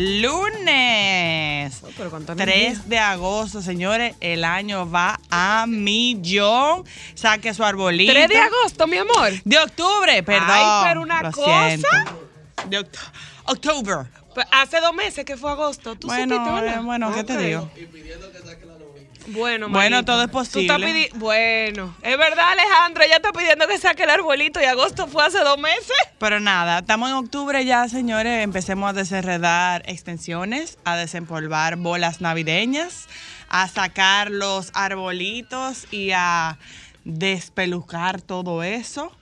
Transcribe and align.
Lunes. 0.00 1.80
pero 1.96 2.10
con 2.10 2.24
3 2.26 2.88
de 2.88 2.98
agosto, 2.98 3.62
señores. 3.62 4.14
El 4.20 4.44
año 4.44 4.90
va 4.90 5.20
a 5.30 5.66
millón. 5.68 6.84
Saque 7.14 7.52
su 7.54 7.64
arbolito. 7.64 8.12
3 8.12 8.28
de 8.28 8.38
agosto, 8.38 8.86
mi 8.86 8.96
amor. 8.98 9.30
De 9.44 9.58
octubre, 9.58 10.22
perdón. 10.22 10.48
Ay, 10.50 10.84
pero 10.88 11.02
una 11.02 11.22
Lo 11.22 11.32
cosa. 11.32 11.66
siento. 11.68 11.88
De 12.68 12.78
oct- 12.80 12.98
octubre. 13.46 13.96
Pues 14.34 14.46
hace 14.52 14.80
dos 14.80 14.94
meses 14.94 15.24
que 15.24 15.36
fue 15.36 15.50
agosto. 15.50 15.96
¿Tú 15.96 16.06
Bueno, 16.06 16.36
supiste, 16.46 16.74
eh, 16.76 16.78
bueno, 16.82 17.12
¿qué 17.12 17.24
te 17.24 17.32
Ok. 17.34 17.38
digo? 17.40 17.70
Bueno, 19.28 19.68
Bueno, 19.68 19.96
manito. 19.96 20.12
todo 20.12 20.22
es 20.22 20.30
Tú 20.50 20.60
estás 20.60 20.76
posible. 20.78 21.10
Bueno, 21.14 21.94
es 22.02 22.18
verdad, 22.18 22.52
Alejandro. 22.52 23.04
Ella 23.04 23.16
está 23.16 23.32
pidiendo 23.32 23.66
que 23.68 23.78
saque 23.78 24.04
el 24.04 24.10
arbolito 24.10 24.60
y 24.60 24.64
agosto 24.64 25.06
fue 25.06 25.24
hace 25.24 25.38
dos 25.40 25.58
meses. 25.58 25.96
Pero 26.18 26.40
nada, 26.40 26.80
estamos 26.80 27.10
en 27.10 27.16
octubre 27.16 27.64
ya, 27.64 27.88
señores. 27.88 28.42
Empecemos 28.42 28.90
a 28.90 28.92
desenredar 28.92 29.82
extensiones, 29.86 30.78
a 30.84 30.96
desempolvar 30.96 31.76
bolas 31.76 32.20
navideñas, 32.20 33.08
a 33.48 33.68
sacar 33.68 34.30
los 34.30 34.70
arbolitos 34.74 35.86
y 35.92 36.12
a 36.12 36.58
despelucar 37.04 38.20
todo 38.22 38.62
eso, 38.62 39.12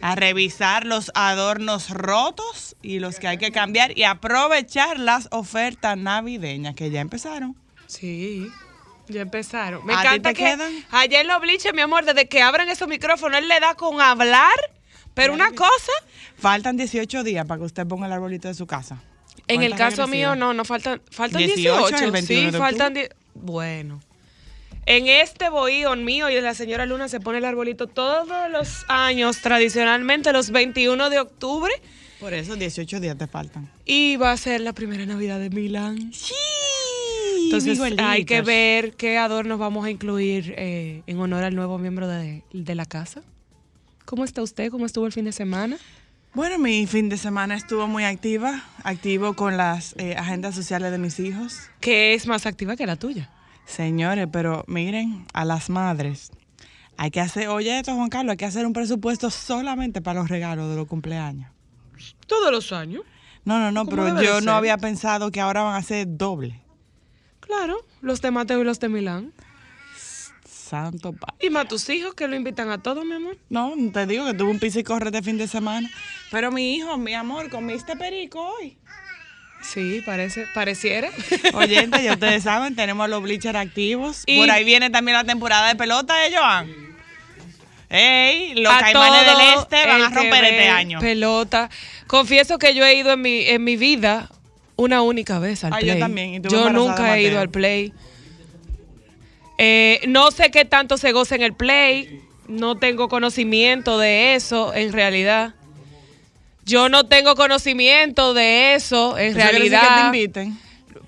a 0.00 0.14
revisar 0.14 0.84
los 0.84 1.10
adornos 1.14 1.90
rotos 1.90 2.76
y 2.82 2.98
los 2.98 3.18
que 3.18 3.28
hay 3.28 3.38
que 3.38 3.52
cambiar 3.52 3.96
y 3.96 4.04
aprovechar 4.04 4.98
las 4.98 5.28
ofertas 5.30 5.96
navideñas 5.96 6.74
que 6.74 6.90
ya 6.90 7.00
empezaron. 7.00 7.56
Sí. 7.86 8.48
Ya 9.08 9.20
empezaron. 9.22 9.84
Me 9.86 9.92
¿A 9.94 10.00
ti 10.00 10.06
encanta 10.06 10.28
te 10.30 10.34
que 10.34 10.44
quedan? 10.44 10.72
ayer 10.90 11.24
los 11.26 11.40
bliches, 11.40 11.72
mi 11.74 11.80
amor, 11.82 12.04
desde 12.04 12.26
que 12.28 12.42
abren 12.42 12.68
esos 12.68 12.88
micrófonos, 12.88 13.38
él 13.38 13.48
le 13.48 13.60
da 13.60 13.74
con 13.74 14.00
hablar. 14.00 14.54
Pero 15.14 15.32
una 15.32 15.50
cosa, 15.52 15.92
Faltan 16.38 16.76
18 16.76 17.24
días 17.24 17.46
para 17.46 17.58
que 17.58 17.64
usted 17.64 17.86
ponga 17.86 18.06
el 18.06 18.12
arbolito 18.12 18.48
de 18.48 18.54
su 18.54 18.66
casa. 18.66 19.02
en 19.48 19.62
el 19.62 19.74
caso 19.74 20.06
mío, 20.06 20.34
no, 20.36 20.52
no 20.52 20.64
faltan, 20.64 21.00
faltan 21.10 21.38
18, 21.38 21.86
18. 21.88 22.04
el 22.04 22.10
21 22.10 22.50
sí, 22.52 22.58
faltan. 22.58 22.94
die- 22.94 23.08
Bueno. 23.34 24.02
En 24.84 25.08
este 25.08 25.48
bohío 25.48 25.96
mío 25.96 26.28
y 26.30 26.40
la 26.40 26.54
señora 26.54 26.86
Luna 26.86 27.08
se 27.08 27.18
pone 27.18 27.38
el 27.38 27.44
arbolito 27.44 27.86
todos 27.86 28.50
los 28.50 28.84
años, 28.88 29.40
tradicionalmente 29.40 30.32
los 30.32 30.50
21 30.50 31.10
de 31.10 31.18
octubre. 31.18 31.72
Por 32.20 32.34
eso 32.34 32.54
18 32.54 33.00
días 33.00 33.16
te 33.18 33.26
faltan. 33.26 33.70
Y 33.84 34.16
va 34.16 34.32
a 34.32 34.36
ser 34.36 34.60
la 34.60 34.72
primera 34.74 35.04
Navidad 35.06 35.38
de 35.40 35.50
Milán. 35.50 36.12
Sí. 36.12 36.34
Entonces 37.46 37.80
hay 37.98 38.24
que 38.24 38.42
ver 38.42 38.94
qué 38.94 39.18
adornos 39.18 39.58
vamos 39.58 39.86
a 39.86 39.90
incluir 39.90 40.54
eh, 40.56 41.02
en 41.06 41.18
honor 41.18 41.44
al 41.44 41.54
nuevo 41.54 41.78
miembro 41.78 42.08
de, 42.08 42.42
de 42.52 42.74
la 42.74 42.86
casa. 42.86 43.22
¿Cómo 44.04 44.24
está 44.24 44.42
usted? 44.42 44.70
¿Cómo 44.70 44.86
estuvo 44.86 45.06
el 45.06 45.12
fin 45.12 45.24
de 45.24 45.32
semana? 45.32 45.78
Bueno, 46.36 46.58
mi 46.58 46.86
fin 46.86 47.08
de 47.08 47.16
semana 47.16 47.54
estuvo 47.54 47.86
muy 47.88 48.04
activa, 48.04 48.62
activo 48.84 49.32
con 49.32 49.56
las 49.56 49.94
eh, 49.96 50.16
agendas 50.16 50.54
sociales 50.54 50.92
de 50.92 50.98
mis 50.98 51.18
hijos. 51.18 51.58
Que 51.80 52.12
es 52.12 52.26
más 52.26 52.44
activa 52.44 52.76
que 52.76 52.86
la 52.86 52.96
tuya. 52.96 53.30
Señores, 53.64 54.28
pero 54.30 54.62
miren, 54.68 55.24
a 55.32 55.46
las 55.46 55.70
madres, 55.70 56.30
hay 56.98 57.10
que 57.10 57.20
hacer, 57.20 57.48
oye 57.48 57.78
esto 57.78 57.94
Juan 57.94 58.10
Carlos, 58.10 58.32
hay 58.32 58.36
que 58.36 58.44
hacer 58.44 58.66
un 58.66 58.74
presupuesto 58.74 59.30
solamente 59.30 60.02
para 60.02 60.20
los 60.20 60.28
regalos 60.28 60.68
de 60.68 60.76
los 60.76 60.86
cumpleaños. 60.86 61.50
Todos 62.26 62.52
los 62.52 62.70
años. 62.70 63.02
No, 63.46 63.58
no, 63.58 63.72
no, 63.72 63.86
¿Cómo 63.86 64.04
pero 64.04 64.22
yo 64.22 64.42
no 64.42 64.52
había 64.52 64.76
pensado 64.76 65.30
que 65.30 65.40
ahora 65.40 65.62
van 65.62 65.76
a 65.76 65.82
ser 65.82 66.06
doble. 66.18 66.60
Claro, 67.46 67.76
los 68.00 68.20
de 68.20 68.30
Mateo 68.30 68.60
y 68.60 68.64
los 68.64 68.80
de 68.80 68.88
Milán. 68.88 69.32
Santo 70.48 71.12
padre. 71.12 71.36
Y 71.40 71.50
más 71.50 71.68
tus 71.68 71.88
hijos 71.90 72.14
que 72.14 72.26
lo 72.26 72.34
invitan 72.34 72.70
a 72.70 72.82
todos, 72.82 73.04
mi 73.04 73.12
amor. 73.14 73.38
No, 73.48 73.72
te 73.92 74.04
digo 74.06 74.26
que 74.26 74.34
tuve 74.34 74.50
un 74.50 74.58
piso 74.58 74.80
y 74.80 74.84
corre 74.84 75.06
este 75.06 75.22
fin 75.22 75.38
de 75.38 75.46
semana. 75.46 75.88
Pero 76.32 76.50
mi 76.50 76.74
hijo, 76.74 76.98
mi 76.98 77.14
amor, 77.14 77.48
comiste 77.50 77.94
perico 77.96 78.40
hoy. 78.40 78.76
Sí, 79.62 80.02
parece, 80.04 80.46
pareciera. 80.54 81.08
Oyente, 81.54 82.02
ya 82.02 82.14
ustedes 82.14 82.42
saben, 82.44 82.74
tenemos 82.74 83.08
los 83.08 83.22
bleachers 83.22 83.56
activos. 83.58 84.24
Y- 84.26 84.38
Por 84.38 84.50
ahí 84.50 84.64
viene 84.64 84.90
también 84.90 85.16
la 85.16 85.24
temporada 85.24 85.68
de 85.68 85.76
pelota, 85.76 86.26
¿eh, 86.26 86.32
Joan? 86.36 86.68
¡Ey! 87.88 88.54
Los 88.56 88.72
A 88.74 88.80
caimanes 88.80 89.26
del 89.26 89.40
este 89.62 89.86
van 89.86 90.02
a 90.02 90.08
romper 90.10 90.44
este 90.44 90.68
año. 90.68 90.98
Pelota. 90.98 91.70
Confieso 92.08 92.58
que 92.58 92.74
yo 92.74 92.84
he 92.84 92.94
ido 92.94 93.12
en 93.12 93.20
mi, 93.22 93.46
en 93.46 93.62
mi 93.62 93.76
vida 93.76 94.28
una 94.76 95.02
única 95.02 95.38
vez 95.38 95.64
al 95.64 95.72
Ah, 95.72 95.80
yo 95.80 95.86
play. 95.88 95.98
también, 95.98 96.34
y 96.34 96.40
tuve 96.40 96.50
Yo 96.52 96.70
nunca 96.70 97.16
he 97.16 97.22
ido 97.22 97.40
al 97.40 97.48
play. 97.50 97.92
Eh, 99.58 100.00
no 100.06 100.30
sé 100.30 100.50
qué 100.50 100.64
tanto 100.64 100.98
se 100.98 101.12
goza 101.12 101.34
en 101.34 101.42
el 101.42 101.54
play. 101.54 102.22
No 102.48 102.76
tengo 102.76 103.08
conocimiento 103.08 103.98
de 103.98 104.34
eso, 104.34 104.72
en 104.74 104.92
realidad. 104.92 105.54
Yo 106.64 106.88
no 106.88 107.04
tengo 107.06 107.34
conocimiento 107.36 108.34
de 108.34 108.74
eso, 108.74 109.16
en 109.18 109.28
Eso 109.30 109.34
quiere 109.38 109.52
decir 109.58 109.70
realidad. 109.72 109.80
que 109.82 110.00
te 110.00 110.06
inviten. 110.06 110.58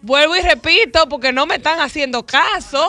Vuelvo 0.02 0.36
y 0.36 0.40
repito, 0.40 1.08
porque 1.08 1.32
no 1.32 1.46
me 1.46 1.56
están 1.56 1.80
haciendo 1.80 2.24
caso. 2.24 2.88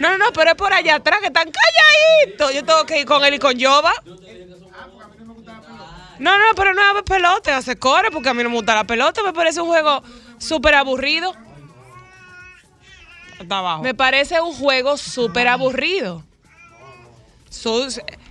No, 0.00 0.10
no, 0.10 0.18
no, 0.18 0.32
pero 0.32 0.50
es 0.50 0.56
por 0.56 0.72
allá 0.72 0.96
atrás 0.96 1.20
que 1.20 1.26
están 1.26 1.50
calladitos. 1.50 2.54
Yo 2.54 2.64
tengo 2.64 2.84
que 2.86 3.00
ir 3.00 3.04
con 3.06 3.24
él 3.24 3.34
y 3.34 3.38
con 3.38 3.54
Yoba. 3.58 3.92
No, 6.18 6.36
no, 6.36 6.44
pero 6.56 6.74
no 6.74 6.80
es 6.98 7.02
pelota, 7.04 7.56
hace 7.56 7.76
core, 7.78 8.10
porque 8.10 8.28
a 8.28 8.34
mí 8.34 8.42
no 8.42 8.48
me 8.50 8.56
gusta 8.56 8.74
la 8.74 8.84
pelota. 8.84 9.22
Me 9.22 9.32
parece 9.32 9.60
un 9.60 9.68
juego 9.68 10.02
súper 10.38 10.74
aburrido. 10.74 11.34
Está 13.40 13.58
abajo. 13.58 13.82
Me 13.82 13.94
parece 13.94 14.40
un 14.40 14.52
juego 14.52 14.96
súper 14.96 15.46
aburrido. 15.48 16.24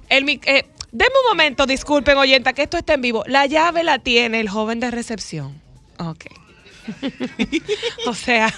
El 0.09 0.25
mi- 0.25 0.39
eh, 0.45 0.65
denme 0.91 1.13
un 1.23 1.29
momento, 1.29 1.65
disculpen, 1.65 2.17
oyenta, 2.17 2.53
que 2.53 2.63
esto 2.63 2.77
está 2.77 2.93
en 2.93 3.01
vivo. 3.01 3.23
La 3.27 3.45
llave 3.45 3.83
la 3.83 3.99
tiene 3.99 4.39
el 4.39 4.49
joven 4.49 4.79
de 4.79 4.91
recepción. 4.91 5.61
Ok. 5.99 6.25
o 8.07 8.13
sea, 8.13 8.53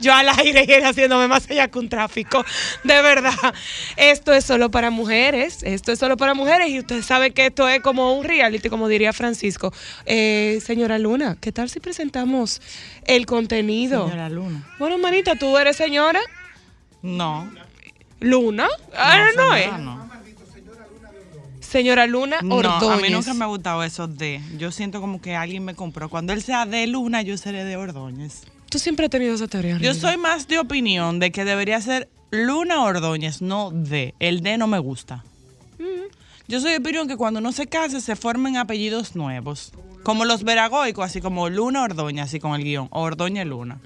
yo 0.00 0.14
al 0.14 0.28
aire 0.28 0.64
y 0.66 0.72
él 0.72 0.84
haciéndome 0.84 1.28
más 1.28 1.48
allá 1.50 1.68
que 1.68 1.78
un 1.78 1.88
tráfico. 1.88 2.44
De 2.84 3.02
verdad. 3.02 3.54
Esto 3.96 4.32
es 4.32 4.44
solo 4.44 4.70
para 4.70 4.90
mujeres. 4.90 5.62
Esto 5.62 5.92
es 5.92 5.98
solo 5.98 6.16
para 6.16 6.34
mujeres. 6.34 6.68
Y 6.70 6.78
ustedes 6.78 7.06
saben 7.06 7.32
que 7.32 7.46
esto 7.46 7.68
es 7.68 7.80
como 7.80 8.18
un 8.18 8.24
reality, 8.24 8.68
como 8.68 8.88
diría 8.88 9.12
Francisco. 9.12 9.72
Eh, 10.06 10.60
señora 10.64 10.98
Luna, 10.98 11.36
¿qué 11.40 11.52
tal 11.52 11.70
si 11.70 11.80
presentamos 11.80 12.60
el 13.04 13.26
contenido? 13.26 14.08
Señora 14.08 14.28
Luna. 14.28 14.66
Bueno, 14.78 14.98
manita, 14.98 15.36
¿tú 15.36 15.56
eres 15.58 15.76
señora? 15.76 16.20
No. 17.02 17.50
¿Luna? 18.20 18.68
Ah, 18.96 19.18
no, 19.36 19.50
señora, 19.54 19.60
es. 19.60 19.78
no. 19.78 20.07
Señora 21.68 22.06
Luna 22.06 22.38
No, 22.42 22.56
Ordóñez. 22.56 22.98
a 22.98 23.02
mí 23.02 23.10
nunca 23.10 23.34
me 23.34 23.44
ha 23.44 23.48
gustado 23.48 23.84
eso 23.84 24.08
de. 24.08 24.40
Yo 24.56 24.70
siento 24.70 25.00
como 25.02 25.20
que 25.20 25.36
alguien 25.36 25.64
me 25.64 25.74
compró. 25.74 26.08
Cuando 26.08 26.32
él 26.32 26.42
sea 26.42 26.64
de 26.64 26.86
Luna, 26.86 27.20
yo 27.20 27.36
seré 27.36 27.64
de 27.64 27.76
Ordóñez. 27.76 28.44
Tú 28.70 28.78
siempre 28.78 29.04
has 29.06 29.10
tenido 29.10 29.34
esa 29.34 29.48
teoría. 29.48 29.76
Yo 29.78 29.92
soy 29.94 30.16
más 30.16 30.48
de 30.48 30.58
opinión 30.58 31.18
de 31.20 31.30
que 31.30 31.44
debería 31.44 31.78
ser 31.82 32.08
Luna 32.30 32.82
Ordóñez, 32.84 33.42
no 33.42 33.70
de. 33.70 34.14
El 34.18 34.40
de 34.40 34.56
no 34.56 34.66
me 34.66 34.78
gusta. 34.78 35.24
Yo 36.48 36.60
soy 36.60 36.70
de 36.70 36.78
opinión 36.78 37.06
que 37.06 37.18
cuando 37.18 37.40
uno 37.40 37.52
se 37.52 37.66
case 37.66 38.00
se 38.00 38.16
formen 38.16 38.56
apellidos 38.56 39.14
nuevos. 39.14 39.72
Como 40.02 40.24
los 40.24 40.44
veragoicos, 40.44 41.04
así 41.04 41.20
como 41.20 41.50
Luna 41.50 41.82
Ordóñez, 41.82 42.24
así 42.24 42.40
con 42.40 42.54
el 42.54 42.64
guion. 42.64 42.88
Ordóñez 42.92 43.46
Luna. 43.46 43.78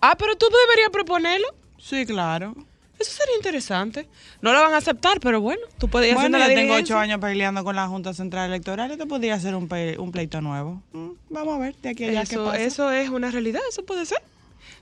Ah, 0.00 0.16
pero 0.18 0.34
tú 0.36 0.46
deberías 0.66 0.90
proponerlo. 0.90 1.48
Sí, 1.76 2.06
claro. 2.06 2.54
Eso 2.98 3.12
sería 3.12 3.36
interesante. 3.36 4.08
No 4.42 4.52
lo 4.52 4.60
van 4.60 4.74
a 4.74 4.78
aceptar, 4.78 5.20
pero 5.20 5.40
bueno, 5.40 5.62
tú 5.78 5.88
podías 5.88 6.14
Bueno, 6.14 6.36
hacer 6.36 6.48
yo 6.50 6.54
la 6.54 6.60
tengo 6.60 6.74
ocho 6.74 6.98
años 6.98 7.20
peleando 7.20 7.62
con 7.62 7.76
la 7.76 7.86
Junta 7.86 8.12
Central 8.12 8.48
Electoral. 8.50 8.90
Esto 8.90 9.06
podría 9.06 9.38
ser 9.38 9.54
un, 9.54 9.68
pe- 9.68 9.96
un 9.98 10.10
pleito 10.10 10.40
nuevo. 10.40 10.82
Mm, 10.92 11.10
Vamos 11.30 11.54
a 11.54 11.58
ver 11.58 11.76
de 11.76 11.88
aquí 11.90 12.04
a 12.04 12.08
allá 12.08 12.24
qué 12.24 12.34
Eso, 12.34 12.44
pasa. 12.46 12.60
eso 12.60 12.90
es 12.90 13.08
una 13.10 13.30
realidad, 13.30 13.60
eso 13.70 13.84
puede 13.84 14.04
ser. 14.04 14.18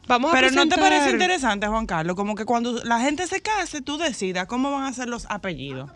Vamos 0.08 0.30
a 0.32 0.34
Pero 0.34 0.50
¿no 0.52 0.68
te 0.68 0.76
parece 0.76 1.10
interesante, 1.10 1.66
Juan 1.66 1.84
Carlos? 1.86 2.16
Como 2.16 2.34
que 2.36 2.44
cuando 2.44 2.82
la 2.84 3.00
gente 3.00 3.26
se 3.26 3.40
case, 3.40 3.82
tú 3.82 3.98
decidas 3.98 4.46
cómo 4.46 4.70
van 4.72 4.84
a 4.84 4.92
ser 4.92 5.08
los 5.08 5.26
apellidos. 5.28 5.90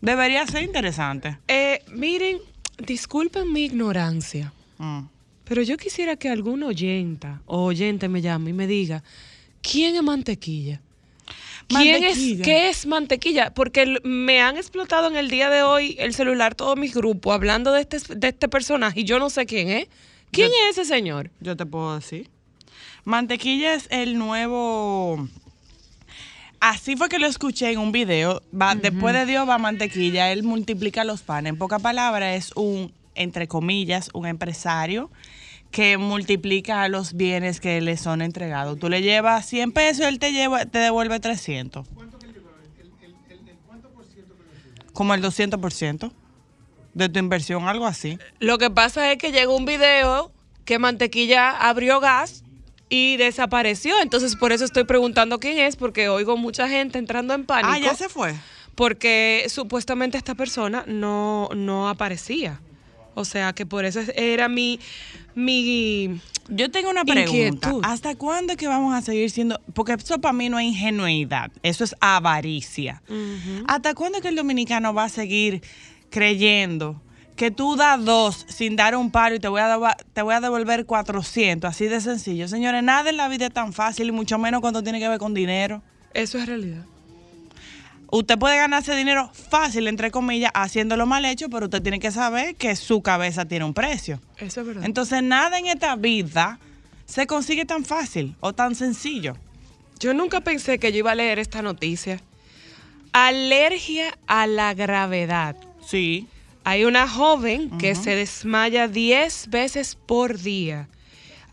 Debería 0.00 0.46
ser 0.46 0.62
interesante. 0.62 1.38
Eh, 1.48 1.82
miren, 1.92 2.38
disculpen 2.78 3.52
mi 3.52 3.64
ignorancia, 3.64 4.52
Mm. 4.78 5.00
pero 5.44 5.62
yo 5.62 5.76
quisiera 5.76 6.16
que 6.16 6.30
algún 6.30 6.62
oyenta 6.62 7.42
o 7.46 7.64
oyente 7.64 8.08
me 8.08 8.22
llame 8.22 8.50
y 8.50 8.52
me 8.54 8.66
diga, 8.66 9.02
¿quién 9.62 9.96
es 9.96 10.02
mantequilla? 10.02 10.80
¿Quién 11.68 12.02
es. 12.02 12.18
¿Qué 12.42 12.68
es 12.68 12.86
mantequilla? 12.86 13.54
Porque 13.54 13.98
me 14.02 14.40
han 14.40 14.56
explotado 14.56 15.06
en 15.08 15.16
el 15.16 15.30
día 15.30 15.50
de 15.50 15.62
hoy 15.62 15.94
el 16.00 16.14
celular 16.14 16.54
todos 16.56 16.76
mis 16.76 16.92
grupos 16.94 17.32
hablando 17.34 17.70
de 17.72 17.82
este, 17.82 17.98
de 18.16 18.28
este 18.28 18.48
personaje 18.48 19.00
y 19.00 19.04
yo 19.04 19.18
no 19.20 19.30
sé 19.30 19.46
quién 19.46 19.68
es. 19.68 19.86
¿Quién 20.32 20.48
Yo- 20.48 20.54
es 20.70 20.78
ese 20.78 20.84
señor? 20.92 21.30
Yo 21.40 21.56
te 21.56 21.66
puedo 21.66 21.94
decir. 21.94 22.28
Mantequilla 23.04 23.74
es 23.74 23.86
el 23.90 24.18
nuevo. 24.18 25.28
Así 26.60 26.96
fue 26.96 27.08
que 27.08 27.18
lo 27.18 27.26
escuché 27.26 27.70
en 27.72 27.78
un 27.78 27.90
video. 27.92 28.42
Va, 28.52 28.74
Después 28.74 29.14
de 29.14 29.24
Dios 29.26 29.48
va 29.48 29.56
mantequilla. 29.58 30.30
Él 30.32 30.42
multiplica 30.42 31.04
los 31.04 31.22
panes. 31.22 31.50
En 31.50 31.56
pocas 31.58 31.80
palabras, 31.80 32.36
es 32.36 32.52
un, 32.54 32.92
entre 33.14 33.48
comillas, 33.48 34.10
un 34.12 34.26
empresario 34.26 35.10
que 35.70 35.98
multiplica 35.98 36.88
los 36.88 37.14
bienes 37.14 37.60
que 37.60 37.80
le 37.80 37.96
son 37.96 38.22
entregados. 38.22 38.78
Tú 38.78 38.88
le 38.88 39.02
llevas 39.02 39.46
100 39.46 39.72
pesos, 39.72 40.06
él 40.06 40.18
te 40.18 40.32
lleva, 40.32 40.66
te 40.66 40.78
devuelve 40.78 41.20
300. 41.20 41.86
Como 44.92 45.14
el 45.14 45.22
200% 45.22 46.12
de 46.94 47.08
tu 47.08 47.18
inversión, 47.18 47.68
algo 47.68 47.86
así. 47.86 48.18
Lo 48.38 48.58
que 48.58 48.70
pasa 48.70 49.10
es 49.12 49.18
que 49.18 49.32
llegó 49.32 49.56
un 49.56 49.64
video 49.64 50.32
que 50.64 50.78
Mantequilla 50.78 51.50
abrió 51.50 52.00
gas 52.00 52.42
y 52.88 53.16
desapareció. 53.16 53.94
Entonces, 54.02 54.36
por 54.36 54.52
eso 54.52 54.64
estoy 54.64 54.84
preguntando 54.84 55.38
quién 55.38 55.58
es, 55.58 55.76
porque 55.76 56.08
oigo 56.08 56.36
mucha 56.36 56.68
gente 56.68 56.98
entrando 56.98 57.32
en 57.34 57.46
pánico. 57.46 57.72
Ah, 57.72 57.78
ya 57.78 57.94
se 57.94 58.08
fue. 58.08 58.34
Porque 58.74 59.46
supuestamente 59.48 60.18
esta 60.18 60.34
persona 60.34 60.84
no, 60.86 61.48
no 61.54 61.88
aparecía. 61.88 62.60
O 63.14 63.24
sea, 63.24 63.52
que 63.52 63.66
por 63.66 63.84
eso 63.84 64.00
es- 64.00 64.12
era 64.16 64.48
mi... 64.48 64.80
mi 65.34 66.20
Yo 66.48 66.70
tengo 66.70 66.90
una 66.90 67.04
pregunta. 67.04 67.30
Inquietud. 67.70 67.80
¿Hasta 67.84 68.14
cuándo 68.16 68.52
es 68.52 68.58
que 68.58 68.66
vamos 68.66 68.94
a 68.94 69.02
seguir 69.02 69.30
siendo? 69.30 69.60
Porque 69.74 69.92
eso 69.92 70.20
para 70.20 70.32
mí 70.32 70.48
no 70.48 70.58
es 70.58 70.66
ingenuidad, 70.66 71.50
eso 71.62 71.84
es 71.84 71.94
avaricia. 72.00 73.02
¿Hasta 73.66 73.94
cuándo 73.94 74.18
es 74.18 74.22
que 74.22 74.28
el 74.28 74.36
dominicano 74.36 74.92
va 74.94 75.04
a 75.04 75.08
seguir 75.08 75.62
creyendo 76.10 77.00
que 77.36 77.50
tú 77.50 77.76
das 77.76 78.04
dos 78.04 78.44
sin 78.48 78.76
dar 78.76 78.94
un 78.96 79.10
paro 79.10 79.34
y 79.34 79.40
te 79.40 79.48
voy 79.48 79.60
a, 79.62 79.96
te 80.12 80.22
voy 80.22 80.34
a 80.34 80.40
devolver 80.40 80.84
400? 80.84 81.70
Así 81.70 81.86
de 81.86 82.00
sencillo. 82.00 82.48
Señores, 82.48 82.82
nada 82.82 83.08
en 83.10 83.16
la 83.16 83.28
vida 83.28 83.46
es 83.46 83.52
tan 83.52 83.72
fácil 83.72 84.08
y 84.08 84.12
mucho 84.12 84.38
menos 84.38 84.60
cuando 84.60 84.82
tiene 84.82 84.98
que 84.98 85.08
ver 85.08 85.18
con 85.18 85.32
dinero. 85.34 85.82
eso 86.12 86.38
es 86.38 86.46
realidad. 86.46 86.84
Usted 88.12 88.38
puede 88.38 88.56
ganarse 88.56 88.96
dinero 88.96 89.30
fácil, 89.32 89.86
entre 89.86 90.10
comillas, 90.10 90.50
haciéndolo 90.54 91.06
mal 91.06 91.24
hecho, 91.24 91.48
pero 91.48 91.66
usted 91.66 91.80
tiene 91.80 92.00
que 92.00 92.10
saber 92.10 92.56
que 92.56 92.74
su 92.74 93.02
cabeza 93.02 93.44
tiene 93.44 93.64
un 93.64 93.74
precio. 93.74 94.20
Eso 94.38 94.62
es 94.62 94.66
verdad. 94.66 94.84
Entonces, 94.84 95.22
nada 95.22 95.58
en 95.58 95.66
esta 95.66 95.94
vida 95.94 96.58
se 97.06 97.26
consigue 97.26 97.64
tan 97.64 97.84
fácil 97.84 98.34
o 98.40 98.52
tan 98.52 98.74
sencillo. 98.74 99.36
Yo 100.00 100.12
nunca 100.12 100.40
pensé 100.40 100.78
que 100.78 100.92
yo 100.92 100.98
iba 100.98 101.12
a 101.12 101.14
leer 101.14 101.38
esta 101.38 101.62
noticia. 101.62 102.20
Alergia 103.12 104.16
a 104.26 104.46
la 104.46 104.74
gravedad. 104.74 105.56
Sí. 105.86 106.26
Hay 106.64 106.84
una 106.84 107.08
joven 107.08 107.78
que 107.78 107.94
se 107.94 108.16
desmaya 108.16 108.88
10 108.88 109.50
veces 109.50 109.96
por 110.06 110.38
día. 110.38 110.88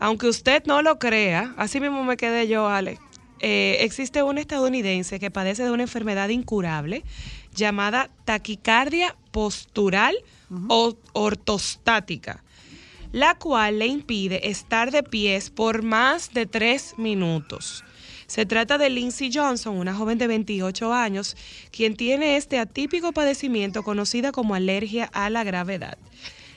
Aunque 0.00 0.28
usted 0.28 0.64
no 0.66 0.82
lo 0.82 0.98
crea, 0.98 1.54
así 1.56 1.80
mismo 1.80 2.04
me 2.04 2.16
quedé 2.16 2.46
yo, 2.46 2.68
Ale. 2.68 2.98
Eh, 3.40 3.78
existe 3.80 4.22
un 4.22 4.38
estadounidense 4.38 5.20
que 5.20 5.30
padece 5.30 5.64
de 5.64 5.70
una 5.70 5.84
enfermedad 5.84 6.28
incurable 6.28 7.04
llamada 7.54 8.10
taquicardia 8.24 9.16
postural 9.30 10.16
o 10.68 10.96
ortostática, 11.12 12.42
la 13.12 13.36
cual 13.36 13.80
le 13.80 13.86
impide 13.86 14.48
estar 14.48 14.90
de 14.90 15.02
pies 15.02 15.50
por 15.50 15.82
más 15.82 16.32
de 16.32 16.46
tres 16.46 16.94
minutos. 16.96 17.84
Se 18.26 18.44
trata 18.44 18.76
de 18.76 18.90
Lindsay 18.90 19.30
Johnson, 19.32 19.78
una 19.78 19.94
joven 19.94 20.18
de 20.18 20.26
28 20.26 20.92
años, 20.92 21.34
quien 21.70 21.96
tiene 21.96 22.36
este 22.36 22.58
atípico 22.58 23.12
padecimiento 23.12 23.82
conocida 23.82 24.32
como 24.32 24.54
alergia 24.54 25.08
a 25.14 25.30
la 25.30 25.44
gravedad. 25.44 25.96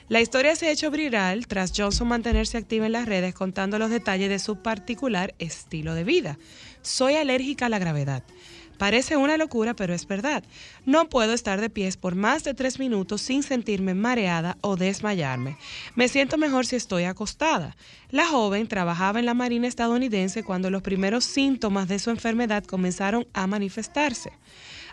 La 0.08 0.20
historia 0.20 0.54
se 0.54 0.66
ha 0.66 0.70
hecho 0.70 0.90
viral 0.90 1.46
tras 1.46 1.72
Johnson 1.74 2.08
mantenerse 2.08 2.58
activa 2.58 2.84
en 2.84 2.92
las 2.92 3.06
redes 3.06 3.32
contando 3.32 3.78
los 3.78 3.88
detalles 3.88 4.28
de 4.28 4.38
su 4.38 4.56
particular 4.56 5.34
estilo 5.38 5.94
de 5.94 6.04
vida. 6.04 6.38
Soy 6.82 7.14
alérgica 7.14 7.66
a 7.66 7.68
la 7.68 7.78
gravedad. 7.78 8.22
Parece 8.82 9.16
una 9.16 9.36
locura, 9.36 9.74
pero 9.74 9.94
es 9.94 10.08
verdad. 10.08 10.42
No 10.86 11.08
puedo 11.08 11.34
estar 11.34 11.60
de 11.60 11.70
pies 11.70 11.96
por 11.96 12.16
más 12.16 12.42
de 12.42 12.52
tres 12.52 12.80
minutos 12.80 13.20
sin 13.20 13.44
sentirme 13.44 13.94
mareada 13.94 14.56
o 14.60 14.74
desmayarme. 14.76 15.56
Me 15.94 16.08
siento 16.08 16.36
mejor 16.36 16.66
si 16.66 16.74
estoy 16.74 17.04
acostada. 17.04 17.76
La 18.10 18.26
joven 18.26 18.66
trabajaba 18.66 19.20
en 19.20 19.26
la 19.26 19.34
Marina 19.34 19.68
estadounidense 19.68 20.42
cuando 20.42 20.68
los 20.68 20.82
primeros 20.82 21.24
síntomas 21.24 21.86
de 21.86 22.00
su 22.00 22.10
enfermedad 22.10 22.64
comenzaron 22.64 23.26
a 23.34 23.46
manifestarse. 23.46 24.32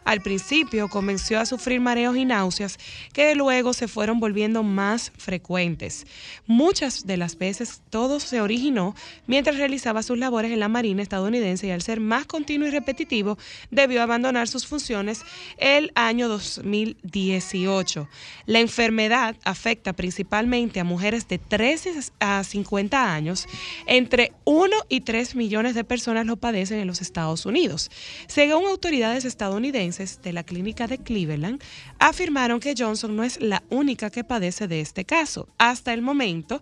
Al 0.04 0.22
principio 0.22 0.88
comenzó 0.88 1.38
a 1.38 1.46
sufrir 1.46 1.82
mareos 1.82 2.16
y 2.18 2.26
náuseas 2.26 2.78
que 3.14 3.36
luego 3.36 3.74
se 3.74 3.88
fueron 3.88 4.20
volviendo 4.20 4.64
más 4.64 5.12
frecuentes. 5.18 6.06
Muchas 6.48 7.06
de 7.06 7.18
las 7.18 7.38
veces 7.38 7.82
todo 7.90 8.20
se 8.20 8.42
originó 8.42 8.96
mientras 9.28 9.58
realizaba 9.58 10.04
sus 10.04 10.18
labores 10.18 10.52
en 10.52 10.60
la 10.60 10.68
Marina 10.68 11.02
estadounidense 11.02 11.68
y 11.68 11.72
al 11.72 11.82
ser 11.82 12.00
más 12.00 12.26
continuo 12.26 12.68
y 12.68 12.72
repetitivo 12.72 13.38
debió 13.72 14.02
abandonar 14.02 14.48
sus 14.48 14.66
funciones 14.66 15.22
el 15.58 15.92
año 15.96 16.28
2018. 16.28 18.08
La 18.46 18.60
enfermedad 18.60 19.36
afecta 19.44 19.94
principalmente 19.94 20.80
a 20.80 20.84
mujeres 20.84 21.28
de 21.28 21.38
13 21.38 21.94
a 22.20 22.44
50 22.44 23.14
años. 23.14 23.48
Entre 23.86 24.34
1 24.46 24.76
y 24.90 25.02
3 25.02 25.36
millones 25.36 25.76
de 25.76 25.84
personas 25.84 26.26
lo 26.26 26.38
padecen 26.38 26.80
en 26.80 26.88
los 26.88 27.02
Estados 27.02 27.46
Unidos. 27.46 27.90
Según 28.28 28.66
autoridades 28.68 29.26
estadounidenses 29.26 29.89
de 29.98 30.34
la 30.34 30.44
clínica 30.44 30.88
de 30.88 30.98
Cleveland, 31.00 31.62
afirmaron 32.00 32.60
que 32.60 32.76
Johnson 32.78 33.16
no 33.16 33.24
es 33.24 33.42
la 33.42 33.64
única 33.70 34.10
que 34.10 34.24
padece 34.24 34.68
de 34.68 34.82
este 34.82 35.04
caso. 35.06 35.48
Hasta 35.58 35.94
el 35.94 36.02
momento, 36.02 36.62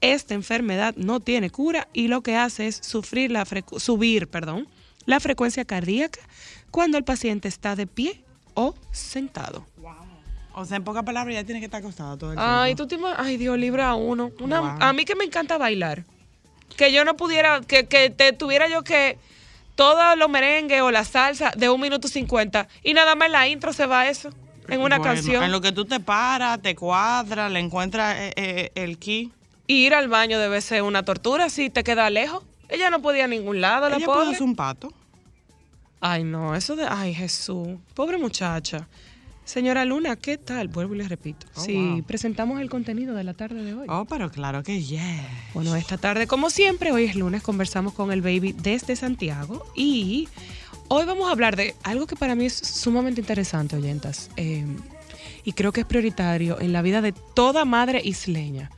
esta 0.00 0.34
enfermedad 0.34 0.94
no 0.96 1.20
tiene 1.20 1.50
cura 1.50 1.88
y 1.92 2.08
lo 2.08 2.22
que 2.22 2.36
hace 2.36 2.68
es 2.68 2.76
sufrir 2.76 3.30
la 3.30 3.46
subir 3.78 4.28
perdón, 4.28 4.68
la 5.06 5.20
frecuencia 5.20 5.64
cardíaca 5.64 6.20
cuando 6.70 6.98
el 6.98 7.04
paciente 7.04 7.48
está 7.48 7.76
de 7.76 7.86
pie 7.86 8.22
o 8.54 8.74
sentado. 8.92 9.66
O 10.58 10.64
sea, 10.64 10.78
en 10.78 10.84
pocas 10.84 11.04
palabras, 11.04 11.34
ya 11.34 11.44
tiene 11.44 11.60
que 11.60 11.66
estar 11.66 11.80
acostada 11.80 12.16
todo 12.16 12.32
el 12.32 12.38
tiempo. 12.38 12.50
Ay, 12.50 12.74
tú 12.74 12.86
te 12.86 12.98
Ay, 13.18 13.36
Dios, 13.36 13.58
libre 13.58 13.82
a 13.82 13.94
uno. 13.94 14.30
Una- 14.40 14.60
Wow. 14.60 14.78
A 14.80 14.92
mí 14.94 15.04
que 15.04 15.14
me 15.14 15.24
encanta 15.24 15.58
bailar. 15.58 16.04
Que 16.78 16.92
yo 16.92 17.04
no 17.04 17.14
pudiera, 17.14 17.60
que, 17.60 17.86
que 17.86 18.08
te 18.08 18.32
tuviera 18.32 18.66
yo 18.66 18.82
que 18.82 19.18
todo 19.76 20.16
los 20.16 20.28
merengue 20.28 20.80
o 20.82 20.90
la 20.90 21.04
salsa 21.04 21.52
de 21.56 21.68
un 21.68 21.80
minuto 21.80 22.08
cincuenta 22.08 22.66
y 22.82 22.94
nada 22.94 23.14
más 23.14 23.26
en 23.26 23.32
la 23.32 23.46
intro 23.46 23.72
se 23.72 23.86
va 23.86 24.08
eso 24.08 24.30
en 24.68 24.80
una 24.80 24.98
Bueno, 24.98 25.14
canción. 25.14 25.44
En 25.44 25.52
lo 25.52 25.60
que 25.60 25.70
tú 25.70 25.84
te 25.84 26.00
paras, 26.00 26.60
te 26.60 26.74
cuadras, 26.74 27.52
le 27.52 27.60
encuentras 27.60 28.16
eh, 28.18 28.32
eh, 28.34 28.72
el 28.74 28.98
key. 28.98 29.30
Y 29.68 29.86
ir 29.86 29.94
al 29.94 30.08
baño 30.08 30.40
debe 30.40 30.60
ser 30.60 30.82
una 30.82 31.04
tortura 31.04 31.48
si 31.50 31.70
te 31.70 31.84
queda 31.84 32.10
lejos. 32.10 32.42
Ella 32.68 32.90
no 32.90 33.00
podía 33.00 33.26
a 33.26 33.28
ningún 33.28 33.60
lado, 33.60 33.86
Ella 33.86 34.04
pobre. 34.04 34.42
un 34.42 34.56
pato. 34.56 34.92
Ay, 36.00 36.24
no, 36.24 36.54
eso 36.56 36.74
de. 36.74 36.86
Ay, 36.88 37.14
Jesús. 37.14 37.68
Pobre 37.94 38.18
muchacha. 38.18 38.88
Señora 39.46 39.84
Luna, 39.84 40.16
¿qué 40.16 40.38
tal? 40.38 40.66
Vuelvo 40.66 40.96
y 40.96 40.98
le 40.98 41.08
repito. 41.08 41.46
Oh, 41.54 41.60
sí, 41.60 41.74
wow. 41.74 42.02
presentamos 42.02 42.60
el 42.60 42.68
contenido 42.68 43.14
de 43.14 43.22
la 43.22 43.32
tarde 43.32 43.62
de 43.62 43.74
hoy. 43.74 43.86
Oh, 43.88 44.04
pero 44.04 44.28
claro 44.28 44.64
que 44.64 44.82
yeah. 44.82 45.24
Bueno, 45.54 45.76
esta 45.76 45.96
tarde, 45.96 46.26
como 46.26 46.50
siempre, 46.50 46.90
hoy 46.90 47.04
es 47.04 47.14
lunes, 47.14 47.42
conversamos 47.44 47.92
con 47.94 48.10
el 48.10 48.22
baby 48.22 48.52
desde 48.60 48.96
Santiago 48.96 49.64
y 49.76 50.28
hoy 50.88 51.06
vamos 51.06 51.28
a 51.28 51.30
hablar 51.30 51.54
de 51.54 51.76
algo 51.84 52.08
que 52.08 52.16
para 52.16 52.34
mí 52.34 52.46
es 52.46 52.54
sumamente 52.54 53.20
interesante, 53.20 53.76
oyentas, 53.76 54.30
eh, 54.36 54.66
y 55.44 55.52
creo 55.52 55.70
que 55.70 55.82
es 55.82 55.86
prioritario 55.86 56.60
en 56.60 56.72
la 56.72 56.82
vida 56.82 57.00
de 57.00 57.12
toda 57.12 57.64
madre 57.64 58.00
isleña. 58.04 58.72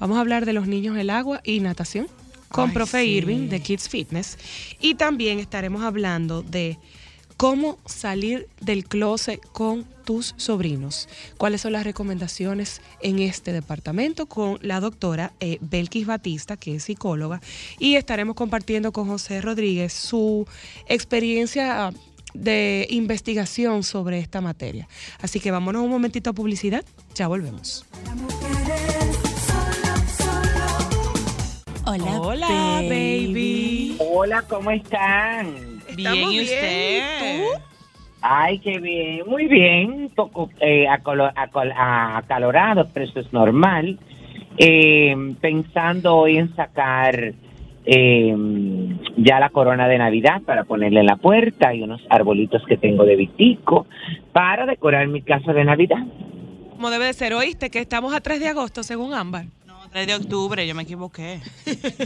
Vamos 0.00 0.18
a 0.18 0.20
hablar 0.20 0.44
de 0.44 0.52
los 0.52 0.66
niños, 0.66 0.98
el 0.98 1.08
agua 1.08 1.40
y 1.44 1.60
natación 1.60 2.08
con 2.50 2.68
Ay, 2.68 2.74
Profe 2.74 3.02
sí. 3.04 3.08
Irving 3.08 3.48
de 3.48 3.60
Kids 3.60 3.88
Fitness 3.88 4.36
y 4.80 4.96
también 4.96 5.38
estaremos 5.38 5.82
hablando 5.82 6.42
de 6.42 6.78
cómo 7.40 7.78
salir 7.86 8.48
del 8.60 8.84
closet 8.84 9.40
con 9.52 9.84
tus 10.04 10.34
sobrinos. 10.36 11.08
¿Cuáles 11.38 11.62
son 11.62 11.72
las 11.72 11.84
recomendaciones 11.84 12.82
en 13.00 13.18
este 13.18 13.50
departamento 13.50 14.26
con 14.26 14.58
la 14.60 14.78
doctora 14.78 15.32
eh, 15.40 15.56
Belkis 15.62 16.06
Batista, 16.06 16.58
que 16.58 16.74
es 16.74 16.84
psicóloga, 16.84 17.40
y 17.78 17.94
estaremos 17.94 18.36
compartiendo 18.36 18.92
con 18.92 19.08
José 19.08 19.40
Rodríguez 19.40 19.94
su 19.94 20.46
experiencia 20.84 21.94
de 22.34 22.86
investigación 22.90 23.84
sobre 23.84 24.18
esta 24.18 24.42
materia. 24.42 24.86
Así 25.22 25.40
que 25.40 25.50
vámonos 25.50 25.82
un 25.82 25.88
momentito 25.88 26.28
a 26.28 26.32
publicidad, 26.34 26.84
ya 27.14 27.26
volvemos. 27.26 27.86
Hola, 31.86 32.20
Hola, 32.20 32.48
baby. 32.82 33.96
Hola, 33.98 34.42
¿cómo 34.42 34.70
están? 34.70 35.79
Bien, 36.12 36.32
¿y 36.32 36.40
usted? 36.40 36.96
¿y 36.96 37.00
tú? 37.18 37.62
Ay, 38.22 38.58
qué 38.58 38.78
bien, 38.78 39.22
muy 39.26 39.46
bien, 39.46 39.90
un 39.92 40.10
poco 40.10 40.50
eh, 40.60 40.86
acolo- 40.88 41.32
acol- 41.34 41.72
acalorado, 41.76 42.88
pero 42.92 43.06
eso 43.06 43.20
es 43.20 43.32
normal. 43.32 43.98
Eh, 44.58 45.14
pensando 45.40 46.16
hoy 46.16 46.36
en 46.36 46.54
sacar 46.54 47.32
eh, 47.86 48.36
ya 49.16 49.40
la 49.40 49.48
corona 49.48 49.88
de 49.88 49.96
Navidad 49.96 50.42
para 50.42 50.64
ponerle 50.64 51.00
en 51.00 51.06
la 51.06 51.16
puerta 51.16 51.72
y 51.74 51.82
unos 51.82 52.02
arbolitos 52.10 52.62
que 52.66 52.76
tengo 52.76 53.04
de 53.04 53.16
vitico 53.16 53.86
para 54.32 54.66
decorar 54.66 55.08
mi 55.08 55.22
casa 55.22 55.52
de 55.54 55.64
Navidad. 55.64 56.04
Como 56.72 56.90
debe 56.90 57.06
de 57.06 57.12
ser, 57.14 57.32
oíste 57.32 57.70
que 57.70 57.78
estamos 57.78 58.14
a 58.14 58.20
3 58.20 58.40
de 58.40 58.48
agosto, 58.48 58.82
según 58.82 59.14
Ámbar. 59.14 59.46
No, 59.90 59.94
3 59.94 60.06
de 60.06 60.14
octubre, 60.14 60.66
yo 60.66 60.74
me 60.74 60.82
equivoqué. 60.84 61.40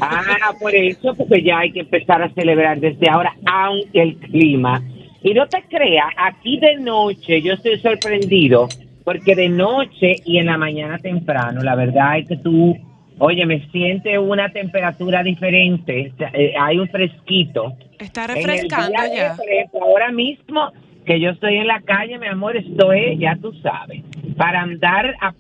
Ah, 0.01 0.55
por 0.59 0.75
eso, 0.75 1.15
porque 1.15 1.43
ya 1.43 1.59
hay 1.59 1.73
que 1.73 1.81
empezar 1.81 2.23
a 2.23 2.31
celebrar 2.31 2.81
desde 2.81 3.09
ahora, 3.11 3.35
aunque 3.47 4.01
el 4.01 4.17
clima. 4.17 4.83
Y 5.23 5.35
no 5.35 5.47
te 5.49 5.63
creas, 5.69 6.07
aquí 6.17 6.59
de 6.59 6.77
noche 6.77 7.41
yo 7.43 7.53
estoy 7.55 7.79
sorprendido, 7.81 8.69
porque 9.05 9.35
de 9.35 9.49
noche 9.49 10.17
y 10.25 10.39
en 10.39 10.47
la 10.47 10.57
mañana 10.59 10.99
temprano, 10.99 11.63
la 11.63 11.75
verdad 11.75 12.19
es 12.19 12.29
que 12.29 12.37
tú, 12.39 12.75
oye, 13.19 13.45
me 13.47 13.67
siente 13.71 14.19
una 14.19 14.51
temperatura 14.51 15.23
diferente, 15.23 16.13
eh, 16.33 16.55
hay 16.59 16.79
un 16.79 16.89
fresquito. 16.89 17.75
Está 17.99 18.25
En 18.25 18.31
el 18.39 18.45
refrescando 18.45 18.89
día 18.89 19.15
ya. 19.15 19.37
ahora 19.81 20.11
mismo 20.11 20.73
que 21.07 21.21
yo 21.21 21.31
estoy 21.31 21.57
en 21.57 21.67
la 21.67 21.81
calle, 21.83 22.19
mi 22.19 22.27
amor, 22.29 22.57
esto 22.57 22.93
es, 22.93 23.19
ya 23.19 23.37
tú 23.37 23.53
sabes, 23.63 24.03
para 24.39 24.63
andar, 24.63 25.15
a- 25.21 25.35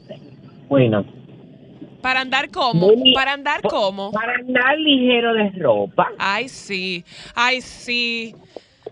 bueno, 0.69 1.05
Para 2.05 2.21
andar 2.21 2.51
muy- 2.75 3.15
para 3.15 3.33
andar 3.33 3.63
como. 3.63 4.13
para 4.13 4.35
andar 4.35 4.79
ligero 4.79 5.33
de 5.33 5.51
ropa. 5.59 6.11
Ay, 6.19 6.51
sí, 6.51 7.03
ay, 7.35 7.63
sí. 7.63 8.35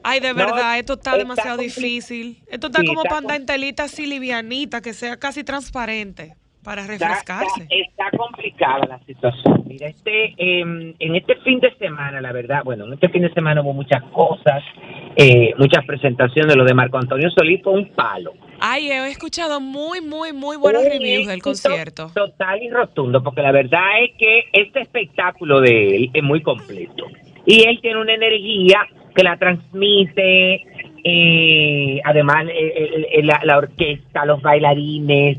Ay, 0.02 0.18
de 0.20 0.28
No, 0.30 0.34
verdad, 0.34 0.78
esto 0.78 0.94
está 0.94 1.10
está 1.10 1.18
demasiado 1.18 1.58
difícil. 1.58 2.42
Esto 2.50 2.68
está 2.68 2.80
Sí, 2.80 2.86
como 2.86 3.00
está 3.02 3.10
para 3.10 3.18
andar 3.18 3.36
com- 3.36 3.42
en 3.42 3.46
telita 3.46 3.84
así 3.84 4.06
livianita, 4.06 4.80
que 4.80 4.94
sea 4.94 5.18
casi 5.18 5.44
transparente, 5.44 6.34
para 6.64 6.86
refrescarse. 6.86 7.62
está- 7.62 7.74
está 8.08 8.16
complicada 8.16 8.86
la 8.86 8.98
situación. 9.00 9.64
Mira, 9.66 9.88
este, 9.88 10.34
em, 10.36 10.94
en 10.98 11.16
este 11.16 11.36
fin 11.36 11.58
de 11.60 11.74
semana, 11.76 12.20
la 12.20 12.32
verdad, 12.32 12.62
bueno, 12.64 12.84
en 12.86 12.92
este 12.94 13.08
fin 13.08 13.22
de 13.22 13.32
semana 13.32 13.62
hubo 13.62 13.72
muchas 13.72 14.02
cosas, 14.12 14.62
eh, 15.16 15.52
muchas 15.58 15.84
presentaciones. 15.86 16.54
Lo 16.56 16.64
de 16.64 16.74
Marco 16.74 16.98
Antonio 16.98 17.30
Solís 17.30 17.62
fue 17.62 17.72
un 17.72 17.88
palo. 17.94 18.32
Ay, 18.60 18.90
he 18.90 19.08
escuchado 19.08 19.60
muy, 19.60 20.00
muy, 20.00 20.32
muy 20.32 20.56
buenos 20.56 20.84
Un 20.84 20.90
reviews 20.90 21.26
del 21.26 21.42
concierto. 21.42 22.10
Total 22.14 22.62
y 22.62 22.70
rotundo, 22.70 23.22
porque 23.22 23.42
la 23.42 23.50
verdad 23.52 24.02
es 24.02 24.12
que 24.18 24.44
este 24.52 24.80
espectáculo 24.82 25.60
de 25.60 25.96
él 25.96 26.10
es 26.14 26.22
muy 26.22 26.42
completo. 26.42 27.06
Y 27.44 27.66
él 27.66 27.80
tiene 27.82 28.00
una 28.00 28.14
energía 28.14 28.78
que 29.16 29.22
la 29.24 29.36
transmite, 29.36 30.62
eh, 31.04 32.00
además 32.04 32.46
eh, 32.48 32.52
eh, 32.76 33.06
eh, 33.14 33.22
la, 33.24 33.40
la 33.44 33.58
orquesta, 33.58 34.24
los 34.24 34.40
bailarines, 34.40 35.38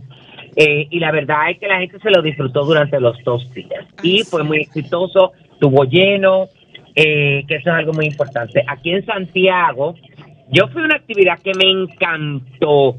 eh, 0.55 0.87
y 0.89 0.99
la 0.99 1.11
verdad 1.11 1.49
es 1.49 1.59
que 1.59 1.67
la 1.67 1.79
gente 1.79 1.99
se 1.99 2.11
lo 2.11 2.21
disfrutó 2.21 2.63
durante 2.65 2.99
los 2.99 3.17
dos 3.23 3.51
días. 3.53 3.85
Ay, 3.97 4.19
y 4.19 4.23
fue 4.23 4.41
sí. 4.41 4.47
muy 4.47 4.57
exitoso, 4.61 5.31
estuvo 5.51 5.83
lleno, 5.85 6.47
eh, 6.95 7.43
que 7.47 7.55
eso 7.55 7.69
es 7.69 7.75
algo 7.75 7.93
muy 7.93 8.05
importante. 8.05 8.63
Aquí 8.67 8.91
en 8.91 9.05
Santiago, 9.05 9.95
yo 10.49 10.67
fui 10.67 10.81
a 10.81 10.85
una 10.85 10.95
actividad 10.95 11.39
que 11.39 11.51
me 11.55 11.69
encantó 11.69 12.95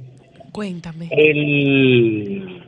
Cuéntame. 0.52 1.08
el 1.10 2.62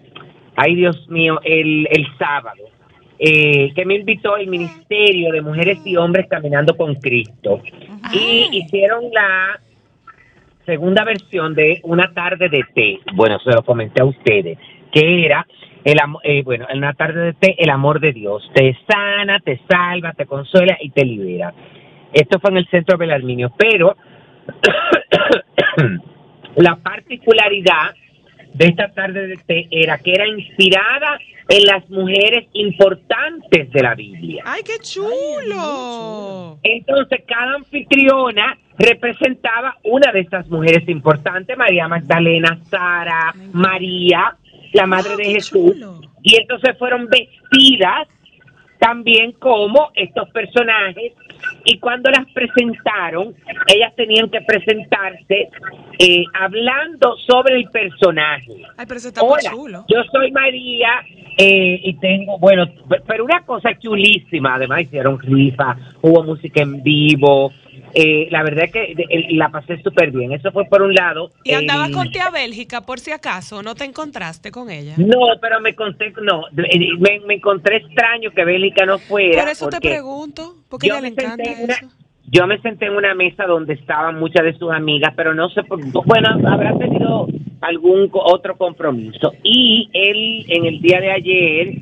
ay 0.56 0.74
Dios 0.74 1.08
mío 1.08 1.40
el, 1.44 1.88
el 1.90 2.06
sábado 2.18 2.64
eh, 3.18 3.72
que 3.74 3.84
me 3.86 3.94
invitó 3.94 4.36
el 4.36 4.48
Ministerio 4.48 5.32
de 5.32 5.40
Mujeres 5.40 5.78
y 5.84 5.96
Hombres 5.96 6.26
Caminando 6.28 6.76
con 6.76 6.94
Cristo 6.96 7.62
y 8.12 8.48
hicieron 8.52 9.04
la 9.12 9.60
segunda 10.66 11.04
versión 11.04 11.54
de 11.54 11.80
una 11.84 12.12
tarde 12.12 12.48
de 12.48 12.64
té 12.74 12.98
bueno 13.14 13.38
se 13.40 13.50
lo 13.50 13.62
comenté 13.64 14.02
a 14.02 14.04
ustedes 14.04 14.58
que 14.96 15.26
era 15.26 15.46
el 15.84 15.98
eh, 16.22 16.42
bueno 16.42 16.66
en 16.70 16.78
una 16.78 16.94
tarde 16.94 17.20
de 17.20 17.32
té 17.34 17.54
el 17.58 17.68
amor 17.68 18.00
de 18.00 18.12
Dios 18.12 18.50
te 18.54 18.76
sana 18.88 19.40
te 19.40 19.60
salva 19.68 20.14
te 20.14 20.24
consuela 20.24 20.78
y 20.80 20.90
te 20.90 21.04
libera 21.04 21.52
esto 22.12 22.40
fue 22.40 22.50
en 22.50 22.56
el 22.56 22.68
centro 22.68 22.96
Belarminio 22.96 23.52
pero 23.58 23.94
la 26.56 26.76
particularidad 26.76 27.94
de 28.54 28.68
esta 28.68 28.88
tarde 28.88 29.26
de 29.26 29.36
té 29.36 29.68
era 29.70 29.98
que 29.98 30.12
era 30.12 30.26
inspirada 30.26 31.18
en 31.48 31.66
las 31.66 31.88
mujeres 31.90 32.48
importantes 32.54 33.70
de 33.70 33.82
la 33.82 33.94
Biblia. 33.94 34.42
Ay, 34.46 34.62
qué 34.64 34.82
chulo. 34.82 36.58
Entonces, 36.62 37.22
cada 37.26 37.54
anfitriona 37.54 38.56
representaba 38.78 39.76
una 39.84 40.10
de 40.10 40.20
estas 40.20 40.48
mujeres 40.48 40.88
importantes, 40.88 41.56
María 41.56 41.86
Magdalena, 41.86 42.58
Sara, 42.68 43.32
María, 43.52 44.36
la 44.76 44.86
madre 44.86 45.16
de 45.16 45.24
Jesús. 45.24 45.72
chulo. 45.74 46.00
Y 46.22 46.36
entonces 46.36 46.76
fueron 46.78 47.06
vestidas 47.08 48.08
también 48.78 49.32
como 49.32 49.90
estos 49.94 50.28
personajes 50.30 51.12
y 51.64 51.78
cuando 51.78 52.10
las 52.10 52.26
presentaron, 52.32 53.34
ellas 53.66 53.94
tenían 53.96 54.30
que 54.30 54.40
presentarse 54.42 55.48
eh, 55.98 56.24
hablando 56.34 57.16
sobre 57.26 57.56
el 57.56 57.64
personaje. 57.70 58.52
Ay, 58.76 58.86
pero 58.86 58.98
eso 58.98 59.08
está 59.08 59.22
muy 59.22 59.32
Hola, 59.32 59.50
chulo. 59.50 59.84
yo 59.88 60.02
soy 60.12 60.30
María 60.30 61.02
eh, 61.38 61.80
y 61.82 61.94
tengo, 61.98 62.38
bueno, 62.38 62.66
pero 63.06 63.24
una 63.24 63.44
cosa 63.44 63.70
chulísima, 63.78 64.54
además 64.54 64.82
hicieron 64.82 65.18
rifa, 65.20 65.76
hubo 66.02 66.22
música 66.22 66.62
en 66.62 66.82
vivo, 66.82 67.52
eh, 67.98 68.28
la 68.30 68.42
verdad 68.42 68.66
es 68.66 68.72
que 68.72 68.94
la 69.30 69.48
pasé 69.48 69.80
súper 69.82 70.10
bien, 70.10 70.32
eso 70.32 70.52
fue 70.52 70.66
por 70.66 70.82
un 70.82 70.92
lado. 70.94 71.32
Y 71.44 71.52
andabas 71.54 71.88
el- 71.88 71.94
con 71.94 72.10
tía 72.10 72.28
Bélgica, 72.30 72.82
por 72.82 73.00
si 73.00 73.10
acaso, 73.10 73.62
¿no 73.62 73.74
te 73.74 73.84
encontraste 73.84 74.50
con 74.50 74.68
ella? 74.70 74.94
No, 74.98 75.18
pero 75.40 75.60
me 75.62 75.74
conté, 75.74 76.12
no, 76.22 76.42
eh, 76.48 76.78
me, 76.98 77.20
me 77.26 77.34
encontré 77.36 77.78
extraño 77.78 78.30
que 78.32 78.44
Bélica 78.44 78.84
no 78.84 78.98
fuera. 78.98 79.40
Por 79.40 79.50
eso 79.50 79.68
te 79.68 79.80
pregunto, 79.80 80.56
porque 80.68 80.88
ella 80.88 81.00
le 81.00 81.08
encanta 81.08 81.50
en 81.50 81.64
una- 81.64 81.74
eso. 81.74 81.86
Yo 82.28 82.46
me 82.46 82.60
senté 82.60 82.86
en 82.86 82.96
una 82.96 83.14
mesa 83.14 83.46
donde 83.46 83.74
estaban 83.74 84.18
muchas 84.18 84.44
de 84.44 84.52
sus 84.58 84.70
amigas, 84.72 85.14
pero 85.16 85.32
no 85.32 85.48
sé 85.50 85.62
por 85.62 85.78
bueno, 86.04 86.28
habrá 86.48 86.76
tenido 86.76 87.28
algún 87.60 88.10
otro 88.12 88.56
compromiso. 88.58 89.32
Y 89.44 89.88
él 89.92 90.44
en 90.48 90.66
el 90.66 90.80
día 90.82 91.00
de 91.00 91.12
ayer, 91.12 91.74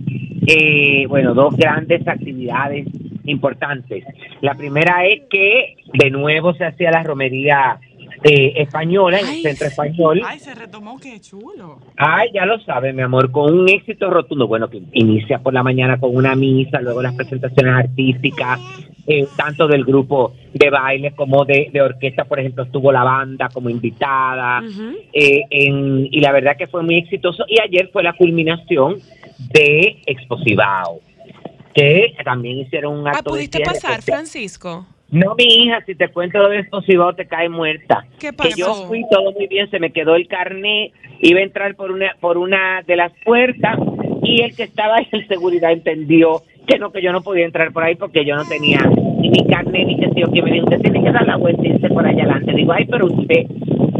eh, 0.46 1.06
bueno, 1.08 1.34
dos 1.34 1.56
grandes 1.56 2.06
actividades 2.06 2.86
importantes. 3.24 4.04
La 4.40 4.54
primera 4.54 5.06
es 5.06 5.22
que 5.30 5.76
de 5.92 6.10
nuevo 6.10 6.54
se 6.54 6.64
hacía 6.64 6.90
la 6.90 7.02
romería 7.02 7.78
eh, 8.22 8.52
española 8.56 9.18
en 9.20 9.26
Ay, 9.26 9.36
el 9.36 9.42
centro 9.42 9.66
español. 9.66 10.22
Ay, 10.26 10.38
se 10.38 10.54
retomó, 10.54 10.98
qué 10.98 11.20
chulo. 11.20 11.78
Ay, 11.96 12.30
ya 12.32 12.46
lo 12.46 12.58
sabe, 12.60 12.92
mi 12.92 13.02
amor, 13.02 13.30
con 13.30 13.52
un 13.58 13.68
éxito 13.68 14.08
rotundo. 14.10 14.46
Bueno, 14.46 14.68
que 14.70 14.80
inicia 14.92 15.38
por 15.40 15.52
la 15.52 15.62
mañana 15.62 15.98
con 15.98 16.14
una 16.14 16.34
misa, 16.34 16.80
luego 16.80 17.02
las 17.02 17.14
presentaciones 17.14 17.74
artísticas, 17.74 18.60
eh, 19.06 19.26
tanto 19.36 19.66
del 19.68 19.84
grupo 19.84 20.32
de 20.54 20.70
baile 20.70 21.12
como 21.14 21.44
de, 21.44 21.68
de 21.72 21.82
orquesta, 21.82 22.24
por 22.24 22.40
ejemplo, 22.40 22.64
estuvo 22.64 22.90
la 22.92 23.04
banda 23.04 23.48
como 23.52 23.68
invitada. 23.68 24.62
Eh, 25.12 25.42
en- 25.50 26.08
y 26.10 26.20
la 26.20 26.32
verdad 26.32 26.56
que 26.56 26.66
fue 26.66 26.82
muy 26.82 26.96
exitoso. 26.96 27.44
Y 27.48 27.60
ayer 27.60 27.90
fue 27.92 28.02
la 28.02 28.14
culminación 28.14 28.96
de 29.38 30.02
Exposivao, 30.06 31.00
que 31.74 32.14
también 32.24 32.58
hicieron 32.58 32.98
un 32.98 33.08
Ah, 33.08 33.12
acto 33.12 33.30
de 33.32 33.36
¿pudiste 33.38 33.60
pasar. 33.60 34.02
Francisco? 34.02 34.86
No, 35.10 35.34
mi 35.36 35.44
hija, 35.44 35.80
si 35.86 35.94
te 35.94 36.08
cuento 36.08 36.38
lo 36.38 36.48
de 36.48 36.60
Exposivao 36.60 37.14
te 37.14 37.26
cae 37.26 37.48
muerta. 37.48 38.04
¿Qué 38.18 38.30
Que 38.32 38.50
yo 38.56 38.66
pasó? 38.68 38.86
fui 38.88 39.04
todo 39.10 39.32
muy 39.32 39.46
bien, 39.46 39.70
se 39.70 39.78
me 39.78 39.90
quedó 39.92 40.16
el 40.16 40.26
carnet, 40.26 40.92
iba 41.20 41.40
a 41.40 41.42
entrar 41.42 41.74
por 41.76 41.90
una 41.92 42.16
por 42.20 42.36
una 42.38 42.82
de 42.82 42.96
las 42.96 43.12
puertas 43.24 43.78
y 44.22 44.42
el 44.42 44.56
que 44.56 44.64
estaba 44.64 44.96
en 45.12 45.28
seguridad 45.28 45.72
entendió 45.72 46.42
que 46.66 46.78
no, 46.78 46.90
que 46.90 47.02
yo 47.02 47.12
no 47.12 47.20
podía 47.22 47.44
entrar 47.44 47.72
por 47.72 47.84
ahí 47.84 47.94
porque 47.94 48.24
yo 48.24 48.34
no 48.34 48.44
tenía 48.46 48.78
ni 49.20 49.28
mi 49.28 49.46
carnet 49.46 49.86
ni 49.86 49.98
que 49.98 50.08
yo 50.18 50.26
que 50.32 50.42
me 50.42 50.50
dijo, 50.50 50.64
usted 50.64 50.80
tiene 50.80 51.02
que 51.04 51.12
dar 51.12 51.26
la 51.26 51.36
vuelta 51.36 51.62
y 51.62 51.70
irse 51.72 51.88
por 51.90 52.06
allá 52.06 52.22
adelante. 52.22 52.52
Digo, 52.54 52.72
ay, 52.72 52.86
pero 52.86 53.06
usted, 53.06 53.44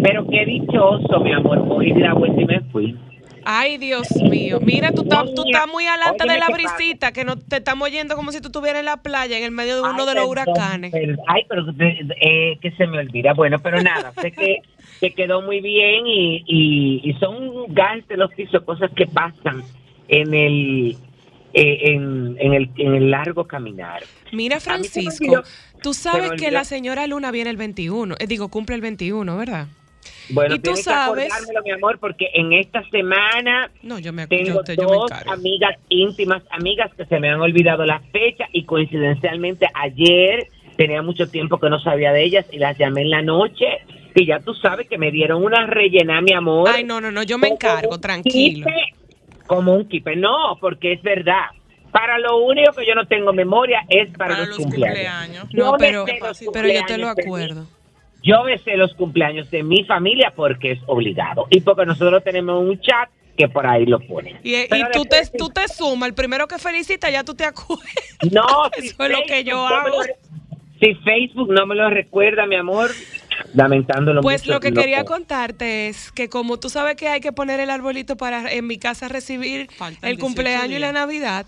pero 0.03 0.27
qué 0.29 0.45
dichoso, 0.47 1.21
mi 1.21 1.33
amor, 1.33 1.69
cogí 1.69 1.93
la 1.93 2.15
vuelta 2.15 2.41
y 2.41 2.45
me 2.47 2.61
fui. 2.73 2.97
Ay, 3.45 3.79
Dios 3.79 4.09
mío. 4.23 4.59
Mira, 4.61 4.93
tú 4.93 5.03
estás, 5.03 5.25
muy 5.73 5.87
adelante 5.87 6.25
de 6.27 6.39
la 6.39 6.49
brisita, 6.49 7.13
que 7.13 7.25
no 7.25 7.37
te 7.37 7.57
estamos 7.57 7.87
oyendo 7.89 8.17
como 8.17 8.33
si 8.33 8.41
tú 8.41 8.49
estuvieras 8.49 8.81
en 8.81 8.87
la 8.87 8.99
playa, 9.03 9.39
en 9.39 9.45
el 9.45 9.51
medio 9.51 9.77
de 9.77 9.81
uno 9.83 9.91
Ay, 9.91 10.07
de 10.07 10.15
los 10.15 10.29
perdón, 10.29 10.31
huracanes. 10.31 10.95
ay, 11.27 11.43
pero 11.49 11.65
eh, 12.21 12.59
que 12.61 12.71
se 12.73 12.87
me 12.87 12.99
olvida. 12.99 13.33
Bueno, 13.35 13.59
pero 13.61 13.83
nada, 13.83 14.13
sé 14.21 14.33
que, 14.33 14.59
que 15.01 15.13
quedó 15.15 15.43
muy 15.43 15.61
bien 15.61 16.07
y, 16.07 16.45
y, 16.47 17.01
y 17.11 17.13
son 17.21 17.73
gajes 17.75 18.07
del 18.09 18.23
oficio, 18.23 18.65
cosas 18.65 18.91
que 18.97 19.07
pasan 19.07 19.63
en 20.09 20.35
el, 20.35 20.97
eh, 21.55 21.79
en, 21.93 22.37
en 22.39 22.55
el, 22.55 22.71
en 22.77 22.95
el 22.95 23.11
largo 23.11 23.47
caminar. 23.47 24.03
Mira, 24.33 24.59
Francisco, 24.61 25.25
olvidó- 25.25 25.43
tú 25.83 25.95
sabes 25.95 26.33
que 26.33 26.51
la 26.51 26.65
señora 26.65 27.07
Luna 27.07 27.31
viene 27.31 27.51
el 27.51 27.57
21, 27.57 28.17
eh, 28.19 28.27
digo, 28.27 28.49
cumple 28.49 28.75
el 28.75 28.81
21, 28.81 29.37
¿verdad? 29.37 29.69
Bueno, 30.29 30.55
Y 30.55 30.59
tú 30.59 30.75
sabes- 30.77 31.31
que 31.33 31.61
mi 31.65 31.71
amor, 31.71 31.99
porque 31.99 32.31
en 32.35 32.53
esta 32.53 32.83
semana 32.91 33.71
No, 33.83 33.99
yo 33.99 34.13
me, 34.13 34.23
yo 34.23 34.29
tengo 34.29 34.65
te- 34.65 34.77
yo 34.77 34.89
me 34.89 34.97
dos 34.97 35.13
amigas 35.29 35.77
íntimas, 35.89 36.43
amigas 36.51 36.91
que 36.97 37.05
se 37.07 37.21
me 37.21 37.29
han 37.29 37.41
olvidado 37.41 37.85
la 37.85 38.01
fecha 38.13 38.49
y 38.53 38.65
coincidencialmente 38.65 39.67
ayer 39.75 40.49
tenía 40.77 41.03
mucho 41.03 41.29
tiempo 41.29 41.59
que 41.61 41.69
no 41.71 41.79
sabía 41.81 42.13
de 42.13 42.25
ellas 42.25 42.47
y 42.51 42.59
las 42.59 42.77
llamé 42.79 43.03
en 43.03 43.11
la 43.11 43.23
noche 43.23 43.67
y 44.15 44.27
ya 44.27 44.41
tú 44.41 44.55
sabes 44.55 44.89
que 44.89 44.99
me 44.99 45.11
dieron 45.11 45.45
una 45.45 45.67
rellena, 45.67 46.21
mi 46.21 46.33
amor. 46.33 46.69
Ay, 46.73 46.85
no, 46.85 47.01
no, 47.01 47.11
no, 47.11 47.23
yo 47.23 47.37
me 47.39 47.49
encargo, 47.49 47.99
tranquilo. 48.01 48.67
kipe, 48.67 48.95
como 49.47 49.75
un 49.75 49.89
kipe, 49.89 50.17
no, 50.17 50.57
porque 50.61 50.93
es 50.95 51.03
verdad. 51.03 51.47
Para 51.93 52.19
lo 52.19 52.39
único 52.39 52.73
que 52.73 52.87
yo 52.87 52.95
no 52.97 53.07
tengo 53.07 53.33
memoria 53.33 53.83
es 53.89 54.09
para, 54.17 54.35
Para 54.35 54.39
los, 54.47 54.49
los 54.49 54.67
cumpleaños. 54.67 55.47
No, 55.53 55.77
pero, 55.79 56.05
pero 56.53 56.69
yo 56.69 56.85
te 56.87 56.99
lo 56.99 57.09
acuerdo. 57.09 57.67
Yo 58.25 58.43
me 58.43 58.59
sé 58.59 58.77
los 58.77 58.95
cumpleaños 58.95 59.51
de 59.51 59.63
mi 59.63 59.85
familia 59.85 60.33
porque 60.35 60.73
es 60.73 60.81
obligado 60.87 61.47
y 61.51 61.61
porque 61.61 61.87
nosotros 61.87 62.25
tenemos 62.25 62.61
un 62.61 62.81
chat 62.81 63.11
que 63.37 63.49
por 63.49 63.67
ahí 63.67 63.85
lo 63.85 64.01
ponen. 64.01 64.39
Y, 64.43 64.55
y 64.55 64.85
tú, 64.93 65.05
te, 65.05 65.23
tú 65.37 65.49
te 65.51 65.69
sumas, 65.69 66.09
el 66.09 66.15
primero 66.15 66.49
que 66.49 66.59
felicita 66.59 67.11
ya 67.11 67.25
tú 67.25 67.35
te 67.35 67.45
acuerdas. 67.45 67.87
No, 68.31 68.43
Eso 68.77 69.05
es 69.05 69.11
lo 69.11 69.23
que 69.27 69.45
yo 69.45 69.67
hago. 69.67 69.89
lo 69.89 70.05
si 70.81 70.95
Facebook 70.97 71.53
no 71.53 71.67
me 71.67 71.75
lo 71.75 71.89
recuerda, 71.89 72.47
mi 72.47 72.57
amor, 72.57 72.91
lamentándolo 73.55 74.21
Pues 74.23 74.43
mucho, 74.43 74.55
lo 74.55 74.61
que 74.61 74.73
quería 74.73 75.05
contarte 75.05 75.89
es 75.89 76.11
que 76.11 76.29
como 76.29 76.59
tú 76.59 76.69
sabes 76.69 76.97
que 76.97 77.09
hay 77.09 77.21
que 77.21 77.33
poner 77.33 77.61
el 77.61 77.71
arbolito 77.71 78.17
para 78.17 78.53
en 78.53 78.67
mi 78.67 78.77
casa 78.77 79.09
recibir 79.09 79.69
Faltan 79.71 80.11
el 80.11 80.17
18 80.17 80.21
cumpleaños 80.21 80.77
y 80.77 80.81
la. 80.81 80.93
Navidad, 80.93 81.47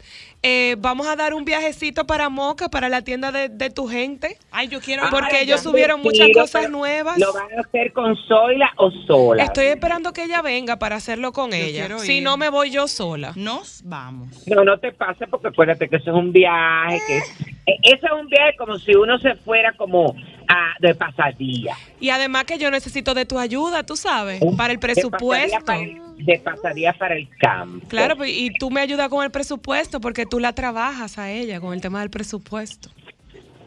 eh, 0.49 0.77
vamos 0.79 1.09
a 1.09 1.17
dar 1.17 1.35
un 1.35 1.45
viajecito 1.45 2.07
para 2.07 2.29
Moca, 2.29 2.69
para 2.69 2.89
la 2.89 3.03
tienda 3.03 3.33
de, 3.33 3.49
de 3.49 3.69
tu 3.69 3.89
gente. 3.89 4.39
Ay, 4.53 4.69
yo 4.69 4.81
quiero. 4.81 5.03
Porque 5.11 5.37
Ay, 5.39 5.45
ellos 5.45 5.61
subieron 5.61 6.01
muchas 6.03 6.29
cosas 6.33 6.71
nuevas. 6.71 7.19
¿Lo 7.19 7.33
van 7.33 7.49
a 7.59 7.63
hacer 7.63 7.93
con 7.93 8.15
Zoila 8.29 8.71
o 8.77 8.91
sola? 9.09 9.43
Estoy 9.43 9.67
esperando 9.67 10.13
que 10.13 10.23
ella 10.23 10.43
venga 10.43 10.77
para 10.79 10.95
hacerlo 10.97 11.33
con 11.33 11.53
ella. 11.53 11.99
Si 11.99 12.19
ir. 12.19 12.23
no, 12.23 12.37
me 12.37 12.49
voy 12.49 12.71
yo 12.71 12.87
sola. 12.87 13.33
Nos 13.35 13.83
vamos. 13.85 14.47
No, 14.47 14.63
no 14.63 14.79
te 14.79 14.93
pasa 14.93 15.27
porque 15.27 15.49
acuérdate 15.49 15.89
que 15.89 15.97
eso 15.97 16.11
es 16.11 16.17
un 16.17 16.31
viaje, 16.33 17.01
que 17.09 17.17
es- 17.19 17.41
eh, 17.67 17.79
eso 17.83 18.07
es 18.07 18.13
un 18.21 18.29
viaje 18.29 18.55
como 18.57 18.79
si 18.79 18.95
uno 18.95 19.19
se 19.19 19.35
fuera 19.35 19.73
como 19.73 20.15
a, 20.47 20.75
de 20.79 20.95
pasadía. 20.95 21.75
Y 21.99 22.11
además 22.11 22.45
que 22.45 22.59
yo 22.59 22.71
necesito 22.71 23.15
de 23.15 23.27
tu 23.27 23.41
ayuda, 23.41 23.83
tú 23.83 23.97
sabes, 23.97 24.41
para 24.57 24.73
el 24.73 24.79
presupuesto. 24.79 25.65
para 25.65 25.81
el- 25.81 26.01
de 26.19 26.39
pasadía 26.39 26.93
para 26.95 27.15
el 27.17 27.29
campo. 27.39 27.87
Claro, 27.89 28.17
pues, 28.17 28.31
y 28.31 28.51
tú 28.55 28.71
me 28.71 28.81
ayudas 28.81 29.09
con 29.09 29.25
el 29.25 29.31
presupuesto 29.31 30.01
porque 30.01 30.27
tú 30.27 30.39
la 30.41 30.53
trabajas 30.55 31.19
a 31.19 31.31
ella 31.31 31.61
con 31.61 31.75
el 31.75 31.81
tema 31.81 32.01
del 32.01 32.11
presupuesto. 32.11 32.91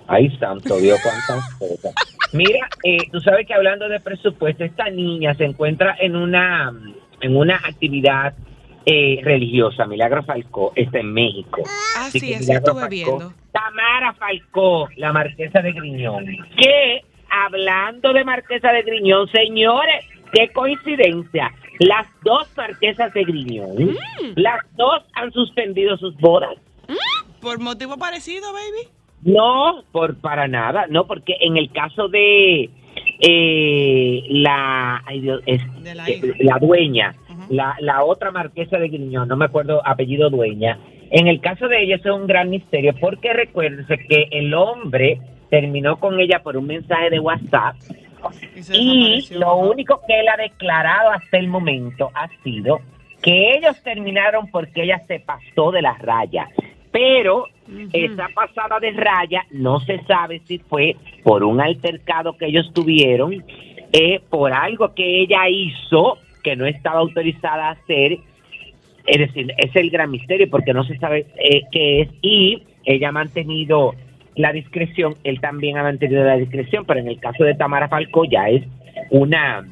Ay, 0.08 0.36
santo 0.40 0.78
Dios, 0.78 1.00
cuántas 1.04 1.54
cosas. 1.56 1.94
Mira, 2.34 2.68
eh, 2.84 2.98
tú 3.12 3.20
sabes 3.22 3.46
que 3.46 3.54
hablando 3.54 3.88
de 3.88 4.00
presupuesto, 4.00 4.64
esta 4.64 4.90
niña 4.90 5.36
se 5.36 5.46
encuentra 5.46 5.96
en 6.00 6.16
una, 6.16 6.72
en 7.22 7.36
una 7.36 7.56
actividad 7.58 8.34
eh, 8.86 9.20
religiosa. 9.24 9.86
Milagro 9.86 10.24
Falcó 10.24 10.74
está 10.76 11.00
en 11.00 11.14
México. 11.14 11.62
Ah, 11.98 12.10
sí, 12.12 12.34
eso 12.34 12.54
estuve 12.54 12.82
Falcó- 12.82 12.90
viendo. 12.90 13.34
Tamara 13.52 14.14
Falcó, 14.14 14.90
la 14.96 15.14
marquesa 15.14 15.62
de 15.62 15.74
Griñón. 15.74 16.26
Que, 16.58 17.02
hablando 17.30 18.12
de 18.14 18.24
marquesa 18.24 18.72
de 18.72 18.82
Griñón, 18.82 19.28
señores, 19.32 20.06
qué 20.34 20.50
coincidencia. 20.50 21.52
Las 21.80 22.08
dos 22.24 22.48
marquesas 22.58 23.14
de 23.14 23.24
Griñón, 23.24 23.76
Mm. 23.78 24.34
las 24.36 24.60
dos 24.76 25.04
han 25.14 25.32
suspendido 25.32 25.98
sus 25.98 26.16
bodas. 26.18 26.56
Por 27.42 27.60
motivo 27.60 27.98
parecido, 27.98 28.52
baby. 28.52 28.90
No, 29.24 29.84
por 29.92 30.16
para 30.20 30.48
nada, 30.48 30.86
no, 30.90 31.06
porque 31.08 31.36
en 31.42 31.58
el 31.58 31.72
caso 31.72 32.08
de 32.10 32.70
eh, 33.22 34.24
la, 34.30 35.02
ay 35.06 35.22
Dios, 35.22 35.42
es- 35.46 35.84
De 35.84 35.94
la 35.96 36.08
eh, 36.10 36.22
la 36.40 36.58
dueña, 36.60 37.16
la, 37.50 37.76
la 37.80 38.04
otra 38.04 38.32
marquesa 38.32 38.78
de 38.78 38.88
Griñón, 38.90 39.28
no 39.28 39.36
me 39.38 39.46
acuerdo 39.46 39.82
apellido 39.86 40.30
dueña, 40.30 40.80
en 41.12 41.28
el 41.28 41.40
caso 41.42 41.68
de 41.68 41.84
ella 41.84 41.96
eso 41.96 42.10
es 42.10 42.16
un 42.22 42.28
gran 42.28 42.50
misterio, 42.50 42.94
porque 43.00 43.34
recuérdese 43.34 43.98
que 44.08 44.28
el 44.32 44.54
hombre 44.54 45.20
terminó 45.50 46.00
con 46.00 46.20
ella 46.20 46.42
por 46.44 46.56
un 46.58 46.68
mensaje 46.68 47.10
de 47.10 47.20
WhatsApp 47.20 47.76
Y, 48.72 49.28
lo 49.32 49.56
único 49.58 50.02
que 50.08 50.20
él 50.20 50.28
ha 50.28 50.38
declarado 50.38 51.12
hasta 51.12 51.38
el 51.38 51.48
momento 51.48 52.12
ha 52.14 52.28
sido 52.44 52.82
que 53.22 53.58
ellos 53.58 53.82
terminaron 53.84 54.48
porque 54.48 54.84
ella 54.84 55.02
se 55.08 55.20
pasó 55.20 55.72
de 55.72 55.82
la 55.82 55.94
raya. 55.94 56.48
Pero 56.92 57.46
esa 57.94 58.28
pasada 58.34 58.80
de 58.80 58.92
raya 58.92 59.46
no 59.52 59.80
se 59.82 60.02
sabe 60.06 60.42
si 60.46 60.58
fue 60.58 60.96
por 61.24 61.44
un 61.44 61.62
altercado 61.62 62.36
que 62.38 62.48
ellos 62.48 62.72
tuvieron, 62.74 63.44
eh, 63.92 64.22
por 64.30 64.54
algo 64.54 64.94
que 64.96 65.22
ella 65.22 65.48
hizo 65.48 66.18
que 66.44 66.56
no 66.56 66.66
estaba 66.66 67.00
autorizada 67.00 67.68
a 67.68 67.72
hacer. 67.72 68.18
Es 69.06 69.20
decir, 69.20 69.54
es 69.58 69.76
el 69.76 69.90
gran 69.90 70.12
misterio 70.12 70.50
porque 70.50 70.74
no 70.74 70.84
se 70.84 70.98
sabe 70.98 71.28
eh, 71.38 71.64
qué 71.72 72.02
es 72.02 72.10
y 72.22 72.64
ella 72.86 73.10
ha 73.10 73.12
mantenido 73.12 73.94
la 74.36 74.52
discreción, 74.52 75.16
él 75.24 75.40
también 75.40 75.78
ha 75.78 75.84
mantenido 75.84 76.24
la 76.24 76.38
discreción, 76.38 76.86
pero 76.86 77.00
en 77.00 77.08
el 77.08 77.20
caso 77.20 77.44
de 77.44 77.56
Tamara 77.56 77.90
Falcó 77.90 78.26
ya 78.26 78.50
es 78.50 78.64
una 79.10 79.66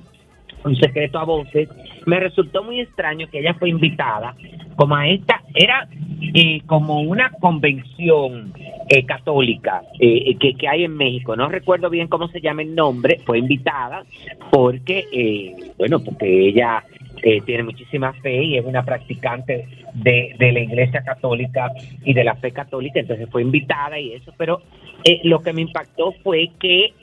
un 0.64 0.76
secreto 0.76 1.20
a 1.20 1.24
voces. 1.24 1.70
Me 2.06 2.20
resultó 2.20 2.64
muy 2.64 2.82
extraño 2.82 3.28
que 3.30 3.40
ella 3.40 3.54
fue 3.54 3.70
invitada 3.70 4.36
como 4.76 4.96
a 4.96 5.08
esta, 5.08 5.42
era 5.56 5.88
eh, 6.34 6.62
como 6.68 7.02
una 7.02 7.32
convención 7.32 8.54
eh, 8.90 9.06
católica 9.06 9.82
eh, 10.00 10.36
que, 10.40 10.54
que 10.54 10.68
hay 10.68 10.84
en 10.84 10.96
México. 10.96 11.36
No 11.36 11.50
recuerdo 11.50 11.90
bien 11.90 12.08
cómo 12.08 12.28
se 12.28 12.42
llama 12.42 12.62
el 12.62 12.76
nombre, 12.76 13.20
fue 13.26 13.40
invitada 13.40 14.04
porque, 14.52 15.06
eh, 15.12 15.56
bueno, 15.78 16.00
porque 16.00 16.50
ella 16.50 16.84
eh, 17.24 17.42
tiene 17.42 17.64
muchísima 17.64 18.14
fe 18.14 18.44
y 18.44 18.58
es 18.58 18.66
una 18.66 18.84
practicante 18.84 19.68
de, 19.94 20.36
de 20.38 20.52
la 20.52 20.60
iglesia 20.60 21.04
católica 21.04 21.72
y 22.04 22.14
de 22.14 22.24
la 22.24 22.36
fe 22.36 22.52
católica, 22.52 23.00
entonces 23.00 23.28
fue 23.32 23.42
invitada 23.42 24.00
y 24.00 24.14
eso, 24.14 24.34
pero 24.38 24.62
eh, 25.04 25.22
lo 25.24 25.42
que 25.42 25.54
me 25.54 25.62
impactó 25.62 26.14
fue 26.24 26.52
que 26.60 26.94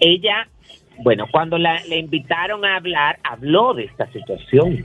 ella, 0.00 0.48
bueno, 0.98 1.26
cuando 1.30 1.58
la, 1.58 1.80
le 1.88 1.98
invitaron 1.98 2.64
a 2.64 2.76
hablar, 2.76 3.18
habló 3.22 3.74
de 3.74 3.84
esta 3.84 4.06
situación. 4.12 4.84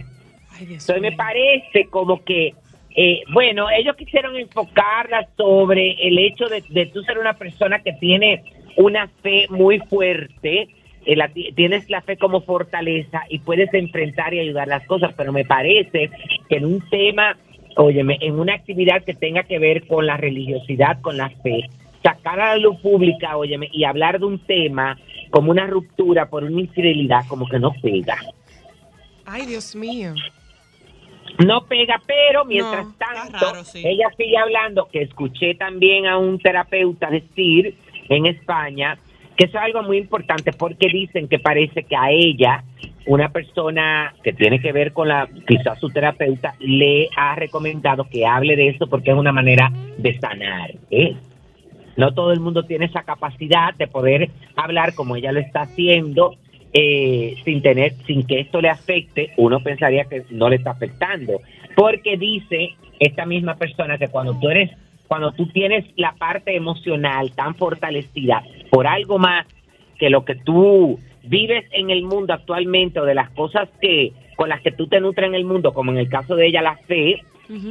Ay, 0.52 0.64
Entonces 0.64 1.02
me 1.02 1.12
parece 1.12 1.88
como 1.90 2.24
que, 2.24 2.54
eh, 2.96 3.22
bueno, 3.34 3.70
ellos 3.70 3.96
quisieron 3.96 4.36
enfocarla 4.36 5.28
sobre 5.38 5.94
el 6.08 6.18
hecho 6.18 6.46
de, 6.46 6.64
de 6.70 6.88
tú 6.88 7.02
ser 7.04 7.18
una 7.18 7.34
persona 7.34 7.80
que 7.80 7.94
tiene 7.94 8.44
una 8.78 9.08
fe 9.22 9.48
muy 9.50 9.80
fuerte, 9.80 10.70
la 11.06 11.28
ti- 11.30 11.52
tienes 11.56 11.90
la 11.90 12.02
fe 12.02 12.18
como 12.18 12.42
fortaleza 12.42 13.22
y 13.30 13.40
puedes 13.40 13.74
enfrentar 13.74 14.34
y 14.34 14.40
ayudar 14.40 14.68
las 14.68 14.86
cosas, 14.86 15.14
pero 15.18 15.32
me 15.32 15.46
parece 15.46 16.10
que 16.50 16.58
en 16.58 16.66
un 16.66 16.82
tema, 16.90 17.38
óyeme, 17.78 18.18
en 18.22 18.40
una 18.40 18.54
actividad 18.54 19.04
que 19.04 19.14
tenga 19.14 19.44
que 19.44 19.60
ver 19.60 19.88
con 19.88 20.06
la 20.06 20.18
religiosidad, 20.18 21.02
con 21.02 21.18
la 21.18 21.30
fe, 21.30 21.70
sacar 22.04 22.40
a 22.40 22.56
la 22.56 22.58
luz 22.58 22.80
pública, 22.82 23.38
óyeme, 23.38 23.70
y 23.72 23.84
hablar 23.84 24.20
de 24.20 24.26
un 24.26 24.40
tema 24.40 24.98
como 25.32 25.52
una 25.52 25.68
ruptura 25.68 26.30
por 26.30 26.44
una 26.44 26.60
infidelidad, 26.62 27.22
como 27.28 27.48
que 27.48 27.60
no 27.60 27.72
pega. 27.82 28.18
Ay, 29.26 29.46
Dios 29.46 29.76
mío. 29.76 30.14
No 31.46 31.66
pega, 31.66 32.00
pero 32.06 32.44
mientras 32.46 32.86
No, 32.86 32.96
tanto, 32.98 33.24
está 33.38 33.52
raro, 33.54 33.64
sí. 33.64 33.82
ella 33.86 34.10
sigue 34.18 34.38
hablando, 34.38 34.90
que 34.92 35.02
escuché 35.04 35.56
también 35.56 36.06
a 36.06 36.18
un 36.18 36.38
terapeuta 36.40 37.10
decir 37.10 37.76
en 38.10 38.26
España 38.26 38.98
eso 39.44 39.58
es 39.58 39.64
algo 39.64 39.84
muy 39.84 39.98
importante 39.98 40.52
porque 40.52 40.88
dicen 40.88 41.28
que 41.28 41.40
parece 41.40 41.84
que 41.84 41.96
a 41.96 42.12
ella, 42.12 42.64
una 43.06 43.30
persona 43.30 44.14
que 44.24 44.34
tiene 44.34 44.60
que 44.60 44.72
ver 44.72 44.94
con 44.94 45.08
la, 45.08 45.28
quizás 45.48 45.80
su 45.80 45.90
terapeuta, 45.90 46.56
le 46.60 47.10
ha 47.16 47.36
recomendado 47.36 48.04
que 48.04 48.26
hable 48.26 48.56
de 48.56 48.70
eso 48.70 48.88
porque 48.88 49.12
es 49.12 49.18
una 49.18 49.32
manera 49.32 49.72
de 49.98 50.20
sanar. 50.20 50.72
¿eh? 50.90 51.16
No 51.98 52.14
todo 52.14 52.32
el 52.32 52.40
mundo 52.40 52.64
tiene 52.64 52.86
esa 52.86 53.04
capacidad 53.04 53.74
de 53.76 53.88
poder 53.88 54.30
hablar 54.56 54.94
como 54.94 55.16
ella 55.16 55.32
lo 55.32 55.40
está 55.40 55.62
haciendo 55.62 56.36
eh, 56.74 57.36
sin 57.44 57.62
tener, 57.62 57.94
sin 58.06 58.26
que 58.26 58.40
esto 58.40 58.62
le 58.62 58.70
afecte. 58.70 59.32
Uno 59.38 59.60
pensaría 59.60 60.06
que 60.06 60.24
no 60.30 60.50
le 60.50 60.58
está 60.58 60.72
afectando, 60.72 61.42
porque 61.76 62.18
dice 62.18 62.76
esta 63.00 63.26
misma 63.26 63.56
persona 63.56 63.98
que 63.98 64.08
cuando 64.08 64.40
tú 64.40 64.50
eres, 64.50 64.70
cuando 65.12 65.34
tú 65.34 65.46
tienes 65.48 65.84
la 65.98 66.14
parte 66.14 66.56
emocional 66.56 67.34
tan 67.34 67.54
fortalecida 67.56 68.46
por 68.70 68.88
algo 68.88 69.20
más 69.20 69.46
que 70.00 70.10
lo 70.10 70.24
que 70.24 70.36
tú 70.36 71.02
vives 71.24 71.66
en 71.74 71.90
el 71.90 72.04
mundo 72.04 72.34
actualmente 72.34 72.98
o 72.98 73.04
de 73.04 73.14
las 73.14 73.30
cosas 73.32 73.68
que 73.82 74.14
con 74.38 74.48
las 74.48 74.62
que 74.62 74.72
tú 74.72 74.88
te 74.88 75.02
nutres 75.02 75.28
en 75.28 75.36
el 75.36 75.44
mundo, 75.44 75.74
como 75.74 75.92
en 75.92 75.98
el 75.98 76.08
caso 76.08 76.38
de 76.38 76.48
ella 76.48 76.62
la 76.62 76.78
fe, 76.88 77.22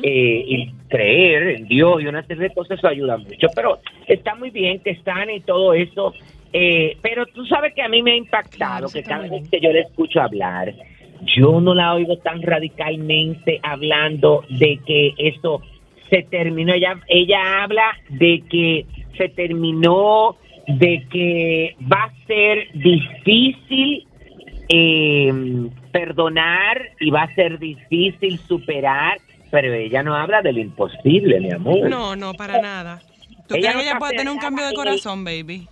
eh, 0.03 0.45
y 0.47 0.71
creer 0.91 1.61
en 1.61 1.67
Dios 1.67 2.03
y 2.03 2.09
una 2.09 2.23
serie 2.25 2.51
de 2.51 2.55
cosas, 2.55 2.77
eso 2.77 2.87
ayuda 2.87 3.17
mucho. 3.17 3.47
Pero 3.57 3.79
está 4.07 4.35
muy 4.35 4.51
bien 4.51 4.81
que 4.81 4.91
están 4.91 5.31
y 5.31 5.41
todo 5.41 5.73
eso. 5.73 6.13
eh, 6.53 6.99
pero 7.01 7.25
tú 7.25 7.47
sabes 7.47 7.73
que 7.73 7.81
a 7.81 7.89
mí 7.89 8.03
me 8.03 8.13
ha 8.13 8.17
impactado 8.17 8.89
sí 8.89 8.99
que 8.99 9.09
cada 9.09 9.27
vez 9.27 9.49
que 9.49 9.61
yo 9.61 9.73
le 9.73 9.81
escucho 9.81 10.21
hablar, 10.21 10.75
yo 11.39 11.59
no 11.59 11.75
la 11.75 11.95
oigo 11.95 12.19
tan 12.19 12.43
radicalmente 12.43 13.61
hablando 13.63 14.45
de 14.51 14.79
que 14.87 15.15
eso 15.17 15.63
se 16.11 16.23
terminó. 16.25 16.75
Ella, 16.75 17.01
ella 17.09 17.63
habla 17.63 17.97
de 18.09 18.43
que 18.51 18.87
se 19.17 19.29
terminó, 19.29 20.37
de 20.67 21.07
que 21.11 21.77
va 21.91 22.05
a 22.05 22.27
ser 22.27 22.69
difícil 22.75 24.07
eh, 24.69 25.33
perdonar 25.93 26.81
y 27.01 27.11
va 27.11 27.23
a 27.23 27.35
ser 27.35 27.59
difícil 27.59 28.39
superar, 28.39 29.19
pero 29.51 29.73
ella 29.73 30.03
no 30.03 30.15
habla 30.15 30.43
de 30.43 30.53
lo 30.53 30.61
imposible, 30.61 31.41
mi 31.41 31.53
amor. 31.53 31.89
No, 31.89 32.15
no, 32.15 32.35
para 32.35 32.61
nada. 32.61 33.03
¿Tú 33.49 33.57
Ella 33.57 33.73
crees 33.73 33.75
no 33.75 33.81
que 33.81 33.89
ella 33.89 33.99
puede 33.99 34.17
tener 34.17 34.33
un 34.33 34.39
cambio 34.39 34.67
de 34.67 34.75
corazón, 34.75 35.25
baby? 35.25 35.67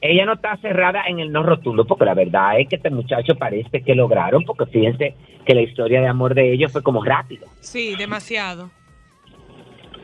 Ella 0.00 0.26
no 0.26 0.34
está 0.34 0.56
cerrada 0.58 1.04
en 1.08 1.18
el 1.18 1.32
no 1.32 1.42
rotundo, 1.42 1.86
porque 1.86 2.04
la 2.04 2.14
verdad 2.14 2.60
es 2.60 2.68
que 2.68 2.76
este 2.76 2.90
muchacho 2.90 3.34
parece 3.34 3.82
que 3.82 3.94
lograron, 3.94 4.44
porque 4.44 4.66
fíjense 4.66 5.14
que 5.44 5.54
la 5.54 5.62
historia 5.62 6.00
de 6.00 6.06
amor 6.06 6.34
de 6.34 6.52
ellos 6.52 6.70
fue 6.70 6.82
como 6.82 7.02
rápido. 7.02 7.48
Sí, 7.60 7.96
demasiado. 7.96 8.70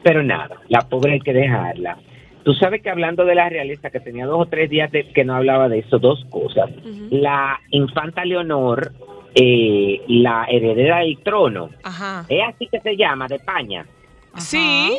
Pero 0.03 0.23
nada, 0.23 0.57
la 0.69 0.81
pobre 0.89 1.13
hay 1.15 1.21
que 1.21 1.33
dejarla. 1.33 1.99
Tú 2.45 2.55
sabes 2.55 2.83
que 2.83 2.91
hablando 2.91 3.25
de 3.25 3.37
la 3.37 3.49
realeza, 3.49 3.91
que 3.91 4.01
tenía 4.01 4.27
dos 4.27 4.41
o 4.43 4.47
tres 4.47 4.69
días 4.69 4.91
de, 4.91 5.09
que 5.13 5.25
no 5.25 5.37
hablaba 5.37 5.69
de 5.69 5.79
eso, 5.79 5.99
dos 5.99 6.25
cosas. 6.29 6.71
La 7.11 7.61
infanta 7.71 8.25
Leonor, 8.25 8.93
eh, 9.35 10.01
la 10.09 10.47
heredera 10.49 10.99
del 10.99 11.19
trono, 11.19 11.71
Ajá. 11.85 12.27
es 12.29 12.41
así 12.49 12.67
que 12.67 12.81
se 12.81 12.97
llama, 12.97 13.29
de 13.29 13.37
España. 13.37 13.87
Ajá. 14.33 14.41
Sí. 14.41 14.99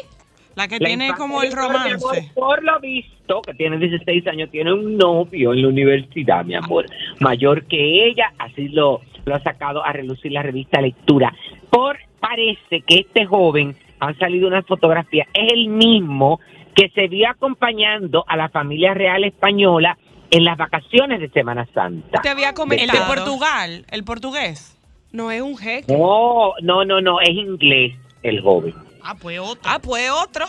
La 0.56 0.68
que 0.68 0.78
La 0.80 0.88
tiene 0.88 1.12
como 1.18 1.42
el 1.42 1.52
amor, 1.52 1.74
romance. 1.74 2.32
por 2.36 2.63
lo 2.63 2.80
visto, 2.80 3.42
que 3.42 3.56
tiene 3.56 3.78
16 3.80 4.28
años, 4.28 4.52
tiene 4.52 4.72
un 4.72 4.98
novio 4.98 5.52
en 5.52 5.63
la 5.63 5.68
universidad, 5.68 6.46
mi 6.46 6.54
amor, 6.54 6.86
mayor 7.20 7.66
que 7.66 8.06
ella, 8.06 8.32
así 8.38 8.70
lo, 8.70 9.02
lo 9.26 9.36
ha 9.36 9.39
sacado 9.39 9.84
a 9.84 9.92
relucir 9.92 10.32
la 10.32 10.44
revista 10.44 10.80
Lectura. 10.80 11.34
Por 11.72 11.98
parece 12.20 12.82
que 12.88 13.00
este 13.00 13.26
joven, 13.26 13.76
han 14.04 14.18
salido 14.18 14.48
unas 14.48 14.66
fotografías, 14.66 15.28
es 15.34 15.52
el 15.54 15.68
mismo 15.70 16.39
que 16.76 16.89
se 16.89 17.08
vio 17.08 17.30
acompañando 17.30 18.24
a 18.28 18.36
la 18.36 18.50
familia 18.50 18.94
real 18.94 19.24
española 19.24 19.98
en 20.32 20.44
las 20.44 20.58
vacaciones 20.58 21.20
de 21.20 21.30
Semana 21.30 21.68
Santa. 21.74 22.22
Te 22.22 22.30
había 22.30 22.50
El 22.50 22.56
de 22.56 22.60
comentado. 22.60 23.08
Portugal, 23.08 23.86
el 23.92 24.04
portugués. 24.04 24.80
No 25.12 25.30
es 25.30 25.42
un 25.42 25.56
jeque. 25.58 25.96
No, 25.96 26.54
no, 26.62 26.84
no, 26.84 27.00
no, 27.02 27.22
es 27.22 27.30
inglés 27.30 27.96
el 28.24 28.42
joven. 28.42 28.74
Ah, 29.04 29.16
pues 29.22 29.39
otro. 29.39 29.62
Ah, 29.63 29.80
pues 29.80 30.10
otro. 30.10 30.46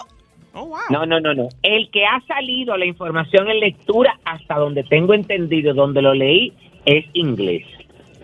Oh, 0.55 0.67
wow. 0.67 0.79
No, 0.89 1.05
no, 1.05 1.21
no, 1.21 1.35
no. 1.35 1.49
El 1.63 1.91
que 1.91 2.07
ha 2.07 2.21
salido 2.27 2.77
la 2.77 2.87
información 2.87 3.51
en 3.51 3.61
lectura, 3.61 4.19
hasta 4.25 4.55
donde 4.55 4.85
tengo 4.85 5.13
entendido, 5.13 5.75
donde 5.75 6.01
lo 6.01 6.15
leí, 6.15 6.53
es 6.87 7.05
inglés. 7.13 7.67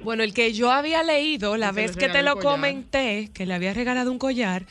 Bueno, 0.03 0.23
el 0.23 0.33
que 0.35 0.53
yo 0.53 0.71
había 0.73 1.03
leído 1.03 1.57
la 1.57 1.73
vez 1.73 1.97
que 1.97 2.09
te 2.09 2.23
lo 2.23 2.37
comenté, 2.37 3.29
que 3.35 3.47
le 3.47 3.55
había 3.55 3.75
regalado 3.75 4.11
un 4.11 4.19
collar, 4.19 4.65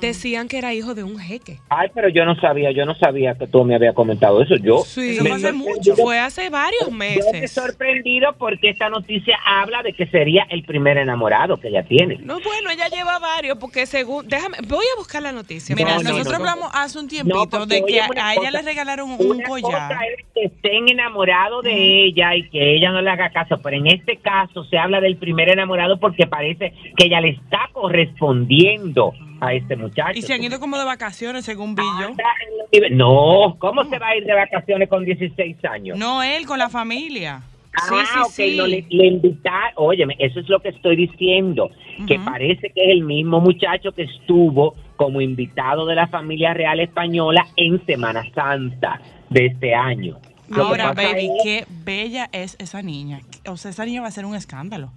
decían 0.00 0.48
que 0.48 0.58
era 0.58 0.74
hijo 0.74 0.94
de 0.94 1.02
un 1.04 1.18
jeque. 1.18 1.58
Ay, 1.68 1.88
pero 1.94 2.08
yo 2.08 2.24
no 2.24 2.34
sabía, 2.36 2.70
yo 2.72 2.84
no 2.84 2.94
sabía 2.94 3.34
que 3.34 3.46
tú 3.46 3.64
me 3.64 3.74
habías 3.74 3.94
comentado 3.94 4.42
eso. 4.42 4.56
Yo 4.56 4.78
Sí, 4.84 5.16
Eso 5.16 5.22
fue 5.24 5.32
hace 5.32 5.52
mucho. 5.52 5.96
Fue 5.96 6.18
hace 6.18 6.50
varios 6.50 6.84
Yo 6.86 6.90
me 6.90 7.14
he 7.14 7.16
meses. 7.16 7.52
sorprendido 7.52 8.34
porque 8.38 8.70
esta 8.70 8.88
noticia 8.88 9.38
habla 9.46 9.82
de 9.82 9.92
que 9.92 10.06
sería 10.06 10.46
el 10.50 10.64
primer 10.64 10.98
enamorado 10.98 11.58
que 11.58 11.68
ella 11.68 11.84
tiene. 11.84 12.18
No, 12.18 12.40
bueno, 12.40 12.70
ella 12.70 12.88
lleva 12.88 13.18
varios, 13.18 13.58
porque 13.58 13.86
según. 13.86 14.26
Déjame, 14.28 14.58
voy 14.68 14.84
a 14.94 14.98
buscar 14.98 15.22
la 15.22 15.32
noticia. 15.32 15.74
Mira, 15.74 15.96
No, 15.96 16.02
no, 16.02 16.10
nosotros 16.10 16.24
no, 16.38 16.44
no. 16.44 16.50
hablamos 16.50 16.70
hace 16.74 16.98
un 16.98 17.08
tiempito 17.08 17.66
de 17.66 17.84
que 17.84 18.00
a, 18.00 18.34
ella 18.34 18.50
le 18.50 18.62
regalaron 18.62 19.10
un 19.10 19.20
Una 19.20 19.44
collar. 19.48 19.88
cosa 19.88 20.00
es 20.18 20.24
que 20.34 20.44
estén 20.46 20.88
enamorados 20.88 21.62
de 21.64 22.04
ella 22.06 22.34
y 22.36 22.48
que 22.50 22.76
ella 22.76 22.90
no 22.90 23.00
le 23.00 23.10
haga 23.10 23.30
caso, 23.30 23.58
pero 23.62 23.76
en 23.76 23.86
este 23.86 24.16
caso 24.18 24.64
se 24.74 24.78
habla 24.80 25.00
del 25.00 25.16
primer 25.18 25.48
enamorado 25.48 26.00
porque 26.00 26.26
parece 26.26 26.72
que 26.96 27.06
ella 27.06 27.20
le 27.20 27.28
está 27.28 27.68
correspondiendo 27.72 29.12
a 29.40 29.54
este 29.54 29.76
muchacho. 29.76 30.18
Y 30.18 30.22
se 30.22 30.34
han 30.34 30.42
ido 30.42 30.58
como 30.58 30.76
de 30.76 30.84
vacaciones, 30.84 31.44
según 31.44 31.76
nive- 31.76 32.90
No, 32.90 33.56
¿cómo 33.60 33.84
se 33.84 34.00
va 34.00 34.08
a 34.08 34.16
ir 34.16 34.24
de 34.24 34.34
vacaciones 34.34 34.88
con 34.88 35.04
16 35.04 35.64
años? 35.64 35.96
No 35.96 36.24
él, 36.24 36.44
con 36.44 36.58
la 36.58 36.68
familia. 36.68 37.40
Ah, 37.76 37.82
Sí, 37.88 37.94
sí, 38.12 38.18
ok, 38.20 38.30
sí. 38.30 38.56
no, 38.56 38.66
le, 38.66 38.84
le 38.88 39.06
invitar, 39.06 39.72
óyeme, 39.76 40.16
eso 40.18 40.40
es 40.40 40.48
lo 40.48 40.58
que 40.60 40.70
estoy 40.70 40.96
diciendo, 40.96 41.70
que 42.08 42.18
parece 42.18 42.70
que 42.70 42.82
es 42.84 42.90
el 42.90 43.02
mismo 43.04 43.40
muchacho 43.40 43.92
que 43.92 44.02
estuvo 44.02 44.74
como 44.96 45.20
invitado 45.20 45.86
de 45.86 45.94
la 45.94 46.08
familia 46.08 46.52
real 46.54 46.80
española 46.80 47.46
en 47.56 47.84
Semana 47.86 48.24
Santa 48.34 49.00
de 49.30 49.46
este 49.46 49.72
año. 49.74 50.18
Lo 50.48 50.64
Ahora, 50.66 50.92
baby, 50.92 51.26
es- 51.38 51.42
qué 51.42 51.66
bella 51.84 52.28
es 52.32 52.56
esa 52.58 52.82
niña. 52.82 53.20
O 53.46 53.56
sea, 53.56 53.70
esa 53.70 53.84
niña 53.84 54.02
va 54.02 54.08
a 54.08 54.12
ser 54.12 54.24
un 54.26 54.34
escándalo. 54.34 54.92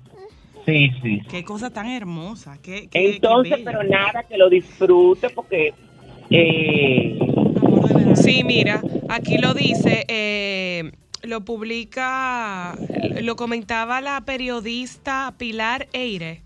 Sí, 0.66 0.92
sí. 1.02 1.22
Qué 1.30 1.44
cosa 1.46 1.70
tan 1.70 1.88
hermosa. 1.90 2.58
Qué, 2.62 2.88
qué- 2.90 3.16
Entonces, 3.16 3.58
qué 3.58 3.64
pero 3.64 3.84
nada, 3.84 4.24
que 4.24 4.38
lo 4.38 4.50
disfrute 4.50 5.30
porque... 5.30 5.74
Eh. 6.30 7.18
Sí, 8.16 8.44
mira, 8.44 8.82
aquí 9.08 9.38
lo 9.38 9.54
dice, 9.54 10.06
eh, 10.10 10.92
lo 11.24 11.46
publica, 11.46 12.78
lo 13.22 13.36
comentaba 13.38 14.02
la 14.02 14.20
periodista 14.22 15.34
Pilar 15.38 15.88
Eire. 15.94 16.42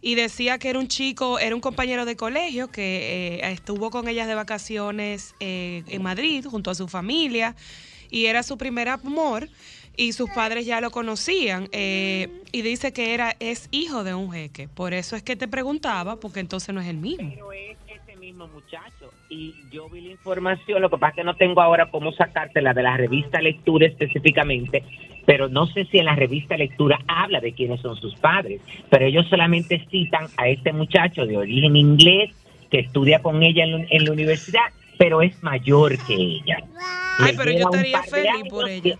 Y 0.00 0.16
decía 0.16 0.58
que 0.58 0.68
era 0.68 0.78
un 0.80 0.88
chico, 0.88 1.38
era 1.38 1.54
un 1.54 1.60
compañero 1.60 2.04
de 2.04 2.16
colegio 2.16 2.70
que 2.70 3.36
eh, 3.40 3.52
estuvo 3.52 3.90
con 3.90 4.08
ellas 4.08 4.26
de 4.26 4.34
vacaciones 4.34 5.34
eh, 5.40 5.82
en 5.88 6.02
Madrid 6.02 6.44
junto 6.44 6.70
a 6.70 6.74
su 6.74 6.88
familia 6.88 7.54
y 8.14 8.26
era 8.26 8.44
su 8.44 8.56
primer 8.56 8.88
amor 8.88 9.48
y 9.96 10.12
sus 10.12 10.30
padres 10.30 10.66
ya 10.66 10.80
lo 10.80 10.90
conocían 10.90 11.68
eh, 11.72 12.28
y 12.52 12.62
dice 12.62 12.92
que 12.92 13.12
era 13.12 13.34
es 13.40 13.68
hijo 13.72 14.04
de 14.04 14.14
un 14.14 14.30
jeque. 14.30 14.68
Por 14.68 14.94
eso 14.94 15.16
es 15.16 15.24
que 15.24 15.34
te 15.34 15.48
preguntaba, 15.48 16.20
porque 16.20 16.38
entonces 16.38 16.72
no 16.72 16.80
es 16.80 16.86
el 16.86 16.96
mismo. 16.96 17.28
pero 17.34 17.52
es 17.52 17.76
ese 17.88 18.16
mismo 18.16 18.46
muchacho. 18.46 19.12
Y 19.28 19.56
yo 19.72 19.88
vi 19.88 20.00
la 20.02 20.12
información, 20.12 20.80
lo 20.80 20.90
que 20.90 20.96
pasa 20.96 21.10
es 21.10 21.16
que 21.16 21.24
no 21.24 21.34
tengo 21.34 21.60
ahora 21.60 21.90
cómo 21.90 22.12
sacártela 22.12 22.72
de 22.72 22.84
la 22.84 22.96
revista 22.96 23.40
Lectura 23.40 23.88
específicamente, 23.88 24.84
pero 25.26 25.48
no 25.48 25.66
sé 25.66 25.84
si 25.86 25.98
en 25.98 26.04
la 26.04 26.14
revista 26.14 26.56
Lectura 26.56 27.00
habla 27.08 27.40
de 27.40 27.52
quiénes 27.52 27.80
son 27.80 27.96
sus 27.96 28.14
padres, 28.14 28.60
pero 28.90 29.06
ellos 29.06 29.26
solamente 29.28 29.84
citan 29.90 30.28
a 30.36 30.48
este 30.48 30.72
muchacho 30.72 31.26
de 31.26 31.36
origen 31.36 31.74
inglés 31.74 32.30
que 32.70 32.78
estudia 32.78 33.20
con 33.22 33.42
ella 33.42 33.64
en 33.64 33.72
la, 33.72 33.86
en 33.90 34.04
la 34.04 34.12
universidad, 34.12 34.70
pero 34.98 35.22
es 35.22 35.42
mayor 35.42 35.96
que 36.06 36.14
ella. 36.14 36.58
Ay, 37.18 37.32
Le 37.32 37.38
pero 37.38 37.50
yo 37.50 37.56
lleva 37.58 37.70
un 37.70 37.76
estaría 37.76 38.00
par 38.00 38.04
de 38.04 38.10
feliz 38.10 38.50
por 38.50 38.64
años 38.64 38.84
ella. 38.86 38.98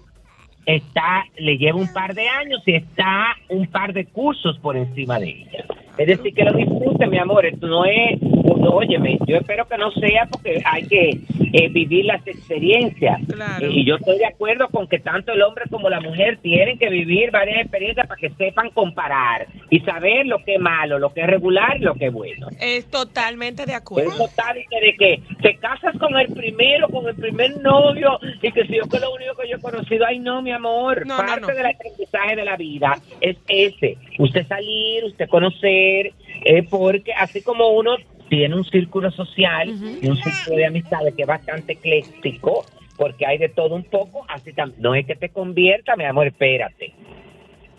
está 0.66 1.24
le 1.36 1.58
lleva 1.58 1.78
un 1.78 1.92
par 1.92 2.14
de 2.14 2.28
años 2.28 2.62
y 2.66 2.74
está 2.74 3.36
un 3.48 3.66
par 3.66 3.92
de 3.92 4.06
cursos 4.06 4.58
por 4.58 4.76
encima 4.76 5.18
de 5.18 5.30
ella. 5.30 5.64
Es 5.98 6.06
decir, 6.06 6.34
que 6.34 6.44
lo 6.44 6.52
disfrute, 6.52 7.06
mi 7.06 7.18
amor. 7.18 7.46
Esto 7.46 7.66
no 7.66 7.84
es, 7.84 8.18
óyeme, 8.44 9.18
yo 9.26 9.36
espero 9.36 9.66
que 9.66 9.78
no 9.78 9.90
sea 9.92 10.26
porque 10.30 10.62
hay 10.64 10.86
que 10.86 11.20
eh, 11.52 11.68
vivir 11.68 12.04
las 12.04 12.26
experiencias. 12.26 13.20
Claro. 13.26 13.66
Eh, 13.66 13.70
y 13.72 13.84
yo 13.84 13.96
estoy 13.96 14.18
de 14.18 14.26
acuerdo 14.26 14.68
con 14.68 14.86
que 14.86 14.98
tanto 14.98 15.32
el 15.32 15.42
hombre 15.42 15.64
como 15.70 15.88
la 15.88 16.00
mujer 16.00 16.38
tienen 16.42 16.78
que 16.78 16.90
vivir 16.90 17.30
varias 17.30 17.60
experiencias 17.60 18.06
para 18.06 18.20
que 18.20 18.30
sepan 18.30 18.70
comparar 18.70 19.46
y 19.70 19.80
saber 19.80 20.26
lo 20.26 20.38
que 20.44 20.54
es 20.54 20.60
malo, 20.60 20.98
lo 20.98 21.12
que 21.12 21.22
es 21.22 21.26
regular 21.26 21.76
y 21.76 21.80
lo 21.84 21.94
que 21.94 22.06
es 22.06 22.12
bueno. 22.12 22.48
Es 22.60 22.86
totalmente 22.90 23.66
de 23.66 23.74
acuerdo. 23.74 24.10
Eso 24.10 24.28
tal 24.36 24.58
y 24.58 24.66
que 24.66 24.80
de 24.80 24.96
que 24.96 25.22
te 25.42 25.56
casas 25.56 25.96
con 25.98 26.16
el 26.16 26.28
primero, 26.32 26.88
con 26.88 27.06
el 27.08 27.14
primer 27.14 27.60
novio, 27.60 28.18
y 28.42 28.52
que 28.52 28.66
si 28.66 28.76
yo 28.76 28.88
que 28.88 28.98
lo 29.00 29.12
único 29.14 29.34
que 29.36 29.48
yo 29.48 29.56
he 29.56 29.60
conocido, 29.60 30.04
ay 30.06 30.18
no, 30.18 30.42
mi 30.42 30.52
amor, 30.52 31.06
No, 31.06 31.16
no, 31.18 31.26
parte 31.26 31.40
no. 31.40 31.54
del 31.54 31.66
aprendizaje 31.66 32.36
de 32.36 32.44
la 32.44 32.56
vida 32.56 32.98
es 33.20 33.36
ese, 33.48 33.96
usted 34.18 34.46
salir, 34.46 35.04
usted 35.04 35.28
conocer, 35.28 36.12
eh, 36.44 36.62
porque 36.68 37.12
así 37.12 37.42
como 37.42 37.68
uno 37.68 37.96
tiene 38.34 38.56
un 38.56 38.64
círculo 38.64 39.12
social 39.12 39.68
y 40.02 40.08
un 40.08 40.16
círculo 40.16 40.56
de 40.56 40.66
amistades 40.66 41.14
que 41.14 41.22
es 41.22 41.28
bastante 41.28 41.74
ecléctico, 41.74 42.64
porque 42.96 43.24
hay 43.26 43.38
de 43.38 43.48
todo 43.48 43.76
un 43.76 43.84
poco, 43.84 44.26
así 44.28 44.52
también, 44.52 44.82
no 44.82 44.94
es 44.96 45.06
que 45.06 45.14
te 45.14 45.28
convierta, 45.28 45.94
mi 45.94 46.04
amor, 46.04 46.26
espérate. 46.26 46.92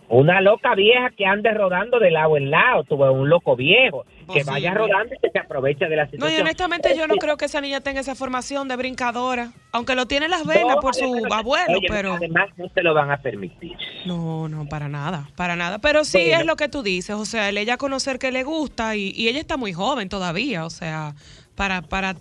Una 0.08 0.40
loca 0.40 0.76
vieja 0.76 1.10
que 1.18 1.26
ande 1.26 1.52
rodando 1.52 1.98
de 2.00 2.12
lado 2.12 2.38
en 2.38 2.52
lado, 2.52 2.84
tuve 2.84 3.10
un 3.10 3.28
loco 3.28 3.56
viejo 3.56 4.06
que 4.32 4.44
vaya 4.44 4.72
rodando 4.74 5.16
y 5.16 5.18
que 5.20 5.32
se 5.32 5.40
aproveche 5.40 5.86
de 5.88 5.96
la 5.96 6.06
No, 6.06 6.12
situación. 6.12 6.38
y 6.38 6.42
honestamente 6.42 6.96
yo 6.96 7.08
no 7.08 7.16
creo 7.16 7.38
que 7.38 7.46
esa 7.46 7.60
niña 7.60 7.82
tenga 7.82 8.02
esa 8.02 8.14
formación 8.14 8.68
de 8.68 8.76
brincadora, 8.76 9.52
aunque 9.72 9.96
lo 9.96 10.06
tiene 10.06 10.26
en 10.26 10.32
las 10.32 10.46
No, 10.46 10.54
venas 10.54 10.78
por 10.80 10.94
su 10.94 11.12
abuelo, 11.32 11.80
oye, 11.80 11.88
pero 11.90 12.14
Además, 12.14 12.50
no 12.58 12.70
se 12.70 12.84
lo 12.84 12.94
van 12.94 13.10
a 13.10 13.18
permitir. 13.18 13.74
no, 14.06 14.48
no, 14.48 14.68
para 14.68 14.88
nada, 14.90 15.28
para 15.36 15.56
nada. 15.56 15.80
Pero 15.80 16.04
sí 16.06 16.20
Bueno. 16.20 16.38
es 16.40 16.46
lo 16.46 16.56
que 16.56 16.70
tú 16.70 16.84
dices, 16.84 17.16
o 17.16 17.26
sea, 17.26 17.50
el 17.50 17.58
ella 17.58 17.78
conocer 17.78 18.20
que 18.20 18.32
le 18.32 18.44
gusta 18.44 18.96
y, 18.96 19.12
y 19.16 19.28
ella 19.28 19.40
está 19.40 19.58
muy 19.58 19.74
joven 19.74 20.08
todavía, 20.10 20.66
o 20.66 20.70
sea, 20.70 21.16
para, 21.56 21.82
para, 21.82 22.16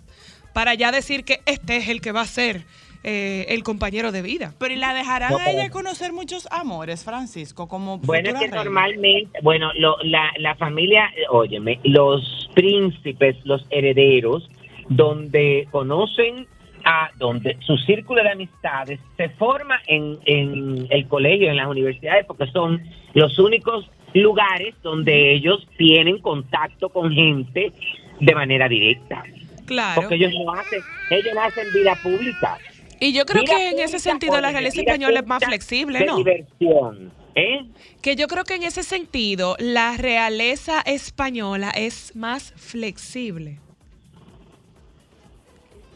para 0.53 0.73
ya 0.73 0.91
decir 0.91 1.23
que 1.23 1.41
este 1.45 1.77
es 1.77 1.87
el 1.89 2.01
que 2.01 2.11
va 2.11 2.21
a 2.21 2.25
ser 2.25 2.63
eh, 3.07 3.45
el 3.49 3.61
compañero 3.63 4.11
de 4.11 4.21
vida. 4.23 4.53
Pero 4.57 4.73
¿y 4.73 4.77
la 4.77 4.93
dejarán 4.95 5.31
No, 5.31 5.37
a 5.37 5.51
ella 5.51 5.69
conocer 5.69 6.11
muchos 6.11 6.47
amores, 6.51 7.03
Francisco, 7.03 7.67
como 7.67 7.99
Bueno, 7.99 8.29
es 8.29 8.33
que 8.35 8.39
reina? 8.47 8.55
normalmente, 8.57 9.39
bueno, 9.43 9.71
lo- 9.77 9.97
la, 10.03 10.31
la 10.39 10.55
familia, 10.55 11.09
óyeme, 11.29 11.79
los 11.83 12.49
príncipes, 12.55 13.35
los 13.45 13.63
herederos, 13.69 14.49
donde 14.89 15.67
conocen 15.71 16.47
a, 16.83 17.09
donde 17.17 17.57
su 17.65 17.77
círculo 17.77 18.23
de 18.23 18.31
amistades 18.31 18.99
se 19.17 19.29
forma 19.29 19.79
en, 19.87 20.17
en 20.25 20.87
el 20.89 21.07
colegio, 21.07 21.49
en 21.49 21.57
las 21.57 21.67
universidades, 21.67 22.25
porque 22.25 22.47
son 22.47 22.81
los 23.13 23.37
únicos 23.39 23.89
lugares 24.13 24.73
donde 24.81 25.31
ellos 25.33 25.67
tienen 25.77 26.19
contacto 26.19 26.89
con 26.89 27.11
gente 27.11 27.71
de 28.19 28.35
manera 28.35 28.67
directa. 28.69 29.23
Claro. 29.65 30.01
Porque 30.01 30.15
ellos 30.15 30.31
no 30.45 30.53
hacen, 30.53 30.79
ellos 31.09 31.33
no 31.33 31.41
hacen 31.41 31.65
vida 31.73 31.95
pública. 32.03 32.57
Y 32.99 33.13
yo 33.13 33.25
creo 33.25 33.43
que 33.43 33.69
en 33.69 33.79
ese 33.79 33.99
sentido 33.99 34.39
la 34.39 34.51
realeza 34.51 34.79
española 34.79 35.19
es 35.19 35.27
más 35.27 35.43
flexible, 35.43 36.05
¿no? 36.05 36.17
diversión, 36.17 37.11
¿eh? 37.35 37.65
Que 38.01 38.15
yo 38.15 38.27
creo 38.27 38.43
que 38.43 38.55
en 38.55 38.63
ese 38.63 38.83
sentido 38.83 39.55
la 39.59 39.97
realeza 39.97 40.81
española 40.81 41.71
es 41.71 42.15
más 42.15 42.53
flexible. 42.55 43.59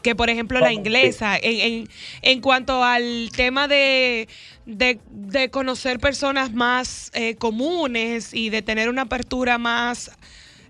Que 0.02 0.16
por 0.16 0.30
ejemplo 0.30 0.60
la 0.60 0.72
inglesa, 0.72 1.38
en, 1.38 1.60
en, 1.60 1.90
en 2.22 2.42
cuanto 2.42 2.84
al 2.84 3.32
tema 3.36 3.68
de, 3.68 4.30
de, 4.66 5.00
de 5.10 5.50
conocer 5.50 6.00
personas 6.00 6.54
más 6.54 7.12
eh, 7.14 7.36
comunes 7.36 8.34
y 8.34 8.50
de 8.50 8.62
tener 8.62 8.88
una 8.88 9.04
apertura 9.04 9.58
más 9.58 10.12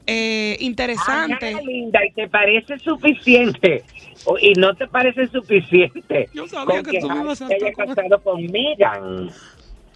eh, 0.09 0.57
interesante. 0.59 1.55
Linda, 1.63 1.99
y 2.05 2.11
te 2.11 2.27
parece 2.27 2.77
suficiente. 2.79 3.83
O- 4.25 4.37
y 4.37 4.53
no 4.53 4.75
te 4.75 4.87
parece 4.87 5.27
suficiente. 5.27 6.29
Yo 6.33 6.47
sabía 6.47 6.81
con 6.83 6.91
que 6.91 6.99
tú 6.99 7.09
me 7.09 7.21
ibas 7.21 7.41
a 7.41 7.47
haya 7.47 7.71
casado 7.73 8.21
con 8.23 8.45
Megan. 8.47 9.29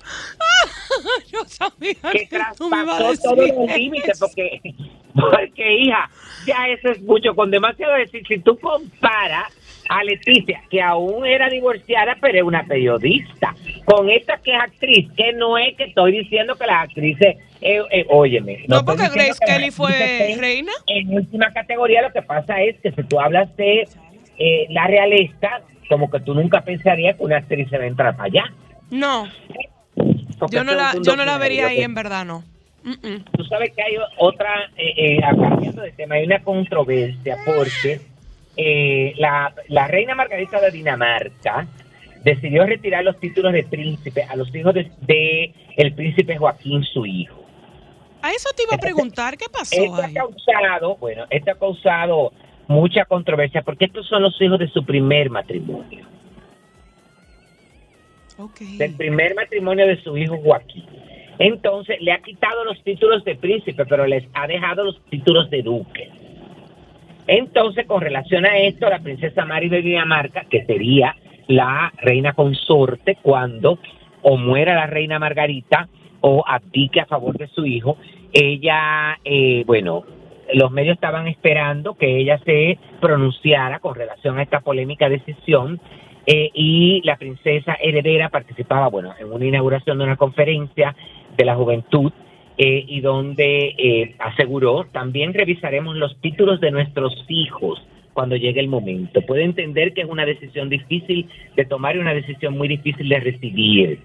Yo 1.31 1.39
sabía 1.45 1.95
Que 2.11 2.27
que 2.27 2.39
tú 2.57 2.69
me 2.69 2.81
ibas 2.83 2.95
a 2.95 2.97
traspasó 2.99 3.21
todos 3.35 3.37
decir 3.47 3.55
los 3.55 3.77
límites. 3.77 4.19
Porque, 4.19 4.61
porque, 5.13 5.73
hija, 5.81 6.09
ya 6.45 6.67
eso 6.69 6.89
es 6.91 7.01
mucho. 7.01 7.33
Con 7.35 7.51
demasiado 7.51 7.93
decir, 7.95 8.23
si 8.27 8.39
tú 8.39 8.57
comparas 8.59 9.51
a 9.99 10.03
Leticia, 10.03 10.61
que 10.69 10.81
aún 10.81 11.25
era 11.25 11.49
divorciada, 11.49 12.17
pero 12.21 12.37
es 12.37 12.43
una 12.43 12.63
periodista, 12.65 13.53
con 13.85 14.09
esta 14.09 14.37
que 14.37 14.53
es 14.55 14.59
actriz, 14.61 15.07
que 15.15 15.33
no 15.33 15.57
es 15.57 15.75
que 15.75 15.83
estoy 15.85 16.11
diciendo 16.19 16.55
que 16.55 16.65
las 16.65 16.83
actrices, 16.85 17.37
eh, 17.61 17.81
eh, 17.91 18.05
óyeme. 18.09 18.65
No, 18.67 18.83
porque 18.83 19.09
Grace 19.13 19.39
Kelly 19.45 19.71
fue 19.71 20.35
reina. 20.39 20.71
En 20.87 21.13
última 21.13 21.51
categoría, 21.51 22.01
lo 22.01 22.11
que 22.11 22.21
pasa 22.21 22.61
es 22.61 22.79
que 22.81 22.91
si 22.91 23.03
tú 23.03 23.19
hablas 23.19 23.55
de 23.55 23.87
eh, 24.39 24.65
la 24.69 24.87
realeza, 24.87 25.61
como 25.89 26.09
que 26.09 26.19
tú 26.21 26.33
nunca 26.33 26.61
pensarías 26.61 27.15
que 27.15 27.23
una 27.23 27.37
actriz 27.37 27.69
se 27.69 27.77
va 27.77 27.83
a 27.83 27.87
entrar 27.87 28.15
para 28.15 28.27
allá. 28.27 28.43
No, 28.89 29.27
Porque 30.39 30.55
yo 30.55 30.63
no 30.63 30.73
la, 30.73 30.93
yo 31.03 31.15
no 31.15 31.23
la 31.25 31.37
vería 31.37 31.67
ahí 31.67 31.77
que- 31.77 31.83
en 31.83 31.93
verdad, 31.93 32.25
no. 32.25 32.43
Tú 33.37 33.45
sabes 33.45 33.71
que 33.75 33.81
hay 33.81 33.93
otra, 34.17 34.49
eh, 34.75 34.93
eh, 34.97 35.19
cambiando 35.21 35.81
de 35.83 35.91
tema, 35.93 36.15
hay 36.15 36.25
una 36.25 36.39
controversia 36.43 37.37
porque 37.45 38.01
eh, 38.57 39.13
la, 39.17 39.53
la 39.67 39.87
reina 39.87 40.15
Margarita 40.15 40.61
de 40.61 40.71
Dinamarca 40.71 41.67
decidió 42.23 42.65
retirar 42.65 43.03
los 43.03 43.19
títulos 43.19 43.51
de 43.53 43.63
príncipe 43.63 44.23
a 44.23 44.35
los 44.35 44.53
hijos 44.55 44.73
de, 44.73 44.91
de 45.01 45.53
el 45.75 45.93
príncipe 45.93 46.37
Joaquín, 46.37 46.83
su 46.83 47.05
hijo. 47.05 47.43
A 48.21 48.31
eso 48.31 48.49
te 48.55 48.63
iba 48.63 48.75
a 48.75 48.77
preguntar, 48.77 49.37
¿qué 49.37 49.45
pasó 49.51 49.75
Esto 49.75 49.95
ha 49.95 50.13
causado, 50.13 50.95
bueno, 50.97 51.25
esto 51.29 51.51
ha 51.51 51.55
causado 51.55 52.31
mucha 52.67 53.03
controversia 53.05 53.61
porque 53.61 53.85
estos 53.85 54.07
son 54.07 54.21
los 54.23 54.39
hijos 54.41 54.59
de 54.59 54.69
su 54.69 54.85
primer 54.85 55.29
matrimonio, 55.29 56.05
Ok. 58.37 58.61
del 58.77 58.95
primer 58.95 59.35
matrimonio 59.35 59.85
de 59.85 60.01
su 60.01 60.17
hijo 60.17 60.37
Joaquín. 60.37 60.85
Entonces 61.39 61.97
le 61.99 62.13
ha 62.13 62.19
quitado 62.19 62.63
los 62.63 62.81
títulos 62.83 63.23
de 63.25 63.35
príncipe, 63.35 63.85
pero 63.85 64.05
les 64.07 64.23
ha 64.33 64.47
dejado 64.47 64.85
los 64.85 65.03
títulos 65.09 65.49
de 65.49 65.61
duque. 65.61 66.09
Entonces, 67.27 67.85
con 67.85 68.01
relación 68.01 68.45
a 68.45 68.57
esto, 68.57 68.89
la 68.89 68.99
princesa 68.99 69.45
Mari 69.45 69.69
de 69.69 69.81
Dinamarca, 69.81 70.45
que 70.49 70.65
sería 70.65 71.15
la 71.47 71.91
reina 71.97 72.33
consorte 72.33 73.17
cuando 73.21 73.79
o 74.21 74.37
muera 74.37 74.75
la 74.75 74.87
reina 74.87 75.19
Margarita 75.19 75.87
o 76.21 76.43
abdique 76.47 77.01
a 77.01 77.05
favor 77.05 77.37
de 77.37 77.47
su 77.47 77.65
hijo, 77.65 77.97
ella, 78.31 79.19
eh, 79.23 79.63
bueno, 79.65 80.03
los 80.53 80.71
medios 80.71 80.95
estaban 80.95 81.27
esperando 81.27 81.95
que 81.95 82.17
ella 82.17 82.39
se 82.45 82.77
pronunciara 82.99 83.79
con 83.79 83.95
relación 83.95 84.37
a 84.37 84.43
esta 84.43 84.61
polémica 84.61 85.09
decisión 85.09 85.79
eh, 86.25 86.49
y 86.53 87.01
la 87.03 87.17
princesa 87.17 87.77
heredera 87.81 88.29
participaba, 88.29 88.87
bueno, 88.87 89.13
en 89.19 89.31
una 89.31 89.45
inauguración 89.45 89.97
de 89.97 90.05
una 90.05 90.15
conferencia 90.15 90.95
de 91.35 91.45
la 91.45 91.55
juventud 91.55 92.11
eh, 92.57 92.85
y 92.87 93.01
donde 93.01 93.75
eh, 93.77 94.15
aseguró, 94.19 94.85
también 94.91 95.33
revisaremos 95.33 95.95
los 95.95 96.19
títulos 96.21 96.61
de 96.61 96.71
nuestros 96.71 97.25
hijos 97.27 97.81
cuando 98.13 98.35
llegue 98.35 98.59
el 98.59 98.67
momento. 98.67 99.21
Puede 99.21 99.43
entender 99.43 99.93
que 99.93 100.01
es 100.01 100.07
una 100.07 100.25
decisión 100.25 100.69
difícil 100.69 101.27
de 101.55 101.65
tomar 101.65 101.95
y 101.95 101.99
una 101.99 102.13
decisión 102.13 102.57
muy 102.57 102.67
difícil 102.67 103.09
de 103.09 103.19
recibir. 103.19 103.99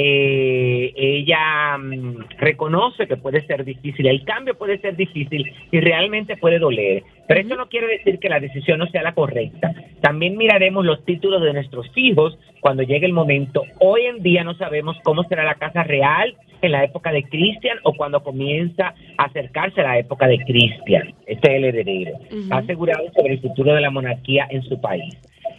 Eh, 0.00 0.92
ella 0.94 1.76
mm, 1.76 2.28
reconoce 2.38 3.08
que 3.08 3.16
puede 3.16 3.44
ser 3.48 3.64
difícil, 3.64 4.06
el 4.06 4.24
cambio 4.24 4.56
puede 4.56 4.78
ser 4.78 4.94
difícil 4.94 5.52
y 5.72 5.80
realmente 5.80 6.36
puede 6.36 6.60
doler, 6.60 7.02
pero 7.26 7.40
eso 7.40 7.56
no 7.56 7.68
quiere 7.68 7.88
decir 7.88 8.20
que 8.20 8.28
la 8.28 8.38
decisión 8.38 8.78
no 8.78 8.86
sea 8.86 9.02
la 9.02 9.14
correcta. 9.14 9.74
También 10.00 10.36
miraremos 10.36 10.84
los 10.84 11.04
títulos 11.04 11.42
de 11.42 11.52
nuestros 11.52 11.90
hijos 11.96 12.38
cuando 12.60 12.84
llegue 12.84 13.06
el 13.06 13.12
momento. 13.12 13.64
Hoy 13.80 14.02
en 14.02 14.22
día 14.22 14.44
no 14.44 14.54
sabemos 14.54 14.96
cómo 15.02 15.24
será 15.24 15.42
la 15.42 15.56
casa 15.56 15.82
real 15.82 16.36
en 16.62 16.70
la 16.70 16.84
época 16.84 17.10
de 17.10 17.24
Cristian 17.24 17.78
o 17.82 17.92
cuando 17.94 18.22
comienza 18.22 18.94
a 19.16 19.24
acercarse 19.24 19.80
a 19.80 19.84
la 19.84 19.98
época 19.98 20.28
de 20.28 20.38
Cristian. 20.44 21.12
Este 21.26 21.50
es 21.50 21.56
el 21.56 21.64
heredero. 21.64 22.18
Ha 22.50 22.58
asegurado 22.58 23.04
sobre 23.16 23.34
el 23.34 23.40
futuro 23.40 23.74
de 23.74 23.80
la 23.80 23.90
monarquía 23.90 24.46
en 24.48 24.62
su 24.62 24.80
país. 24.80 25.16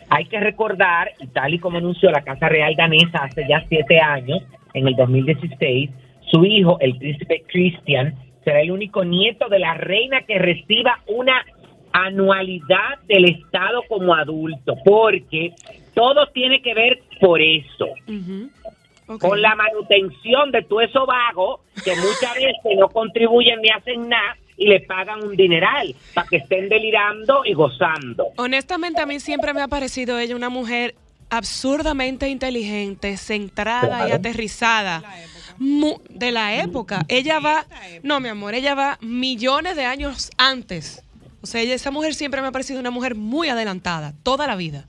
Hay 0.10 0.26
que 0.26 0.40
recordar, 0.40 1.12
y 1.20 1.28
tal 1.28 1.54
y 1.54 1.60
como 1.60 1.78
anunció 1.78 2.12
la 2.12 2.24
Casa 2.24 2.50
Real 2.50 2.76
danesa 2.76 3.24
hace 3.24 3.46
ya 3.48 3.64
siete 3.68 4.00
años, 4.00 4.44
en 4.74 4.88
el 4.88 4.96
2016, 4.96 5.90
su 6.32 6.46
hijo, 6.46 6.78
el 6.80 6.98
príncipe 6.98 7.44
Christian, 7.48 8.16
será 8.44 8.62
el 8.62 8.72
único 8.72 9.04
nieto 9.04 9.50
de 9.50 9.60
la 9.60 9.74
reina 9.74 10.22
que 10.22 10.38
reciba 10.40 11.00
una 11.08 11.46
anualidad 11.92 13.00
del 13.08 13.26
Estado 13.26 13.84
como 13.88 14.14
adulto, 14.14 14.76
porque 14.86 15.54
todo 15.94 16.28
tiene 16.28 16.62
que 16.62 16.74
ver 16.74 17.00
por 17.20 17.42
eso, 17.42 17.88
con 19.20 19.42
la 19.42 19.56
manutención 19.56 20.52
de 20.52 20.62
todo 20.62 20.82
eso 20.82 21.06
vago 21.06 21.62
que 21.84 21.96
muchas 21.96 22.36
veces 22.36 22.78
no 22.78 22.90
contribuyen 22.90 23.60
ni 23.62 23.70
hacen 23.70 24.08
nada 24.08 24.38
y 24.60 24.68
le 24.68 24.82
pagan 24.82 25.24
un 25.24 25.36
dineral 25.36 25.96
para 26.14 26.28
que 26.28 26.36
estén 26.38 26.68
delirando 26.70 27.44
y 27.46 27.54
gozando. 27.54 28.28
Honestamente, 28.36 29.02
a 29.02 29.06
mí 29.06 29.20
siempre 29.20 29.54
me 29.54 29.62
ha 29.62 29.68
parecido 29.68 30.20
ella 30.20 30.36
una 30.36 30.50
mujer 30.50 30.96
absurdamente 31.30 32.28
inteligente, 32.30 33.16
centrada 33.18 34.08
y 34.10 34.12
aterrizada. 34.12 35.02
Mu- 35.58 36.00
de 36.10 36.32
la 36.32 36.56
época. 36.62 37.04
Ella 37.10 37.40
va, 37.40 37.66
no, 38.04 38.20
mi 38.20 38.30
amor, 38.30 38.54
ella 38.54 38.76
va 38.76 38.98
millones 39.02 39.76
de 39.76 39.84
años 39.86 40.30
antes. 40.38 41.04
O 41.42 41.48
sea, 41.48 41.62
ella- 41.62 41.76
esa 41.76 41.92
mujer 41.92 42.14
siempre 42.14 42.42
me 42.42 42.48
ha 42.48 42.52
parecido 42.52 42.80
una 42.80 42.92
mujer 42.92 43.16
muy 43.16 43.50
adelantada, 43.50 44.14
toda 44.24 44.48
la 44.48 44.56
vida. 44.56 44.86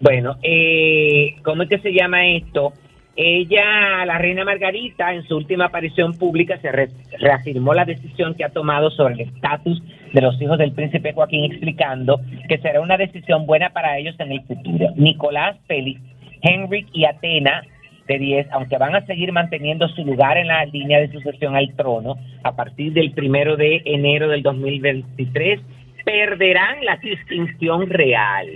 Bueno, 0.00 0.36
eh, 0.42 1.36
¿cómo 1.44 1.62
es 1.64 1.68
que 1.68 1.78
se 1.80 1.92
llama 1.92 2.26
esto? 2.26 2.72
Ella, 3.16 4.04
la 4.06 4.18
reina 4.18 4.44
Margarita, 4.44 5.12
en 5.12 5.24
su 5.24 5.36
última 5.36 5.66
aparición 5.66 6.16
pública, 6.16 6.58
se 6.60 6.70
re- 6.72 6.88
reafirmó 7.18 7.74
la 7.74 7.84
decisión 7.84 8.34
que 8.34 8.44
ha 8.44 8.50
tomado 8.50 8.90
sobre 8.90 9.14
el 9.14 9.20
estatus 9.20 9.82
de 10.12 10.20
los 10.22 10.40
hijos 10.40 10.58
del 10.58 10.72
príncipe 10.72 11.12
Joaquín, 11.12 11.44
explicando 11.44 12.20
que 12.48 12.58
será 12.58 12.80
una 12.80 12.96
decisión 12.96 13.46
buena 13.46 13.70
para 13.70 13.98
ellos 13.98 14.14
en 14.18 14.32
el 14.32 14.42
futuro. 14.42 14.90
Nicolás, 14.96 15.56
Félix, 15.66 16.00
Henrik 16.42 16.88
y 16.92 17.04
Atena, 17.04 17.62
de 18.06 18.18
10, 18.18 18.46
aunque 18.52 18.78
van 18.78 18.96
a 18.96 19.06
seguir 19.06 19.30
manteniendo 19.32 19.86
su 19.88 20.04
lugar 20.04 20.36
en 20.36 20.48
la 20.48 20.64
línea 20.64 20.98
de 20.98 21.12
sucesión 21.12 21.54
al 21.54 21.74
trono 21.76 22.16
a 22.42 22.56
partir 22.56 22.92
del 22.92 23.12
primero 23.12 23.56
de 23.56 23.82
enero 23.84 24.28
del 24.28 24.42
2023, 24.42 25.60
perderán 26.04 26.84
la 26.84 26.96
distinción 26.96 27.88
real 27.90 28.48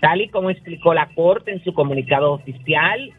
tal 0.00 0.22
y 0.22 0.28
como 0.28 0.48
explicó 0.48 0.94
la 0.94 1.10
Corte 1.14 1.50
en 1.52 1.62
su 1.62 1.74
comunicado 1.74 2.32
oficial, 2.32 3.10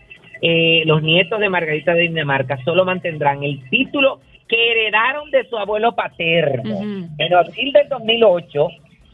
eh, 0.41 0.83
los 0.85 1.03
nietos 1.03 1.39
de 1.39 1.49
Margarita 1.49 1.93
de 1.93 2.01
Dinamarca 2.01 2.57
solo 2.63 2.83
mantendrán 2.83 3.43
el 3.43 3.61
título 3.69 4.19
que 4.47 4.71
heredaron 4.71 5.29
de 5.31 5.47
su 5.47 5.57
abuelo 5.57 5.93
paterno. 5.93 6.81
En 7.17 7.33
abril 7.33 7.71
del 7.71 7.87
2008, 7.87 8.67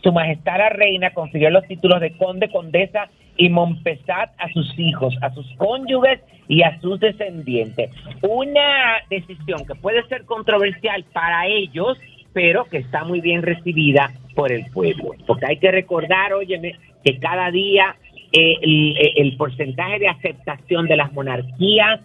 su 0.04 0.12
majestad 0.12 0.58
la 0.58 0.70
reina 0.70 1.12
confirió 1.12 1.50
los 1.50 1.68
títulos 1.68 2.00
de 2.00 2.16
conde, 2.18 2.50
condesa 2.50 3.10
y 3.36 3.50
Montpesat 3.50 4.32
a 4.38 4.50
sus 4.54 4.78
hijos, 4.80 5.16
a 5.22 5.32
sus 5.34 5.46
cónyuges 5.58 6.22
y 6.48 6.64
a 6.64 6.80
sus 6.80 7.00
descendientes. 7.00 7.92
Una 8.22 9.02
decisión 9.10 9.66
que 9.68 9.76
puede 9.76 10.04
ser 10.08 10.26
controversial 10.26 11.04
para 11.14 11.46
ellos, 11.46 12.00
pero 12.34 12.66
que 12.66 12.78
está 12.78 13.04
muy 13.04 13.22
bien 13.22 13.44
recibida 13.44 14.12
por 14.34 14.52
el 14.52 14.66
pueblo. 14.72 15.12
Porque 15.26 15.46
hay 15.46 15.58
que 15.58 15.72
recordar, 15.72 16.34
óyeme, 16.34 16.76
que 17.04 17.20
cada 17.20 17.52
día 17.52 17.96
eh, 18.32 18.56
el, 18.62 18.96
el 19.16 19.38
porcentaje 19.38 20.00
de 20.00 20.08
aceptación 20.08 20.88
de 20.88 20.98
las 20.98 21.12
monarquías 21.14 22.02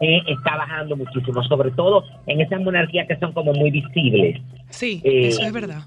eh, 0.00 0.20
está 0.26 0.56
bajando 0.56 0.96
muchísimo, 0.96 1.42
sobre 1.44 1.70
todo 1.70 2.04
en 2.26 2.40
esas 2.40 2.60
monarquías 2.60 3.06
que 3.08 3.16
son 3.18 3.32
como 3.32 3.52
muy 3.52 3.70
visibles. 3.70 4.40
Sí, 4.68 5.00
Eh, 5.04 5.28
eso 5.28 5.42
es 5.42 5.52
verdad. 5.52 5.84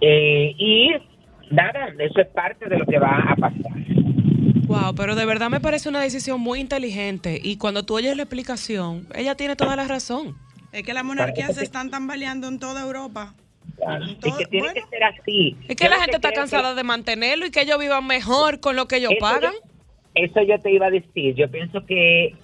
Eh, 0.00 0.54
y 0.58 0.90
nada, 1.50 1.88
eso 1.98 2.20
es 2.20 2.28
parte 2.28 2.68
de 2.68 2.78
lo 2.78 2.86
que 2.86 2.98
va 2.98 3.18
a 3.30 3.36
pasar. 3.36 3.72
Wow, 4.66 4.94
pero 4.96 5.14
de 5.14 5.24
verdad 5.26 5.48
me 5.48 5.60
parece 5.60 5.88
una 5.88 6.00
decisión 6.00 6.40
muy 6.40 6.60
inteligente 6.60 7.40
y 7.42 7.56
cuando 7.56 7.84
tú 7.84 7.94
oyes 7.94 8.16
la 8.16 8.24
explicación, 8.24 9.06
ella 9.14 9.34
tiene 9.36 9.54
toda 9.54 9.76
la 9.76 9.86
razón. 9.86 10.34
Es 10.72 10.82
que 10.82 10.92
las 10.92 11.04
monarquías 11.04 11.54
se 11.54 11.62
están 11.62 11.90
tambaleando 11.90 12.48
en 12.48 12.58
toda 12.58 12.82
Europa. 12.82 13.34
Claro. 13.76 14.04
Y 14.06 14.14
que 14.32 14.46
tiene 14.46 14.68
bueno. 14.68 14.74
que 14.74 14.88
ser 14.88 15.04
así. 15.04 15.56
Es 15.68 15.76
que 15.76 15.84
Yo 15.84 15.90
la 15.90 15.96
gente 15.96 16.16
está 16.16 16.32
cansada 16.32 16.70
que- 16.70 16.76
de 16.76 16.82
mantenerlo 16.84 17.46
y 17.46 17.50
que 17.50 17.60
ellos 17.62 17.78
vivan 17.78 18.06
mejor 18.06 18.60
con 18.60 18.76
lo 18.76 18.86
que 18.88 18.96
ellos 18.96 19.12
Eso 19.12 19.20
pagan. 19.20 19.52
yo- 19.52 19.70
Eso 20.14 20.42
yo 20.42 20.58
te 20.60 20.72
iba 20.72 20.86
a 20.86 20.90
decir. 20.90 21.34
Yo 21.34 21.50
pienso 21.50 21.84
que 21.84 22.34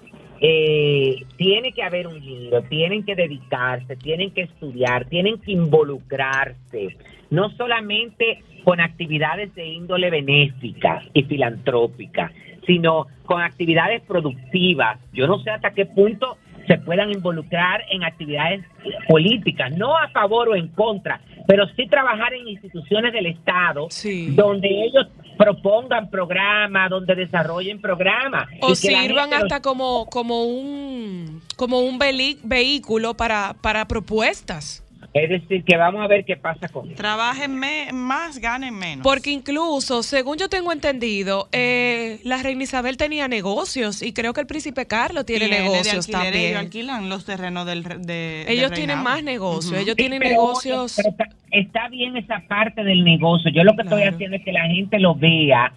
eh, 0.44 1.24
tiene 1.36 1.72
que 1.72 1.84
haber 1.84 2.08
un 2.08 2.20
giro, 2.20 2.62
tienen 2.64 3.04
que 3.04 3.14
dedicarse, 3.14 3.94
tienen 3.96 4.32
que 4.32 4.42
estudiar, 4.42 5.04
tienen 5.04 5.38
que 5.38 5.52
involucrarse, 5.52 6.96
no 7.30 7.48
solamente 7.56 8.42
con 8.64 8.80
actividades 8.80 9.54
de 9.54 9.66
índole 9.66 10.10
benéfica 10.10 11.02
y 11.14 11.22
filantrópica, 11.22 12.32
sino 12.66 13.06
con 13.24 13.40
actividades 13.40 14.02
productivas. 14.02 14.98
Yo 15.12 15.26
no 15.28 15.40
sé 15.42 15.50
hasta 15.50 15.70
qué 15.72 15.86
punto 15.86 16.36
se 16.66 16.78
puedan 16.78 17.10
involucrar 17.10 17.82
en 17.90 18.04
actividades 18.04 18.64
políticas, 19.08 19.70
no 19.76 19.96
a 19.96 20.08
favor 20.08 20.48
o 20.50 20.54
en 20.56 20.68
contra, 20.68 21.20
pero 21.48 21.66
sí 21.76 21.86
trabajar 21.88 22.32
en 22.34 22.48
instituciones 22.48 23.12
del 23.12 23.26
Estado 23.26 23.86
Sí. 23.90 24.34
donde 24.34 24.68
ellos 24.68 25.06
propongan 25.38 26.08
programas, 26.10 26.88
donde 26.90 27.14
desarrollen 27.14 27.80
programas. 27.80 28.46
O 28.60 28.74
sirvan 28.74 29.30
los- 29.30 29.42
hasta 29.42 29.60
como, 29.60 30.06
como 30.06 30.44
un 30.44 31.40
como 31.56 31.80
un 31.80 31.98
vehículo 31.98 33.14
para, 33.14 33.54
para 33.60 33.86
propuestas. 33.88 34.81
Es 35.14 35.28
decir, 35.28 35.62
que 35.64 35.76
vamos 35.76 36.02
a 36.02 36.06
ver 36.06 36.24
qué 36.24 36.38
pasa 36.38 36.68
con 36.68 36.86
eso. 36.86 36.96
Trabajen 36.96 37.60
más, 37.92 38.38
ganen 38.38 38.74
menos. 38.74 39.02
Porque 39.02 39.30
incluso, 39.30 40.02
según 40.02 40.38
yo 40.38 40.48
tengo 40.48 40.72
entendido, 40.72 41.48
eh, 41.52 42.18
la 42.24 42.42
reina 42.42 42.62
Isabel 42.62 42.96
tenía 42.96 43.28
negocios 43.28 44.00
y 44.00 44.14
creo 44.14 44.32
que 44.32 44.40
el 44.40 44.46
príncipe 44.46 44.86
Carlos 44.86 45.26
tiene, 45.26 45.48
negocios 45.48 46.06
también. 46.06 46.34
Ellos 46.34 46.60
alquilan 46.60 47.10
los 47.10 47.26
terrenos 47.26 47.66
del, 47.66 47.82
de, 48.06 48.46
Ellos 48.48 48.70
del 48.70 48.78
tienen 48.78 49.02
más 49.02 49.22
negocios, 49.22 49.74
ellos 49.74 49.94
Sí, 49.96 50.02
tienen 50.02 50.18
pero, 50.20 50.30
negocios. 50.30 50.94
pero 50.96 51.10
está, 51.10 51.28
está 51.50 51.88
bien 51.88 52.16
esa 52.16 52.42
parte 52.48 52.82
del 52.82 53.04
negocio. 53.04 53.50
Yo 53.54 53.64
lo 53.64 53.76
que 53.76 53.82
estoy 53.82 54.04
haciendo 54.04 54.38
es 54.38 54.44
que 54.44 54.52
la 54.52 54.66
gente 54.66 54.98
lo 54.98 55.14
vea 55.14 55.74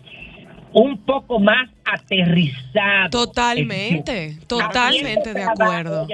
un 0.71 0.97
poco 0.99 1.39
más 1.39 1.69
aterrizado. 1.83 3.09
Totalmente, 3.09 4.11
decir, 4.11 4.47
totalmente 4.47 5.33
de 5.33 5.41
trabajo, 5.41 5.63
acuerdo. 5.63 6.07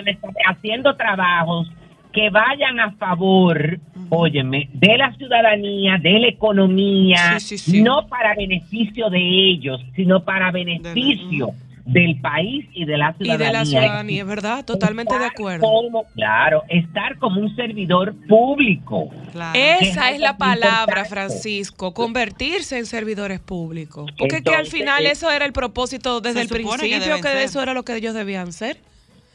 haciendo 0.47 0.95
trabajos 0.95 1.71
que 2.13 2.29
vayan 2.29 2.79
a 2.79 2.91
favor, 2.93 3.79
óyeme, 4.09 4.69
de 4.73 4.97
la 4.97 5.13
ciudadanía, 5.15 5.97
de 6.01 6.19
la 6.19 6.27
economía, 6.27 7.39
Sí, 7.39 7.57
sí, 7.57 7.71
sí. 7.71 7.81
no 7.81 8.07
para 8.07 8.35
beneficio 8.35 9.09
de 9.09 9.19
ellos, 9.19 9.79
sino 9.95 10.23
para 10.23 10.51
beneficio 10.51 11.49
del 11.85 12.21
país 12.21 12.65
y 12.73 12.85
de 12.85 12.95
la 12.97 13.15
Y 13.17 13.23
ciudadanía. 13.23 13.47
de 13.47 13.53
la 13.53 13.65
ciudadanía, 13.65 14.21
es 14.21 14.27
verdad, 14.27 14.63
totalmente 14.65 15.17
de 15.17 15.25
acuerdo. 15.25 15.65
como- 15.67 16.03
claro, 16.13 16.63
estar 16.69 17.17
como 17.17 17.41
un 17.41 17.55
servidor 17.55 18.13
público. 18.27 19.09
Claro. 19.31 19.57
Esa 19.59 20.11
es 20.11 20.19
la 20.19 20.37
palabra. 20.37 21.05
Francisco, 21.05 21.93
convertirse 21.93 22.77
en 22.77 22.85
servidores 22.85 23.39
públicos. 23.39 24.11
Porque 24.17 24.43
que 24.43 24.53
al 24.53 24.67
final 24.67 25.05
eso 25.05 25.31
era 25.31 25.45
el 25.45 25.53
propósito 25.53 26.21
desde 26.21 26.41
el 26.41 26.47
que 26.47 26.55
principio, 26.55 27.19
que, 27.21 27.43
eso 27.43 27.61
era 27.63 27.73
lo 27.73 27.83
que 27.83 27.95
ellos 27.95 28.13
debían 28.13 28.51
ser. 28.53 28.77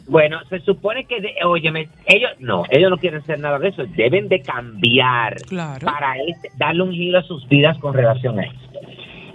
Bueno, 0.09 0.38
se 0.49 0.61
supone 0.61 1.05
que, 1.07 1.21
de- 1.21 1.35
óyeme, 1.45 1.88
ellos 2.07 2.31
no, 2.38 2.62
ellos 2.71 2.90
no 2.90 2.97
quieren 2.99 3.21
hacer 3.21 3.40
nada 3.40 3.59
de 3.59 3.69
eso, 3.69 3.85
deben 3.97 4.29
de 4.29 4.40
cambiar 4.40 5.35
Claro. 5.49 5.85
para 5.85 6.14
este- 6.27 6.51
darle 6.57 6.83
un 6.83 6.92
giro 6.92 7.19
a 7.19 7.23
sus 7.23 7.47
vidas 7.49 7.77
con 7.79 7.92
relación 7.95 8.38
a 8.38 8.45
esto. 8.45 8.61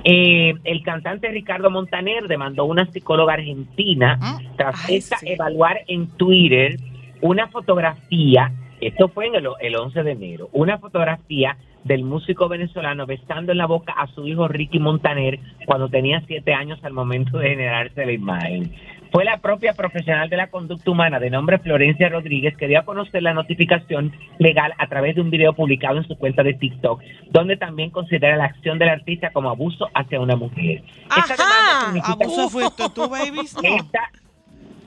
Eh, 0.03 0.53
el 0.63 0.81
cantante 0.81 1.29
Ricardo 1.29 1.69
Montaner 1.69 2.27
demandó 2.27 2.63
a 2.63 2.65
una 2.65 2.85
psicóloga 2.87 3.33
argentina 3.33 4.17
Ah, 4.21 4.39
tras 4.57 4.89
ay, 4.89 4.95
esta 4.95 5.17
sí. 5.17 5.27
evaluar 5.29 5.81
en 5.87 6.07
Twitter 6.17 6.77
una 7.21 7.47
fotografía, 7.49 8.51
esto 8.79 9.09
fue 9.09 9.27
en 9.27 9.35
el, 9.35 9.47
el 9.59 9.75
11 9.75 10.01
de 10.03 10.11
enero, 10.11 10.49
una 10.53 10.79
fotografía 10.79 11.55
del 11.83 12.03
músico 12.03 12.47
venezolano 12.47 13.05
besando 13.05 13.51
en 13.51 13.57
la 13.59 13.67
boca 13.67 13.93
a 13.93 14.07
su 14.07 14.25
hijo 14.27 14.47
Ricky 14.47 14.79
Montaner 14.79 15.39
cuando 15.65 15.89
tenía 15.89 16.21
siete 16.27 16.53
años 16.53 16.79
al 16.83 16.93
momento 16.93 17.37
de 17.37 17.49
generarse 17.49 18.05
la 18.05 18.11
imagen. 18.11 18.71
Fue 19.11 19.25
la 19.25 19.37
propia 19.37 19.73
profesional 19.73 20.29
de 20.29 20.37
la 20.37 20.47
conducta 20.47 20.89
humana 20.89 21.19
de 21.19 21.29
nombre 21.29 21.59
Florencia 21.59 22.07
Rodríguez 22.07 22.55
que 22.55 22.67
dio 22.67 22.79
a 22.79 22.85
conocer 22.85 23.21
la 23.21 23.33
notificación 23.33 24.13
legal 24.39 24.73
a 24.77 24.87
través 24.87 25.15
de 25.15 25.21
un 25.21 25.29
video 25.29 25.53
publicado 25.53 25.97
en 25.97 26.07
su 26.07 26.17
cuenta 26.17 26.43
de 26.43 26.53
TikTok, 26.53 27.01
donde 27.29 27.57
también 27.57 27.89
considera 27.89 28.37
la 28.37 28.45
acción 28.45 28.79
del 28.79 28.87
artista 28.89 29.31
como 29.31 29.49
abuso 29.49 29.89
hacia 29.93 30.19
una 30.21 30.35
mujer. 30.37 30.83
Esta 31.17 31.33
Ajá, 31.33 31.85
significa- 31.87 32.13
Abuso 32.13 32.49
fuiste 32.49 32.83
tú, 32.95 33.09
babies. 33.09 33.53
No. 33.55 33.61
esta, 33.63 34.09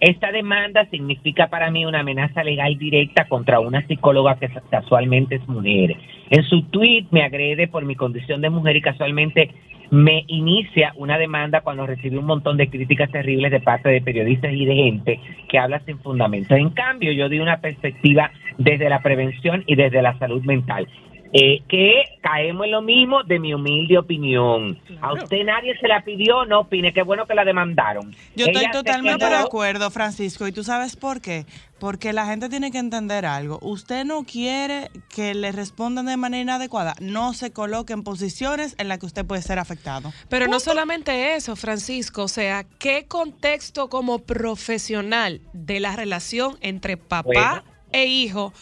esta 0.00 0.32
demanda 0.32 0.86
significa 0.90 1.48
para 1.48 1.70
mí 1.70 1.86
una 1.86 2.00
amenaza 2.00 2.42
legal 2.42 2.76
directa 2.76 3.26
contra 3.26 3.60
una 3.60 3.86
psicóloga 3.86 4.36
que 4.36 4.50
casualmente 4.70 5.36
es 5.36 5.48
mujer. 5.48 5.96
En 6.30 6.42
su 6.44 6.62
tweet 6.64 7.06
me 7.10 7.22
agrede 7.22 7.68
por 7.68 7.84
mi 7.84 7.94
condición 7.94 8.40
de 8.40 8.50
mujer 8.50 8.76
y 8.76 8.80
casualmente 8.80 9.50
me 9.90 10.24
inicia 10.26 10.92
una 10.96 11.18
demanda 11.18 11.60
cuando 11.60 11.86
recibí 11.86 12.16
un 12.16 12.24
montón 12.24 12.56
de 12.56 12.68
críticas 12.68 13.10
terribles 13.10 13.52
de 13.52 13.60
parte 13.60 13.88
de 13.88 14.00
periodistas 14.00 14.52
y 14.52 14.64
de 14.64 14.74
gente 14.74 15.20
que 15.48 15.58
habla 15.58 15.80
sin 15.80 15.98
fundamento. 15.98 16.54
En 16.54 16.70
cambio, 16.70 17.12
yo 17.12 17.28
di 17.28 17.38
una 17.38 17.60
perspectiva 17.60 18.30
desde 18.58 18.88
la 18.88 19.00
prevención 19.00 19.62
y 19.66 19.76
desde 19.76 20.02
la 20.02 20.18
salud 20.18 20.42
mental. 20.44 20.88
Eh, 21.36 21.62
que 21.68 22.04
caemos 22.22 22.64
en 22.66 22.70
lo 22.70 22.80
mismo 22.80 23.24
de 23.24 23.40
mi 23.40 23.52
humilde 23.52 23.98
opinión. 23.98 24.78
A 25.00 25.14
usted 25.14 25.38
nadie 25.44 25.76
se 25.80 25.88
la 25.88 26.04
pidió, 26.04 26.44
no 26.44 26.60
opine. 26.60 26.92
Qué 26.94 27.02
bueno 27.02 27.26
que 27.26 27.34
la 27.34 27.44
demandaron. 27.44 28.14
Yo 28.36 28.46
estoy 28.46 28.62
Ella 28.62 28.70
totalmente 28.70 29.18
quedó- 29.18 29.30
de 29.30 29.36
acuerdo, 29.38 29.90
Francisco. 29.90 30.46
¿Y 30.46 30.52
tú 30.52 30.62
sabes 30.62 30.94
por 30.94 31.20
qué? 31.20 31.44
Porque 31.80 32.12
la 32.12 32.26
gente 32.26 32.48
tiene 32.48 32.70
que 32.70 32.78
entender 32.78 33.26
algo. 33.26 33.58
Usted 33.62 34.04
no 34.04 34.22
quiere 34.22 34.92
que 35.12 35.34
le 35.34 35.50
respondan 35.50 36.06
de 36.06 36.16
manera 36.16 36.40
inadecuada. 36.42 36.94
No 37.00 37.32
se 37.34 37.52
coloque 37.52 37.92
en 37.94 38.04
posiciones 38.04 38.76
en 38.78 38.86
las 38.86 39.00
que 39.00 39.06
usted 39.06 39.26
puede 39.26 39.42
ser 39.42 39.58
afectado. 39.58 40.12
Pero 40.28 40.46
no 40.46 40.60
solamente 40.60 41.34
eso, 41.34 41.56
Francisco, 41.56 42.22
o 42.22 42.28
sea, 42.28 42.62
¿qué 42.78 43.06
contexto 43.08 43.88
como 43.88 44.20
profesional 44.20 45.40
de 45.52 45.80
la 45.80 45.96
relación 45.96 46.56
entre 46.60 46.96
papá 46.96 47.24
Bueno. 47.24 47.62
e 47.90 48.06
hijo 48.06 48.52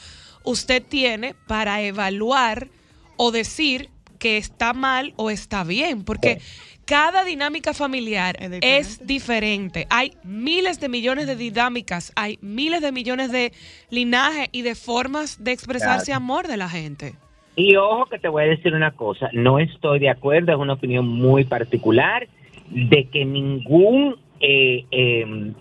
usted 0.44 0.82
tiene 0.82 1.34
para 1.46 1.82
evaluar 1.82 2.68
o 3.16 3.30
decir 3.30 3.88
que 4.18 4.36
está 4.36 4.72
mal 4.72 5.12
o 5.16 5.30
está 5.30 5.64
bien? 5.64 6.04
Porque 6.04 6.40
cada 6.84 7.24
dinámica 7.24 7.74
familiar 7.74 8.36
Es 8.40 9.00
es 9.00 9.06
diferente. 9.06 9.86
Hay 9.90 10.12
miles 10.24 10.80
de 10.80 10.88
millones 10.88 11.26
de 11.26 11.36
dinámicas, 11.36 12.12
hay 12.16 12.38
miles 12.40 12.80
de 12.82 12.92
millones 12.92 13.30
de 13.32 13.52
linajes 13.90 14.48
y 14.52 14.62
de 14.62 14.74
formas 14.74 15.42
de 15.42 15.52
expresarse 15.52 16.06
Claro. 16.06 16.16
amor 16.16 16.48
de 16.48 16.56
la 16.56 16.68
gente. 16.68 17.14
Y 17.54 17.76
ojo 17.76 18.06
que 18.06 18.18
te 18.18 18.28
voy 18.28 18.44
a 18.44 18.46
decir 18.46 18.74
una 18.74 18.92
cosa, 18.92 19.28
no 19.32 19.58
estoy 19.58 19.98
de 19.98 20.08
acuerdo, 20.08 20.52
es 20.52 20.58
una 20.58 20.72
opinión 20.72 21.06
muy 21.06 21.44
particular, 21.44 22.26
de 22.70 23.08
que 23.08 23.24
ningún, 23.26 24.16
eh, 24.40 24.86
eh, 24.90 25.52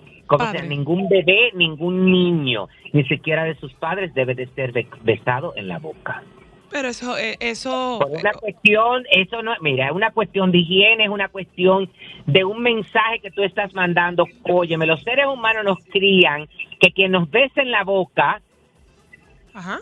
ningún 0.67 1.07
bebé, 1.09 1.51
ningún 1.53 2.11
niño, 2.11 2.67
ni 2.93 3.03
siquiera 3.05 3.43
de 3.43 3.55
sus 3.55 3.73
padres 3.73 4.13
debe 4.13 4.35
de 4.35 4.47
ser 4.47 4.71
be- 4.71 4.87
besado 5.03 5.53
en 5.55 5.67
la 5.67 5.79
boca. 5.79 6.23
Pero 6.69 6.87
eso, 6.87 7.17
eh, 7.17 7.35
eso, 7.41 7.99
Por 8.01 8.11
una 8.17 8.31
cuestión, 8.31 9.03
eso 9.11 9.41
no, 9.43 9.51
mira, 9.59 9.87
es 9.87 9.91
una 9.91 10.11
cuestión 10.11 10.53
de 10.53 10.59
higiene, 10.59 11.03
es 11.03 11.09
una 11.09 11.27
cuestión 11.27 11.89
de 12.27 12.45
un 12.45 12.61
mensaje 12.63 13.19
que 13.19 13.29
tú 13.31 13.43
estás 13.43 13.73
mandando. 13.73 14.25
Óyeme, 14.43 14.85
los 14.85 15.01
seres 15.03 15.25
humanos 15.25 15.65
nos 15.65 15.79
crían 15.91 16.47
que 16.79 16.91
quien 16.93 17.11
nos 17.11 17.29
besa 17.29 17.61
en 17.61 17.71
la 17.71 17.83
boca 17.83 18.41
ajá. 19.53 19.79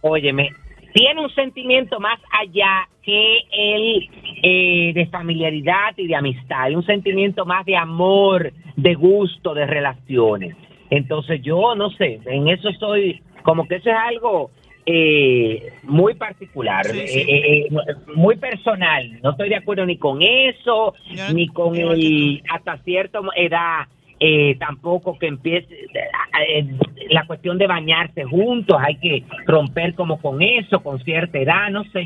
óyeme, 0.00 0.50
tiene 0.94 1.20
un 1.20 1.30
sentimiento 1.34 1.98
más 1.98 2.20
allá 2.30 2.88
que 3.02 3.38
el 3.52 4.08
eh, 4.42 4.92
de 4.94 5.06
familiaridad 5.06 5.92
y 5.96 6.06
de 6.06 6.14
amistad, 6.14 6.70
un 6.72 6.86
sentimiento 6.86 7.44
más 7.44 7.66
de 7.66 7.76
amor, 7.76 8.52
de 8.76 8.94
gusto, 8.94 9.54
de 9.54 9.66
relaciones. 9.66 10.56
Entonces 10.90 11.42
yo 11.42 11.74
no 11.74 11.90
sé, 11.90 12.20
en 12.26 12.46
eso 12.48 12.72
soy, 12.78 13.20
como 13.42 13.66
que 13.66 13.76
eso 13.76 13.90
es 13.90 13.96
algo 13.96 14.52
eh, 14.86 15.72
muy 15.82 16.14
particular, 16.14 16.86
Sí, 16.86 16.98
eh, 17.00 17.06
sí. 17.08 17.20
eh, 17.20 17.66
eh, 17.66 17.68
muy 18.14 18.36
personal. 18.36 19.18
No 19.20 19.30
estoy 19.30 19.48
de 19.48 19.56
acuerdo 19.56 19.84
ni 19.86 19.96
con 19.96 20.22
eso, 20.22 20.94
ni 21.32 21.48
con 21.48 21.74
el 21.74 22.40
hasta 22.48 22.78
cierta 22.84 23.18
edad. 23.34 23.88
Eh, 24.26 24.56
tampoco 24.58 25.18
que 25.18 25.26
empiece 25.26 25.68
eh, 25.74 26.66
la 27.10 27.26
cuestión 27.26 27.58
de 27.58 27.66
bañarse 27.66 28.24
juntos, 28.24 28.76
hay 28.80 28.96
que 28.96 29.24
romper 29.46 29.94
como 29.94 30.18
con 30.20 30.40
eso, 30.40 30.80
con 30.82 30.98
cierta 31.04 31.38
edad, 31.38 31.70
no 31.70 31.84
sé. 31.92 32.04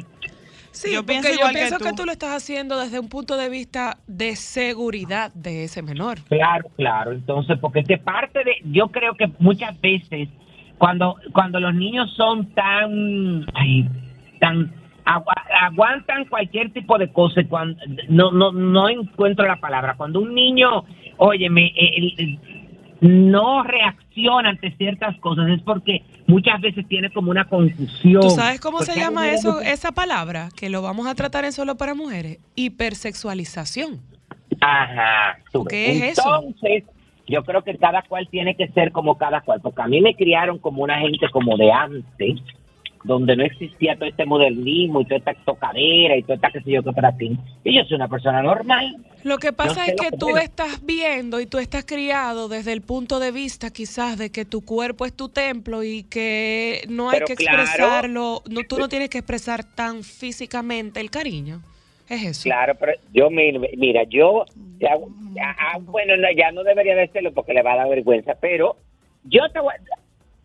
Sí, 0.70 0.90
Yo 0.92 0.98
porque 1.02 1.12
pienso 1.20 1.28
yo 1.40 1.46
que 1.48 1.54
pienso 1.54 1.78
que 1.78 1.92
tú. 1.92 2.04
lo 2.04 2.12
estás 2.12 2.30
haciendo 2.36 2.78
desde 2.78 2.98
un 3.00 3.08
punto 3.08 3.36
de 3.36 3.48
vista 3.48 3.98
de 4.06 4.36
seguridad 4.36 5.32
de 5.34 5.64
ese 5.64 5.82
menor. 5.82 6.18
Claro, 6.28 6.68
claro. 6.76 7.12
Entonces, 7.12 7.58
porque 7.60 7.80
es 7.80 7.86
que 7.88 7.98
parte 7.98 8.44
de, 8.44 8.56
yo 8.64 8.88
creo 8.88 9.14
que 9.14 9.28
muchas 9.38 9.80
veces 9.80 10.28
cuando 10.78 11.16
cuando 11.32 11.58
los 11.60 11.74
niños 11.74 12.12
son 12.16 12.46
tan, 12.54 13.44
ay, 13.54 13.88
tan 14.40 14.72
agua- 15.04 15.34
aguantan 15.62 16.26
cualquier 16.26 16.70
tipo 16.72 16.96
de 16.98 17.10
cosa, 17.12 17.40
y 17.40 17.46
cuando 17.46 17.80
no 18.08 18.30
no 18.30 18.52
no 18.52 18.88
encuentro 18.88 19.46
la 19.46 19.56
palabra. 19.56 19.94
Cuando 19.96 20.20
un 20.20 20.32
niño, 20.34 20.84
óyeme, 21.18 21.72
el- 21.76 22.14
el- 22.18 22.38
no 23.00 23.62
reacciona 23.62 24.48
ante 24.48 24.72
ciertas 24.72 25.16
cosas 25.20 25.48
es 25.50 25.62
porque 25.62 26.02
muchas 26.26 26.60
veces 26.60 26.84
tiene 26.88 27.10
como 27.12 27.30
una 27.30 27.44
confusión. 27.44 28.20
¿Tú 28.20 28.30
sabes 28.30 28.60
cómo 28.60 28.80
se 28.80 28.98
llama 28.98 29.30
eso, 29.30 29.60
que- 29.60 29.70
esa 29.70 29.92
palabra? 29.92 30.48
Que 30.56 30.68
lo 30.68 30.82
vamos 30.82 31.06
a 31.06 31.14
tratar 31.14 31.44
en 31.44 31.52
solo 31.52 31.76
para 31.76 31.94
mujeres. 31.94 32.38
Hipersexualización. 32.56 34.00
Ajá. 34.60 35.38
¿Qué 35.68 35.76
ves. 35.76 36.02
es 36.02 36.18
eso? 36.18 36.42
Entonces, 36.44 36.84
yo 37.28 37.44
creo 37.44 37.62
que 37.62 37.76
cada 37.76 38.02
cual 38.02 38.26
tiene 38.30 38.56
que 38.56 38.66
ser 38.68 38.90
como 38.90 39.16
cada 39.16 39.42
cual, 39.42 39.60
porque 39.60 39.82
a 39.82 39.86
mí 39.86 40.00
me 40.00 40.14
criaron 40.14 40.58
como 40.58 40.82
una 40.82 40.98
gente 40.98 41.26
como 41.30 41.56
de 41.56 41.70
antes, 41.70 42.40
donde 43.04 43.36
no 43.36 43.44
existía 43.44 43.96
todo 43.96 44.08
este 44.08 44.24
modernismo 44.26 45.00
y 45.00 45.04
toda 45.04 45.18
esta 45.18 45.34
tocadera 45.44 46.16
y 46.16 46.22
toda 46.22 46.34
esta 46.36 46.50
que 46.50 46.60
sé 46.62 46.70
yo 46.72 46.82
que 46.82 46.92
para 46.92 47.16
ti. 47.16 47.38
Y 47.64 47.76
yo 47.76 47.84
soy 47.84 47.96
una 47.96 48.08
persona 48.08 48.42
normal. 48.42 48.96
Lo 49.24 49.38
que 49.38 49.52
pasa 49.52 49.86
es 49.86 49.94
que 49.96 50.10
que 50.10 50.16
tú 50.16 50.36
estás 50.36 50.84
viendo 50.84 51.40
y 51.40 51.46
tú 51.46 51.58
estás 51.58 51.84
criado 51.84 52.48
desde 52.48 52.72
el 52.72 52.82
punto 52.82 53.18
de 53.18 53.32
vista 53.32 53.70
quizás 53.70 54.16
de 54.18 54.30
que 54.30 54.44
tu 54.44 54.64
cuerpo 54.64 55.06
es 55.06 55.12
tu 55.12 55.28
templo 55.28 55.82
y 55.82 56.04
que 56.04 56.82
no 56.88 57.10
hay 57.10 57.16
Pero 57.20 57.26
que 57.26 57.34
claro. 57.36 57.62
expresarlo, 57.62 58.42
no, 58.48 58.60
tú 58.68 58.78
no 58.78 58.88
tienes 58.88 59.08
que 59.10 59.18
expresar 59.18 59.64
tan 59.64 60.02
físicamente 60.04 61.00
el 61.00 61.10
cariño. 61.10 61.60
Es 62.08 62.22
eso. 62.24 62.42
Claro, 62.44 62.74
pero 62.78 62.92
yo, 63.12 63.28
mi- 63.28 63.52
mira, 63.76 64.04
yo, 64.04 64.44
ya- 64.80 64.96
ya- 65.34 65.56
ah, 65.58 65.78
bueno, 65.80 66.16
no, 66.16 66.28
ya 66.34 66.50
no 66.52 66.62
debería 66.64 66.94
decirlo 66.94 67.32
porque 67.32 67.52
le 67.52 67.62
va 67.62 67.74
a 67.74 67.76
dar 67.78 67.88
vergüenza, 67.90 68.34
pero 68.40 68.76
yo 69.24 69.40
te 69.52 69.60
voy 69.60 69.74
a- 69.74 69.97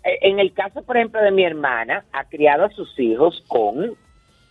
en 0.04 0.40
el 0.40 0.54
caso, 0.54 0.84
por 0.84 0.98
ejemplo, 0.98 1.22
de 1.22 1.32
mi 1.32 1.44
hermana, 1.44 2.04
ha 2.12 2.26
criado 2.26 2.66
a 2.66 2.70
sus 2.72 2.98
hijos 3.00 3.44
con, 3.48 3.96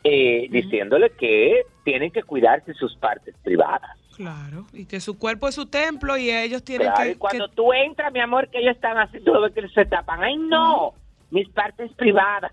eh, 0.05 0.47
diciéndole 0.51 1.11
que 1.11 1.63
tienen 1.85 2.11
que 2.11 2.23
cuidarse 2.23 2.75
sus 2.75 2.97
partes 2.97 3.35
privadas. 3.43 3.91
Claro, 4.17 4.67
y 4.73 4.85
que 4.87 5.01
su 5.01 5.19
cuerpo 5.19 5.49
es 5.49 5.55
su 5.55 5.67
templo 5.67 6.17
y 6.17 6.31
ellos 6.31 6.63
tienen 6.63 6.89
Claro, 6.89 7.03
que, 7.05 7.11
y 7.13 7.15
cuando 7.17 7.49
que- 7.49 7.55
tú 7.55 7.73
entras, 7.73 8.13
mi 8.13 8.21
amor, 8.21 8.49
que 8.49 8.59
ellos 8.59 8.75
están 8.77 8.99
así, 8.99 9.21
tú 9.21 9.33
ves 9.41 9.53
que 9.53 9.67
se 9.69 9.85
tapan. 9.87 10.23
Ay, 10.23 10.37
no, 10.37 10.93
mis 11.31 11.49
partes 11.49 11.91
privadas. 11.95 12.53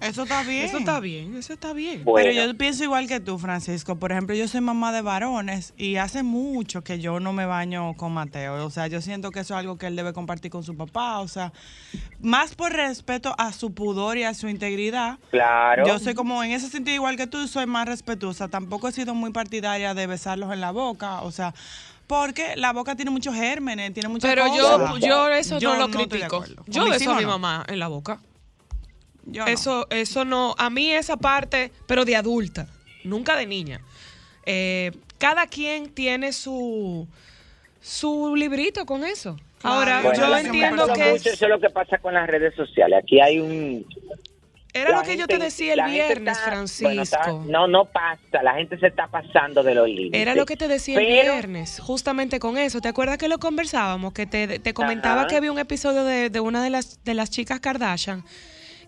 Eso 0.00 0.22
está 0.22 0.42
bien. 0.42 0.64
Eso 0.64 0.78
está 0.78 1.00
bien, 1.00 1.36
eso 1.36 1.52
está 1.52 1.72
bien. 1.72 2.04
Bueno. 2.04 2.28
Pero 2.30 2.46
yo 2.46 2.56
pienso 2.56 2.84
igual 2.84 3.06
que 3.08 3.20
tú, 3.20 3.38
Francisco. 3.38 3.96
Por 3.96 4.12
ejemplo, 4.12 4.34
yo 4.34 4.46
soy 4.48 4.60
mamá 4.60 4.92
de 4.92 5.02
varones 5.02 5.74
y 5.76 5.96
hace 5.96 6.22
mucho 6.22 6.82
que 6.82 7.00
yo 7.00 7.20
no 7.20 7.32
me 7.32 7.46
baño 7.46 7.94
con 7.96 8.12
Mateo. 8.12 8.64
O 8.64 8.70
sea, 8.70 8.86
yo 8.86 9.00
siento 9.00 9.30
que 9.30 9.40
eso 9.40 9.54
es 9.54 9.58
algo 9.60 9.78
que 9.78 9.86
él 9.86 9.96
debe 9.96 10.12
compartir 10.12 10.50
con 10.50 10.62
su 10.62 10.76
papá. 10.76 11.20
O 11.20 11.28
sea, 11.28 11.52
más 12.20 12.54
por 12.54 12.72
respeto 12.72 13.34
a 13.38 13.52
su 13.52 13.72
pudor 13.74 14.18
y 14.18 14.24
a 14.24 14.34
su 14.34 14.48
integridad. 14.48 15.18
Claro. 15.30 15.86
Yo 15.86 15.98
soy 15.98 16.14
como 16.14 16.42
en 16.44 16.52
ese 16.52 16.68
sentido 16.68 16.94
igual 16.94 17.16
que 17.16 17.26
tú, 17.26 17.46
soy 17.48 17.66
más 17.66 17.86
respetuosa. 17.86 18.48
Tampoco 18.48 18.88
he 18.88 18.92
sido 18.92 19.14
muy 19.14 19.32
partidaria 19.32 19.94
de 19.94 20.06
besarlos 20.06 20.52
en 20.52 20.60
la 20.60 20.70
boca. 20.70 21.22
O 21.22 21.32
sea, 21.32 21.54
porque 22.06 22.56
la 22.56 22.72
boca 22.72 22.96
tiene 22.96 23.12
muchos 23.12 23.34
gérmenes, 23.34 23.92
tiene 23.94 24.08
muchas 24.08 24.28
Pero 24.28 24.46
cosas. 24.48 24.98
yo, 25.00 25.06
yo 25.06 25.28
eso 25.28 25.58
Yo 25.60 25.74
no 25.76 25.86
lo 25.86 25.90
critico. 25.90 26.44
Yo 26.66 26.88
beso 26.90 27.12
a 27.12 27.16
mi 27.16 27.22
no. 27.22 27.28
mamá 27.28 27.64
en 27.68 27.78
la 27.78 27.86
boca. 27.86 28.20
Yo 29.26 29.44
no. 29.44 29.50
Eso, 29.50 29.86
eso 29.90 30.24
no, 30.24 30.54
a 30.58 30.70
mí 30.70 30.90
esa 30.92 31.16
parte, 31.16 31.72
pero 31.86 32.04
de 32.04 32.16
adulta, 32.16 32.66
nunca 33.04 33.36
de 33.36 33.46
niña. 33.46 33.80
Eh, 34.46 34.92
cada 35.18 35.46
quien 35.46 35.90
tiene 35.90 36.32
su, 36.32 37.06
su 37.80 38.34
librito 38.36 38.86
con 38.86 39.04
eso. 39.04 39.36
Ahora, 39.62 40.00
Bueno, 40.02 40.18
yo 40.28 40.36
entiendo 40.38 40.86
que 40.86 40.92
mucho, 40.92 41.14
es- 41.14 41.26
eso 41.26 41.44
es 41.44 41.50
lo 41.50 41.60
que 41.60 41.68
pasa 41.70 41.98
con 41.98 42.14
las 42.14 42.26
redes 42.26 42.54
sociales. 42.54 42.98
Aquí 43.02 43.20
hay 43.20 43.38
un... 43.40 43.84
era 44.72 44.90
la 44.90 44.96
lo 44.96 45.02
que 45.02 45.18
yo 45.18 45.26
te 45.26 45.36
decía 45.36 45.74
el 45.74 45.82
viernes, 45.90 46.38
está- 46.38 46.48
Francisco. 46.50 46.84
bueno, 46.88 47.02
está- 47.02 47.30
no, 47.46 47.68
no 47.68 47.84
pasa. 47.84 48.42
La 48.42 48.54
gente 48.54 48.78
se 48.78 48.86
está 48.86 49.06
pasando 49.08 49.62
de 49.62 49.74
los 49.74 49.86
límites. 49.86 50.18
Era 50.18 50.34
lo 50.34 50.46
que 50.46 50.56
te 50.56 50.66
decía 50.66 50.98
el 50.98 51.04
viernes, 51.06 51.78
justamente 51.78 52.40
con 52.40 52.56
eso. 52.56 52.80
¿Te 52.80 52.88
acuerdas 52.88 53.18
que 53.18 53.28
lo 53.28 53.38
conversábamos? 53.38 54.14
Que 54.14 54.24
te, 54.24 54.58
te 54.58 54.72
comentaba 54.72 55.26
que 55.26 55.36
había 55.36 55.52
un 55.52 55.58
episodio 55.58 56.04
de, 56.04 56.30
de 56.30 56.40
una 56.40 56.64
de 56.64 56.70
las, 56.70 57.04
de 57.04 57.12
las 57.12 57.28
chicas 57.28 57.60
Kardashian 57.60 58.24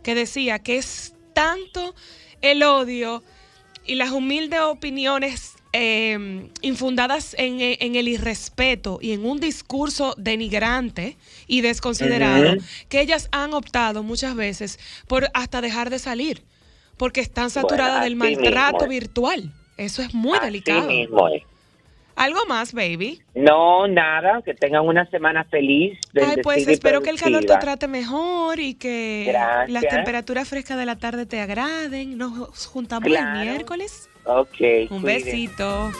que 0.03 0.15
decía 0.15 0.59
que 0.61 0.77
es 0.77 1.15
tanto 1.33 1.95
el 2.41 2.63
odio 2.63 3.23
y 3.85 3.95
las 3.95 4.11
humildes 4.11 4.61
opiniones 4.61 5.55
eh, 5.73 6.51
infundadas 6.61 7.35
en, 7.39 7.59
en 7.61 7.95
el 7.95 8.09
irrespeto 8.09 8.99
y 9.01 9.13
en 9.13 9.25
un 9.25 9.41
discurso 9.41 10.15
denigrante 10.19 11.17
y 11.47 11.63
desconsiderado 11.63 12.57
que 12.89 13.01
ellas 13.01 13.29
han 13.33 13.55
optado 13.55 14.03
muchas 14.03 14.37
veces 14.37 14.79
por 15.07 15.29
hasta 15.35 15.61
dejar 15.61 15.89
de 15.91 15.99
salir 15.99 16.45
porque 16.97 17.21
están 17.21 17.51
saturadas 17.51 18.05
del 18.05 18.17
maltrato 18.17 18.87
mismo 18.87 18.89
virtual. 18.89 19.53
Eso 19.77 20.03
es 20.03 20.15
muy 20.15 20.37
Así 20.37 20.47
delicado. 20.47 20.89
mismo 20.89 21.29
es. 21.29 21.43
Algo 22.15 22.41
más, 22.47 22.73
baby. 22.75 23.23
No, 23.35 23.89
nada, 23.89 24.43
que 24.45 24.55
tengan 24.55 24.87
una 24.87 25.09
semana 25.11 25.45
feliz. 25.45 25.99
Ay, 26.15 26.37
pues 26.43 26.69
espero 26.69 27.01
que 27.03 27.11
el 27.11 27.19
calor 27.19 27.45
te 27.45 27.57
trate 27.57 27.89
mejor 27.89 28.61
y 28.61 28.75
que 28.75 29.25
Gracias. 29.29 29.71
las 29.71 29.83
temperaturas 29.89 30.49
frescas 30.49 30.77
de 30.79 30.87
la 30.87 30.97
tarde 30.97 31.27
te 31.27 31.41
agraden. 31.41 32.19
Nos 32.19 32.67
juntamos 32.67 33.09
Claro. 33.09 33.41
el 33.41 33.49
miércoles. 33.49 34.09
Ok. 34.25 34.91
Un 34.91 35.03
besito. 35.03 35.91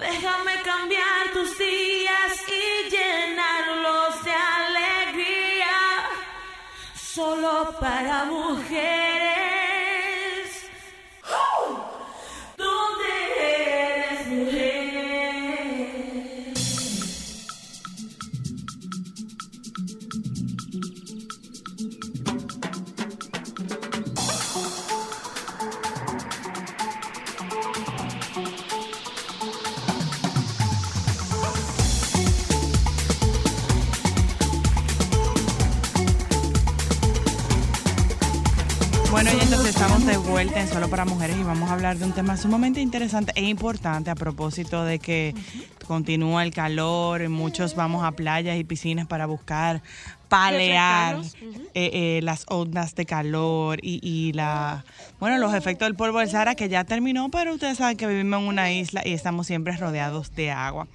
Déjame 0.00 0.52
cambiar 0.64 1.32
tus 1.32 1.58
días 1.58 2.44
y 2.48 2.90
llenarlos 2.90 4.24
de 4.24 4.30
alegría. 4.30 5.76
Solo 6.94 7.74
para 7.80 8.24
mujeres. 8.26 9.51
Bueno, 39.22 39.38
y 39.38 39.44
entonces 39.44 39.68
estamos 39.76 40.04
de 40.04 40.16
vuelta 40.16 40.60
en 40.60 40.66
Solo 40.66 40.90
para 40.90 41.04
Mujeres 41.04 41.36
y 41.36 41.44
vamos 41.44 41.70
a 41.70 41.74
hablar 41.74 41.96
de 41.96 42.04
un 42.04 42.10
tema 42.10 42.36
sumamente 42.36 42.80
interesante 42.80 43.30
e 43.36 43.42
importante 43.42 44.10
a 44.10 44.16
propósito 44.16 44.82
de 44.82 44.98
que 44.98 45.32
continúa 45.86 46.42
el 46.42 46.52
calor 46.52 47.22
y 47.22 47.28
muchos 47.28 47.76
vamos 47.76 48.02
a 48.02 48.10
playas 48.10 48.58
y 48.58 48.64
piscinas 48.64 49.06
para 49.06 49.26
buscar 49.26 49.80
palear 50.32 51.20
eh, 51.74 51.90
eh, 51.92 52.20
las 52.22 52.46
ondas 52.48 52.94
de 52.94 53.04
calor 53.04 53.78
y, 53.82 54.00
y 54.02 54.32
la 54.32 54.82
bueno 55.20 55.36
los 55.36 55.52
efectos 55.52 55.86
del 55.86 55.94
polvo 55.94 56.20
del 56.20 56.30
Sahara 56.30 56.54
que 56.54 56.70
ya 56.70 56.84
terminó, 56.84 57.30
pero 57.30 57.52
ustedes 57.52 57.76
saben 57.76 57.98
que 57.98 58.06
vivimos 58.06 58.40
en 58.40 58.48
una 58.48 58.72
isla 58.72 59.02
y 59.04 59.12
estamos 59.12 59.46
siempre 59.46 59.76
rodeados 59.76 60.34
de 60.34 60.50
agua. 60.50 60.88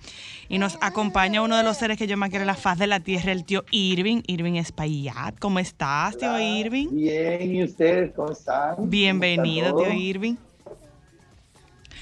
Y 0.49 0.57
nos 0.57 0.79
acompaña 0.81 1.43
uno 1.43 1.55
de 1.55 1.61
los 1.61 1.77
seres 1.77 1.97
que 1.97 2.07
yo 2.07 2.17
más 2.17 2.29
quiero 2.29 2.43
en 2.43 2.47
la 2.47 2.55
faz 2.55 2.79
de 2.79 2.87
la 2.87 2.99
tierra, 2.99 3.31
el 3.31 3.43
tío 3.43 3.63
Irving, 3.69 4.21
Irving 4.25 4.55
Espaillat. 4.55 5.37
¿Cómo 5.37 5.59
estás, 5.59 6.17
tío 6.17 6.39
Irving? 6.39 6.87
Bien, 6.91 7.55
¿y 7.55 7.63
ustedes 7.63 8.13
cómo 8.15 8.31
están? 8.31 8.89
Bienvenido, 8.89 9.71
¿Cómo 9.71 9.83
tío 9.83 9.91
está? 9.91 10.03
Irving. 10.03 10.35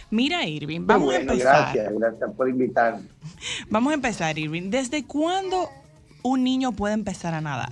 Mira, 0.09 0.45
Irving, 0.47 0.85
vamos 0.85 1.05
bueno, 1.07 1.31
a 1.31 1.33
empezar. 1.33 1.73
Gracias, 1.73 1.99
gracias 1.99 2.31
por 2.37 2.47
invitarme. 2.47 3.01
Vamos 3.69 3.91
a 3.91 3.95
empezar, 3.95 4.37
Irving. 4.37 4.69
¿Desde 4.69 5.03
cuándo 5.03 5.69
un 6.25 6.43
niño 6.43 6.71
puede 6.71 6.95
empezar 6.95 7.35
a 7.35 7.41
nadar? 7.41 7.69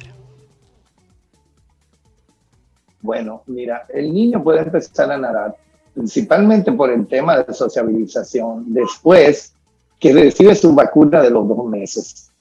Bueno, 3.01 3.41
mira, 3.47 3.85
el 3.89 4.13
niño 4.13 4.43
puede 4.43 4.61
empezar 4.61 5.11
a 5.11 5.17
nadar 5.17 5.55
principalmente 5.93 6.71
por 6.71 6.91
el 6.91 7.07
tema 7.07 7.39
de 7.39 7.53
sociabilización 7.53 8.71
después 8.73 9.53
que 9.99 10.13
recibe 10.13 10.53
su 10.55 10.73
vacuna 10.73 11.21
de 11.21 11.31
los 11.31 11.47
dos 11.47 11.65
meses. 11.65 12.31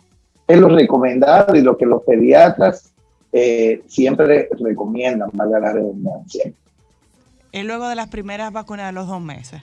Es 0.47 0.59
lo 0.59 0.69
recomendado 0.69 1.57
y 1.57 1.63
lo 1.63 1.79
que 1.79 1.87
los 1.87 2.03
pediatras 2.03 2.93
eh, 3.33 3.83
siempre 3.87 4.51
recomiendan, 4.59 5.31
valga 5.33 5.61
la 5.61 5.73
redundancia. 5.73 6.53
Es 7.53 7.65
luego 7.65 7.89
de 7.89 7.95
las 7.95 8.09
primeras 8.09 8.53
vacunas 8.53 8.87
de 8.87 8.93
los 8.93 9.07
dos 9.07 9.21
meses. 9.23 9.63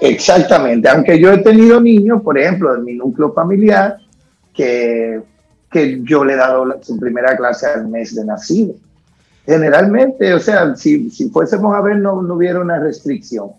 Exactamente, 0.00 0.88
aunque 0.88 1.18
yo 1.18 1.32
he 1.32 1.38
tenido 1.38 1.80
niños, 1.80 2.22
por 2.22 2.38
ejemplo, 2.38 2.74
en 2.74 2.84
mi 2.84 2.94
núcleo 2.94 3.32
familiar, 3.32 3.98
que, 4.54 5.20
que 5.70 6.00
yo 6.02 6.24
le 6.24 6.34
he 6.34 6.36
dado 6.36 6.64
su 6.82 6.98
primera 6.98 7.36
clase 7.36 7.66
al 7.66 7.88
mes 7.88 8.14
de 8.14 8.24
nacido. 8.24 8.74
Generalmente, 9.44 10.32
o 10.34 10.38
sea, 10.38 10.74
si, 10.76 11.10
si 11.10 11.28
fuésemos 11.28 11.74
a 11.74 11.80
ver, 11.80 11.96
no, 11.96 12.22
no 12.22 12.34
hubiera 12.34 12.60
una 12.60 12.78
restricción. 12.78 13.50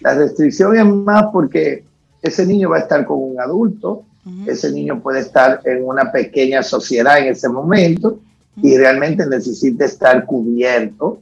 La 0.00 0.14
restricción 0.14 0.76
es 0.76 0.84
más 0.84 1.26
porque 1.32 1.84
ese 2.22 2.46
niño 2.46 2.70
va 2.70 2.78
a 2.78 2.80
estar 2.80 3.04
con 3.04 3.18
un 3.18 3.40
adulto, 3.40 4.04
ese 4.46 4.70
niño 4.70 5.00
puede 5.00 5.20
estar 5.20 5.60
en 5.64 5.84
una 5.84 6.12
pequeña 6.12 6.62
sociedad 6.62 7.18
en 7.18 7.32
ese 7.32 7.48
momento 7.48 8.20
y 8.56 8.76
realmente 8.76 9.26
necesita 9.26 9.86
estar 9.86 10.26
cubierto, 10.26 11.20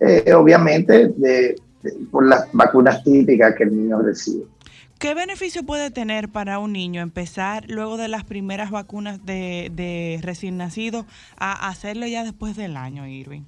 eh, 0.00 0.32
obviamente, 0.32 1.12
de, 1.16 1.56
por 2.10 2.26
las 2.26 2.46
vacunas 2.52 3.04
típicas 3.04 3.54
que 3.54 3.64
el 3.64 3.76
niño 3.76 4.00
recibe. 4.00 4.44
¿Qué 4.98 5.14
beneficio 5.14 5.62
puede 5.62 5.90
tener 5.90 6.28
para 6.28 6.58
un 6.58 6.72
niño 6.72 7.00
empezar 7.00 7.64
luego 7.68 7.96
de 7.96 8.08
las 8.08 8.24
primeras 8.24 8.70
vacunas 8.70 9.24
de, 9.24 9.70
de 9.72 10.18
recién 10.22 10.56
nacido 10.56 11.06
a 11.36 11.68
hacerlo 11.68 12.06
ya 12.06 12.24
después 12.24 12.56
del 12.56 12.76
año, 12.76 13.06
Irving? 13.06 13.42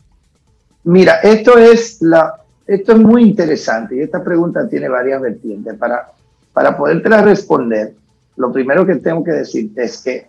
Mira, 0.84 1.16
esto 1.16 1.58
es 1.58 2.00
la, 2.00 2.40
esto 2.66 2.92
es 2.92 2.98
muy 2.98 3.24
interesante 3.24 3.96
y 3.96 4.00
esta 4.00 4.22
pregunta 4.22 4.68
tiene 4.68 4.88
varias 4.88 5.20
vertientes. 5.20 5.74
Para, 5.74 6.12
para 6.52 6.76
podértela 6.76 7.20
responder, 7.22 7.94
lo 8.36 8.52
primero 8.52 8.86
que 8.86 8.96
tengo 8.96 9.24
que 9.24 9.32
decirte 9.32 9.82
es 9.82 9.98
que 9.98 10.26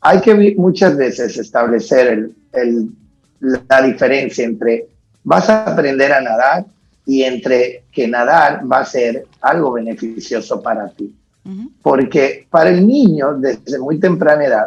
hay 0.00 0.20
que 0.20 0.54
muchas 0.56 0.96
veces 0.96 1.36
establecer 1.36 2.06
el, 2.06 2.34
el, 2.52 2.88
la 3.40 3.82
diferencia 3.82 4.44
entre 4.44 4.86
vas 5.24 5.48
a 5.50 5.64
aprender 5.64 6.12
a 6.12 6.20
nadar 6.20 6.64
y 7.10 7.24
entre 7.24 7.82
que 7.90 8.06
nadar 8.06 8.62
va 8.70 8.78
a 8.78 8.84
ser 8.84 9.26
algo 9.40 9.72
beneficioso 9.72 10.62
para 10.62 10.88
ti. 10.90 11.12
Porque 11.82 12.46
para 12.48 12.70
el 12.70 12.86
niño, 12.86 13.34
desde 13.34 13.80
muy 13.80 13.98
temprana 13.98 14.44
edad, 14.44 14.66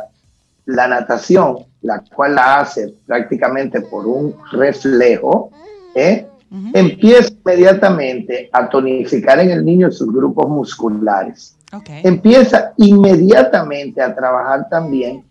la 0.66 0.90
natación, 0.90 1.60
la 1.84 2.04
cual 2.14 2.36
la 2.36 2.60
hace 2.60 2.96
prácticamente 3.06 3.80
por 3.80 4.06
un 4.06 4.36
reflejo, 4.52 5.52
¿eh? 5.96 6.28
empieza 6.74 7.32
inmediatamente 7.46 8.50
a 8.52 8.68
tonificar 8.68 9.40
en 9.40 9.52
el 9.52 9.64
niño 9.64 9.90
sus 9.90 10.12
grupos 10.14 10.50
musculares. 10.50 11.56
Empieza 12.04 12.74
inmediatamente 12.76 14.02
a 14.02 14.14
trabajar 14.14 14.68
también 14.68 15.24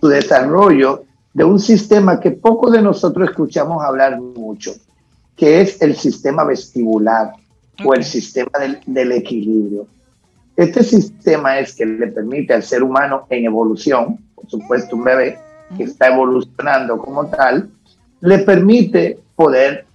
su 0.00 0.06
desarrollo 0.06 1.02
de 1.34 1.42
un 1.42 1.58
sistema 1.58 2.20
que 2.20 2.30
poco 2.30 2.70
de 2.70 2.80
nosotros 2.80 3.30
escuchamos 3.30 3.82
hablar 3.82 4.20
mucho, 4.20 4.72
que 5.36 5.60
es 5.60 5.80
el 5.82 5.96
sistema 5.96 6.44
vestibular 6.44 7.32
o 7.84 7.94
el 7.94 8.04
sistema 8.04 8.50
del, 8.60 8.80
del, 8.86 9.12
equilibrio. 9.12 9.86
Este 10.56 10.82
sistema 10.82 11.58
es 11.58 11.74
que 11.74 11.86
le 11.86 12.08
permite 12.08 12.52
al 12.52 12.62
ser 12.62 12.82
humano 12.82 13.26
en 13.30 13.46
evolución, 13.46 14.18
por 14.34 14.48
supuesto 14.48 14.96
un 14.96 15.04
bebé 15.04 15.38
que 15.76 15.84
está 15.84 16.08
evolucionando 16.08 16.98
como 16.98 17.26
tal, 17.26 17.70
le 18.20 18.38
permite 18.38 19.18
poder 19.34 19.86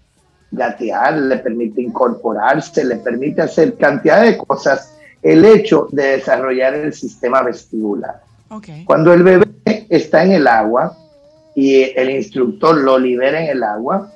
gatear, 0.52 1.18
le 1.18 1.38
permite 1.38 1.82
incorporarse, 1.82 2.84
le 2.84 2.96
permite 2.98 3.42
hacer 3.42 3.78
cantidad 3.78 4.24
de 4.24 4.38
cosas 4.38 4.94
el 5.22 5.46
hecho 5.46 5.88
de 5.92 6.18
desarrollar 6.18 6.74
el 6.74 6.94
sistema 6.94 7.42
vestibular. 7.42 8.22
Okay. 8.50 8.86
Cuando 8.86 9.14
el 9.14 9.24
bebé 9.24 9.48
está 9.90 10.24
en 10.24 10.32
el 10.32 10.48
agua 10.48 10.98
y 11.56 11.84
el 11.98 12.10
instructor 12.10 12.78
lo 12.78 12.98
libera 12.98 13.44
en 13.44 13.50
el 13.50 13.64
agua, 13.64 14.12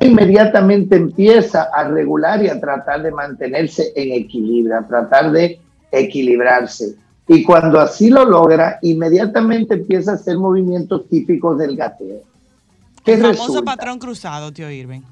inmediatamente 0.00 0.96
empieza 0.96 1.68
a 1.72 1.88
regular 1.88 2.42
y 2.42 2.48
a 2.48 2.60
tratar 2.60 3.02
de 3.02 3.10
mantenerse 3.10 3.92
en 3.96 4.12
equilibrio, 4.12 4.78
a 4.78 4.86
tratar 4.86 5.32
de 5.32 5.60
equilibrarse. 5.90 6.94
Y 7.26 7.42
cuando 7.42 7.78
así 7.78 8.08
lo 8.08 8.24
logra, 8.24 8.78
inmediatamente 8.82 9.74
empieza 9.74 10.12
a 10.12 10.14
hacer 10.14 10.38
movimientos 10.38 11.08
típicos 11.08 11.58
del 11.58 11.76
gateo. 11.76 12.22
¿Qué 13.04 13.14
el 13.14 13.20
famoso 13.20 13.46
resulta? 13.46 13.76
patrón 13.76 13.98
cruzado, 13.98 14.52
tío 14.52 14.70
Irving. 14.70 15.02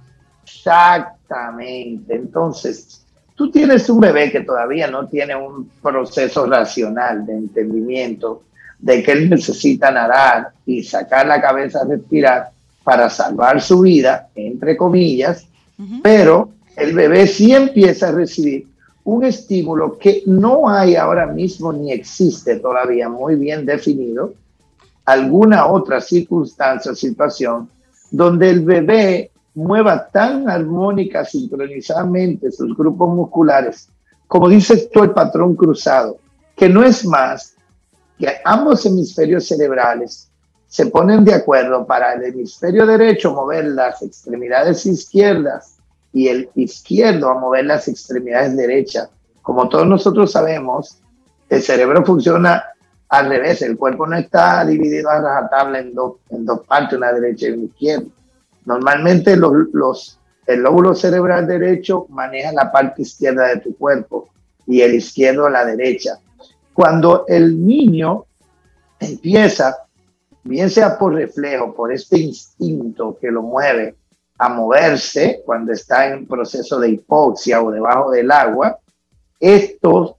Exactamente. 0.45 2.15
Entonces, 2.15 3.05
tú 3.35 3.51
tienes 3.51 3.89
un 3.91 4.01
bebé 4.01 4.31
que 4.31 4.41
todavía 4.41 4.89
no 4.89 5.07
tiene 5.09 5.35
un 5.35 5.69
proceso 5.83 6.47
racional 6.47 7.27
de 7.27 7.35
entendimiento 7.35 8.43
de 8.79 9.03
que 9.03 9.13
él 9.13 9.31
necesita 9.31 9.91
nadar 9.91 10.53
y 10.65 10.83
sacar 10.83 11.27
la 11.27 11.41
cabeza 11.41 11.81
a 11.81 11.85
respirar 11.89 12.51
para 12.87 13.11
salvar 13.11 13.61
su 13.61 13.81
vida, 13.81 14.29
entre 14.37 14.77
comillas, 14.77 15.49
uh 15.77 15.83
-huh. 15.83 16.01
pero 16.05 16.51
el 16.77 16.95
bebé 16.95 17.27
sí 17.27 17.53
empieza 17.53 18.11
a 18.11 18.13
recibir 18.13 18.69
un 19.03 19.25
estímulo 19.25 19.99
que 19.99 20.23
no 20.27 20.69
hay 20.69 20.95
ahora 20.95 21.27
mismo 21.27 21.73
ni 21.73 21.91
existe 21.91 22.61
todavía 22.61 23.09
muy 23.09 23.35
bien 23.35 23.67
definido, 23.67 24.35
alguna 25.05 25.67
otra 25.67 26.01
circunstancia 26.01 26.93
o 26.93 26.95
situación 26.95 27.69
donde 28.13 28.51
el 28.51 28.61
bebé 28.65 29.33
mueva 29.57 30.09
tan 30.09 30.49
armónica, 30.49 31.25
sincronizadamente 31.25 32.53
sus 32.53 32.77
grupos 32.77 33.09
musculares, 33.13 33.89
como 34.29 34.49
dice 34.49 34.89
tú 34.93 35.03
el 35.03 35.11
patrón 35.11 35.57
cruzado, 35.57 36.19
que 36.55 36.69
no 36.69 36.85
es 36.85 37.05
más 37.05 37.57
que 38.17 38.29
ambos 38.45 38.87
hemisferios 38.87 39.49
cerebrales 39.49 40.31
se 40.77 40.85
ponen 40.85 41.25
de 41.25 41.33
acuerdo 41.33 41.87
para 41.87 42.13
el 42.13 42.25
hemisferio 42.25 42.85
derecho 42.85 43.33
mover 43.33 43.65
las 43.65 44.03
extremidades 44.03 44.85
izquierdas 44.85 45.79
y 46.13 46.29
el 46.29 46.51
izquierdo 46.55 47.31
a 47.31 47.41
mover 47.41 47.65
las 47.65 47.89
extremidades 47.89 48.55
derechas. 48.55 49.09
Como 49.41 49.71
todos 49.71 49.87
nosotros 49.87 50.33
sabemos, 50.33 50.99
el 51.49 51.63
cerebro 51.63 52.05
funciona 52.05 52.63
al 53.09 53.27
revés, 53.31 53.63
el 53.63 53.79
cuerpo 53.79 54.07
no 54.07 54.19
está 54.19 54.67
dividido 54.67 55.09
a 55.09 55.23
rajatabla 55.23 55.79
en 55.79 55.95
dos, 55.95 56.17
en 56.29 56.45
dos 56.45 56.61
partes, 56.67 56.99
una 56.99 57.11
derecha 57.11 57.47
y 57.47 57.53
una 57.53 57.65
izquierda. 57.65 58.09
Normalmente 58.67 59.35
los, 59.35 59.53
los, 59.73 60.21
el 60.47 60.61
lóbulo 60.61 60.95
cerebral 60.95 61.47
derecho 61.47 62.05
maneja 62.11 62.53
la 62.53 62.71
parte 62.71 63.01
izquierda 63.01 63.47
de 63.47 63.61
tu 63.61 63.75
cuerpo 63.79 64.29
y 64.67 64.83
el 64.83 64.95
izquierdo 64.95 65.49
la 65.49 65.65
derecha. 65.65 66.19
Cuando 66.75 67.25
el 67.29 67.67
niño 67.67 68.27
empieza, 69.01 69.86
bien 70.47 70.71
sea 70.71 70.99
por 70.99 71.15
reflejo, 71.15 71.75
por 71.75 71.93
este 71.93 72.19
instinto 72.19 73.19
que 73.21 73.31
lo 73.31 73.43
mueve 73.43 73.95
a 74.39 74.49
moverse 74.49 75.43
cuando 75.45 75.73
está 75.73 76.09
en 76.09 76.27
proceso 76.27 76.79
de 76.79 76.91
hipoxia 76.91 77.63
o 77.63 77.71
debajo 77.71 78.11
del 78.11 78.31
agua, 78.31 78.79
esto, 79.41 80.19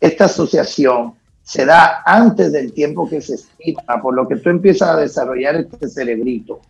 esta 0.00 0.26
asociación 0.26 1.14
se 1.42 1.64
da 1.64 2.02
antes 2.04 2.52
del 2.52 2.72
tiempo 2.72 3.08
que 3.08 3.20
se 3.20 3.34
estima, 3.34 4.02
por 4.02 4.14
lo 4.14 4.26
que 4.26 4.36
tú 4.36 4.50
empiezas 4.50 4.88
a 4.90 4.96
desarrollar 4.96 5.56
este 5.56 5.88
cerebrito. 5.88 6.60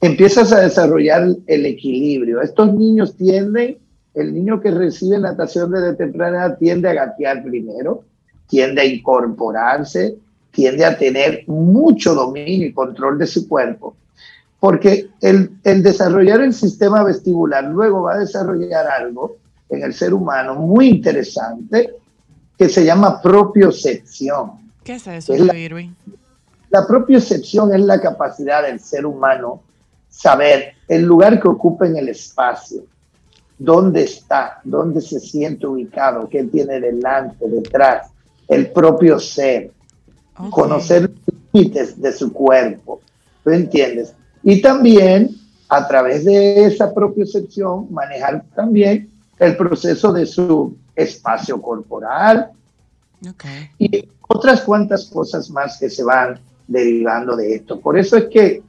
Empiezas 0.00 0.52
a 0.52 0.60
desarrollar 0.60 1.28
el 1.46 1.66
equilibrio. 1.66 2.40
Estos 2.40 2.74
niños 2.74 3.16
tienden, 3.16 3.78
el 4.14 4.34
niño 4.34 4.60
que 4.60 4.70
recibe 4.70 5.18
natación 5.18 5.70
desde 5.70 5.94
temprana 5.94 6.56
tiende 6.56 6.88
a 6.88 6.94
gatear 6.94 7.44
primero, 7.44 8.04
tiende 8.48 8.82
a 8.82 8.84
incorporarse, 8.84 10.16
tiende 10.52 10.84
a 10.84 10.96
tener 10.96 11.44
mucho 11.46 12.14
dominio 12.14 12.66
y 12.66 12.72
control 12.72 13.18
de 13.18 13.26
su 13.26 13.48
cuerpo, 13.48 13.96
porque 14.60 15.08
el, 15.20 15.50
el 15.64 15.82
desarrollar 15.82 16.40
el 16.40 16.52
sistema 16.52 17.04
vestibular 17.04 17.64
luego 17.64 18.02
va 18.02 18.14
a 18.14 18.18
desarrollar 18.18 18.86
algo 18.86 19.36
en 19.68 19.82
el 19.82 19.94
ser 19.94 20.14
humano 20.14 20.54
muy 20.54 20.88
interesante 20.88 21.94
que 22.56 22.68
se 22.68 22.84
llama 22.84 23.22
propiocepción. 23.22 24.52
¿Qué 24.82 24.94
es 24.94 25.06
eso, 25.06 25.34
es 25.34 25.40
la, 25.40 25.56
Irwin? 25.56 25.94
La 26.70 26.86
propiocepción 26.86 27.72
es 27.74 27.80
la 27.82 28.00
capacidad 28.00 28.64
del 28.64 28.80
ser 28.80 29.06
humano 29.06 29.62
saber 30.08 30.72
el 30.88 31.02
lugar 31.02 31.40
que 31.40 31.48
ocupa 31.48 31.86
en 31.86 31.96
el 31.96 32.08
espacio, 32.08 32.82
dónde 33.58 34.02
está, 34.02 34.60
dónde 34.64 35.00
se 35.00 35.20
siente 35.20 35.66
ubicado, 35.66 36.28
qué 36.28 36.44
tiene 36.44 36.80
delante, 36.80 37.48
detrás, 37.48 38.10
el 38.48 38.72
propio 38.72 39.20
ser, 39.20 39.70
okay. 40.38 40.50
conocer 40.50 41.02
los 41.02 41.36
límites 41.52 42.00
de 42.00 42.12
su 42.12 42.32
cuerpo, 42.32 43.00
¿tú 43.44 43.50
entiendes? 43.50 44.14
Y 44.42 44.60
también, 44.62 45.36
a 45.68 45.86
través 45.86 46.24
de 46.24 46.64
esa 46.64 46.94
propiocepción, 46.94 47.92
manejar 47.92 48.44
también 48.54 49.10
el 49.38 49.56
proceso 49.56 50.12
de 50.12 50.26
su 50.26 50.76
espacio 50.94 51.60
corporal 51.60 52.50
okay. 53.28 53.70
y 53.78 54.08
otras 54.26 54.62
cuantas 54.62 55.06
cosas 55.06 55.50
más 55.50 55.78
que 55.78 55.88
se 55.90 56.04
van 56.04 56.40
derivando 56.66 57.36
de 57.36 57.56
esto. 57.56 57.80
Por 57.80 57.98
eso 57.98 58.16
es 58.16 58.26
que 58.26 58.62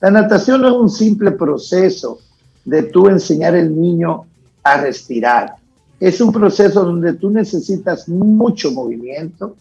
la 0.00 0.10
natación 0.10 0.62
no 0.62 0.68
es 0.68 0.74
un 0.74 0.90
simple 0.90 1.32
proceso 1.32 2.18
de 2.64 2.84
tú 2.84 3.08
enseñar 3.08 3.54
al 3.54 3.78
niño 3.78 4.24
a 4.62 4.80
respirar. 4.80 5.56
Es 6.00 6.20
un 6.20 6.32
proceso 6.32 6.84
donde 6.84 7.12
tú 7.14 7.30
necesitas 7.30 8.08
mucho 8.08 8.72
movimiento, 8.72 9.56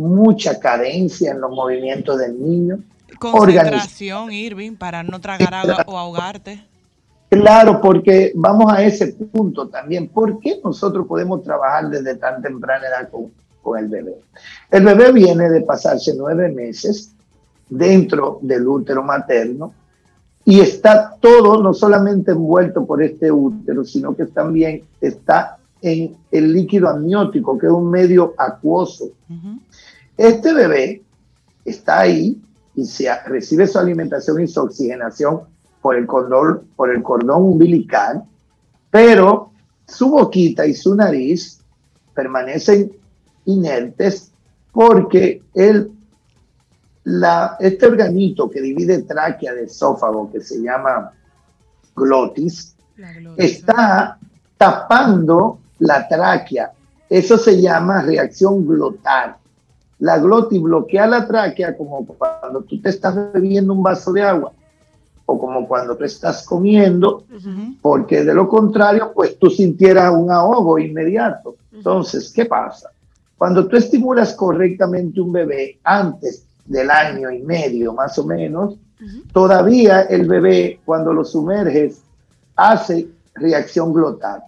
mucha 0.00 0.58
cadencia 0.58 1.32
en 1.32 1.40
los 1.40 1.50
movimientos 1.50 2.18
del 2.18 2.40
niño. 2.40 2.78
Concentración, 3.18 4.32
Irving, 4.32 4.76
para 4.76 5.02
no 5.02 5.20
tragar 5.20 5.52
agua 5.54 5.84
o 5.86 5.98
ahogarte. 5.98 6.64
Claro, 7.28 7.80
porque 7.80 8.32
vamos 8.34 8.72
a 8.72 8.82
ese 8.82 9.12
punto 9.12 9.68
también. 9.68 10.08
¿Por 10.08 10.40
qué 10.40 10.60
nosotros 10.64 11.06
podemos 11.06 11.42
trabajar 11.42 11.88
desde 11.88 12.16
tan 12.16 12.42
temprana 12.42 12.88
edad 12.88 13.10
con, 13.10 13.30
con 13.62 13.78
el 13.78 13.88
bebé? 13.88 14.16
El 14.70 14.84
bebé 14.84 15.12
viene 15.12 15.48
de 15.48 15.60
pasarse 15.60 16.14
nueve 16.16 16.50
meses 16.50 17.14
dentro 17.68 18.40
del 18.42 18.66
útero 18.66 19.02
materno 19.04 19.72
y 20.44 20.60
está 20.60 21.14
todo 21.20 21.62
no 21.62 21.72
solamente 21.72 22.32
envuelto 22.32 22.84
por 22.84 23.02
este 23.02 23.30
útero, 23.30 23.84
sino 23.84 24.16
que 24.16 24.26
también 24.26 24.82
está 25.00 25.58
en 25.82 26.16
el 26.30 26.52
líquido 26.52 26.88
amniótico, 26.88 27.58
que 27.58 27.66
es 27.66 27.72
un 27.72 27.90
medio 27.90 28.34
acuoso. 28.36 29.10
Este 30.20 30.52
bebé 30.52 31.02
está 31.64 32.00
ahí 32.00 32.38
y 32.74 32.84
se 32.84 33.08
recibe 33.24 33.66
su 33.66 33.78
alimentación 33.78 34.42
y 34.42 34.46
su 34.46 34.60
oxigenación 34.60 35.44
por 35.80 35.96
el 35.96 36.06
cordón, 36.06 36.68
por 36.76 36.90
el 36.90 37.02
cordón 37.02 37.42
umbilical, 37.42 38.24
pero 38.90 39.50
su 39.88 40.10
boquita 40.10 40.66
y 40.66 40.74
su 40.74 40.94
nariz 40.94 41.60
permanecen 42.14 42.92
inertes 43.46 44.30
porque 44.72 45.42
el, 45.54 45.90
la, 47.04 47.56
este 47.58 47.86
organito 47.86 48.50
que 48.50 48.60
divide 48.60 49.04
tráquea 49.04 49.54
de 49.54 49.64
esófago, 49.64 50.30
que 50.30 50.42
se 50.42 50.60
llama 50.60 51.12
glotis, 51.96 52.76
está 53.38 54.18
tapando 54.58 55.60
la 55.78 56.06
tráquea. 56.06 56.72
Eso 57.08 57.38
se 57.38 57.58
llama 57.58 58.02
reacción 58.02 58.66
glotal. 58.66 59.39
La 60.00 60.18
glotis 60.18 60.60
bloquea 60.60 61.06
la 61.06 61.26
tráquea 61.26 61.76
como 61.76 62.06
cuando 62.06 62.62
tú 62.62 62.80
te 62.80 62.90
estás 62.90 63.32
bebiendo 63.32 63.72
un 63.72 63.82
vaso 63.82 64.12
de 64.12 64.22
agua 64.22 64.52
o 65.26 65.38
como 65.38 65.68
cuando 65.68 65.96
tú 65.96 66.04
estás 66.04 66.44
comiendo, 66.44 67.24
porque 67.80 68.24
de 68.24 68.34
lo 68.34 68.48
contrario, 68.48 69.12
pues 69.14 69.38
tú 69.38 69.48
sintieras 69.48 70.12
un 70.12 70.30
ahogo 70.30 70.78
inmediato. 70.78 71.54
Entonces, 71.72 72.32
¿qué 72.32 72.46
pasa? 72.46 72.90
Cuando 73.38 73.68
tú 73.68 73.76
estimulas 73.76 74.34
correctamente 74.34 75.20
un 75.20 75.32
bebé 75.32 75.78
antes 75.84 76.44
del 76.66 76.90
año 76.90 77.30
y 77.30 77.42
medio, 77.42 77.92
más 77.92 78.18
o 78.18 78.24
menos, 78.24 78.74
todavía 79.32 80.02
el 80.02 80.26
bebé, 80.26 80.80
cuando 80.84 81.12
lo 81.12 81.24
sumerges, 81.24 82.02
hace 82.56 83.08
reacción 83.34 83.92
glotal. 83.92 84.42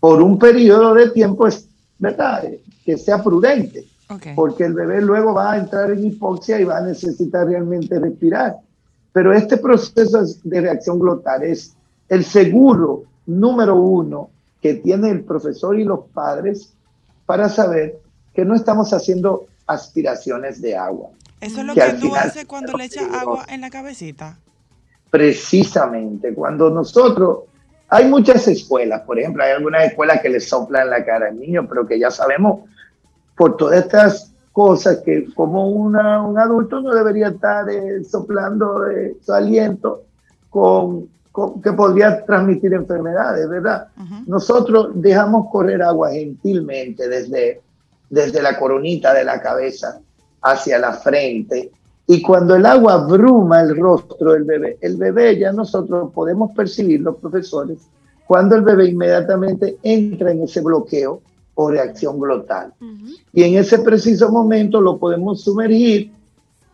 Por 0.00 0.20
un 0.22 0.38
periodo 0.38 0.92
de 0.94 1.10
tiempo, 1.10 1.46
es 1.46 1.68
verdad, 1.98 2.44
que 2.84 2.98
sea 2.98 3.22
prudente, 3.22 3.86
porque 4.34 4.64
el 4.64 4.74
bebé 4.74 5.00
luego 5.00 5.34
va 5.34 5.52
a 5.52 5.58
entrar 5.58 5.90
en 5.90 6.04
hipoxia 6.04 6.60
y 6.60 6.64
va 6.64 6.78
a 6.78 6.82
necesitar 6.82 7.46
realmente 7.46 7.98
respirar. 7.98 8.56
Pero 9.12 9.32
este 9.32 9.56
proceso 9.56 10.24
de 10.44 10.60
reacción 10.60 10.98
glotal 10.98 11.42
es 11.42 11.74
el 12.08 12.24
seguro 12.24 13.04
número 13.26 13.76
uno 13.76 14.30
que 14.60 14.74
tiene 14.74 15.10
el 15.10 15.24
profesor 15.24 15.78
y 15.78 15.84
los 15.84 16.06
padres 16.12 16.72
para 17.26 17.48
saber 17.48 17.98
que 18.34 18.44
no 18.44 18.54
estamos 18.54 18.92
haciendo 18.92 19.46
aspiraciones 19.66 20.60
de 20.60 20.76
agua. 20.76 21.10
Eso 21.40 21.60
es 21.60 21.66
lo 21.66 21.74
que, 21.74 21.92
tú 22.00 22.14
haces 22.14 22.44
cuando 22.44 22.76
le 22.76 22.84
echas 22.84 23.06
agua 23.12 23.46
en 23.48 23.62
la 23.62 23.70
cabecita. 23.70 24.38
Precisamente, 25.10 26.34
cuando 26.34 26.70
nosotros, 26.70 27.44
hay 27.88 28.06
muchas 28.06 28.46
escuelas, 28.46 29.02
por 29.02 29.18
ejemplo, 29.18 29.42
hay 29.42 29.52
algunas 29.52 29.84
escuelas 29.84 30.20
que 30.20 30.28
le 30.28 30.40
soplan 30.40 30.90
la 30.90 31.04
cara 31.04 31.28
al 31.28 31.38
niño, 31.38 31.66
pero 31.68 31.86
que 31.86 31.98
ya 31.98 32.10
sabemos 32.10 32.68
por 33.40 33.56
todas 33.56 33.84
estas 33.84 34.34
cosas 34.52 34.98
que 34.98 35.32
como 35.32 35.70
una, 35.70 36.20
un 36.20 36.38
adulto 36.38 36.82
no 36.82 36.94
debería 36.94 37.28
estar 37.28 37.70
eh, 37.70 38.04
soplando 38.04 38.86
eh, 38.86 39.16
su 39.24 39.32
aliento 39.32 40.02
con, 40.50 41.08
que 41.64 41.72
podría 41.72 42.22
transmitir 42.26 42.74
enfermedades, 42.74 43.48
¿verdad? 43.48 43.88
Nosotros 44.26 44.90
dejamos 44.92 45.50
correr 45.50 45.80
agua 45.80 46.10
gentilmente 46.10 47.08
desde, 47.08 47.62
desde 48.10 48.42
la 48.42 48.58
coronita 48.58 49.14
de 49.14 49.24
la 49.24 49.40
cabeza 49.40 49.98
hacia 50.42 50.78
la 50.78 50.92
frente 50.92 51.70
y 52.06 52.20
cuando 52.20 52.56
el 52.56 52.66
agua 52.66 53.06
bruma 53.06 53.62
el 53.62 53.74
rostro 53.74 54.32
del 54.32 54.44
bebé, 54.44 54.76
el 54.82 54.98
bebé 54.98 55.38
ya 55.38 55.50
nosotros 55.50 56.12
podemos 56.12 56.52
percibir, 56.54 57.00
los 57.00 57.16
profesores, 57.16 57.78
cuando 58.26 58.54
el 58.56 58.60
bebé 58.60 58.90
inmediatamente 58.90 59.78
entra 59.82 60.30
en 60.30 60.42
ese 60.42 60.60
bloqueo 60.60 61.22
o 61.54 61.70
reacción 61.70 62.18
glotal. 62.18 62.72
Y 63.32 63.42
en 63.42 63.56
ese 63.56 63.78
preciso 63.78 64.30
momento 64.30 64.80
lo 64.80 64.98
podemos 64.98 65.42
sumergir. 65.42 66.12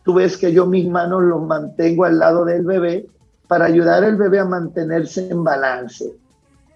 Tú 0.05 0.15
ves 0.15 0.37
que 0.37 0.53
yo 0.53 0.67
mis 0.67 0.89
manos 0.89 1.23
los 1.25 1.45
mantengo 1.45 2.05
al 2.05 2.19
lado 2.19 2.45
del 2.45 2.65
bebé 2.65 3.07
para 3.49 3.67
ayudar 3.67 4.05
al 4.05 4.17
bebé 4.17 4.39
a 4.39 4.45
mantenerse 4.45 5.29
en 5.29 5.43
balance. 5.43 6.13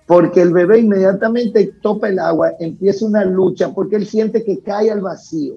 Porque 0.06 0.42
el 0.42 0.52
bebé 0.52 0.80
inmediatamente 0.80 1.74
topa 1.80 2.08
el 2.08 2.18
agua, 2.18 2.52
empieza 2.58 3.06
una 3.06 3.24
lucha 3.24 3.72
porque 3.72 3.96
él 3.96 4.06
siente 4.06 4.42
que 4.42 4.60
cae 4.60 4.90
al 4.90 5.00
vacío. 5.00 5.54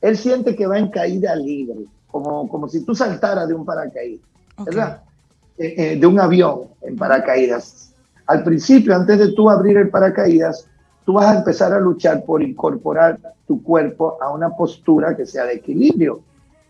Él 0.00 0.16
siente 0.16 0.56
que 0.56 0.66
va 0.66 0.78
en 0.78 0.88
caída 0.88 1.34
libre, 1.36 1.86
como, 2.06 2.48
como 2.48 2.68
si 2.68 2.84
tú 2.84 2.94
saltaras 2.94 3.48
de 3.48 3.54
un 3.54 3.64
paracaídas, 3.64 4.26
¿verdad? 4.64 5.02
Eh, 5.56 5.74
eh, 5.76 5.96
de 5.96 6.06
un 6.06 6.18
avión 6.18 6.62
en 6.82 6.96
paracaídas. 6.96 7.92
Al 8.26 8.42
principio, 8.42 8.94
antes 8.94 9.18
de 9.18 9.32
tú 9.32 9.48
abrir 9.48 9.76
el 9.76 9.88
paracaídas, 9.88 10.66
tú 11.04 11.12
vas 11.12 11.26
a 11.26 11.38
empezar 11.38 11.72
a 11.72 11.80
luchar 11.80 12.24
por 12.24 12.42
incorporar 12.42 13.18
tu 13.46 13.62
cuerpo 13.62 14.18
a 14.20 14.32
una 14.32 14.50
postura 14.50 15.16
que 15.16 15.26
sea 15.26 15.44
de 15.44 15.54
equilibrio. 15.54 16.20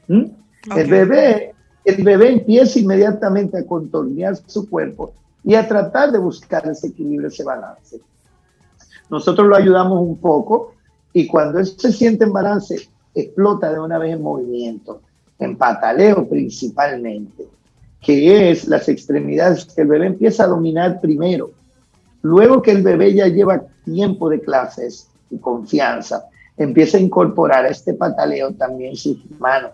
El, 0.09 0.91
bebé, 0.91 1.55
el 1.85 2.03
bebé 2.03 2.33
empieza 2.33 2.79
inmediatamente 2.79 3.59
a 3.59 3.67
contornear 3.67 4.37
su 4.47 4.69
cuerpo 4.69 5.15
y 5.45 5.55
a 5.55 5.67
tratar 5.67 6.11
de 6.11 6.19
buscar 6.19 6.67
ese 6.69 6.89
equilibrio, 6.89 7.29
ese 7.29 7.45
balance. 7.45 8.01
Nosotros 9.11 9.47
lo 9.47 9.57
ayudamos 9.57 10.01
un 10.01 10.17
poco 10.17 10.75
y 11.13 11.27
cuando 11.27 11.61
él 11.61 11.67
se 11.67 11.93
siente 11.93 12.25
en 12.25 12.33
balance, 12.33 12.89
explota 13.15 13.73
de 13.73 13.79
una 13.79 13.99
vez 13.99 14.15
en 14.15 14.23
movimiento, 14.23 15.01
en 15.39 15.57
pataleo 15.57 16.29
principalmente, 16.29 17.47
que 18.01 18.51
es 18.51 18.67
las 18.67 18.89
extremidades 18.89 19.67
que 19.67 19.83
el 19.83 19.89
bebé 19.89 20.07
empieza 20.07 20.45
a 20.45 20.49
dominar 20.49 21.01
primero 21.01 21.53
Luego 22.25 22.63
que 22.63 22.71
el 22.71 22.83
bebé 22.83 23.13
ya 23.13 23.29
lleva 23.29 23.65
tiempo 23.85 24.31
de 24.31 24.41
clases 24.41 25.11
y 25.31 25.37
confianza, 25.37 26.25
empieza 26.57 26.97
a 26.97 27.01
incorporar 27.01 27.67
a 27.67 27.69
este 27.69 27.93
pataleo 27.93 28.55
también 28.55 28.97
sus 28.97 29.19
manos. 29.39 29.73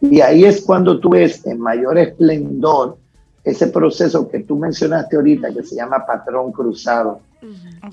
Y 0.00 0.20
ahí 0.20 0.44
es 0.44 0.62
cuando 0.62 1.00
tú 1.00 1.10
ves 1.10 1.44
en 1.44 1.58
mayor 1.58 1.98
esplendor 1.98 2.98
ese 3.42 3.66
proceso 3.66 4.28
que 4.28 4.44
tú 4.44 4.56
mencionaste 4.56 5.16
ahorita, 5.16 5.52
que 5.52 5.64
se 5.64 5.74
llama 5.74 6.06
patrón 6.06 6.52
cruzado. 6.52 7.18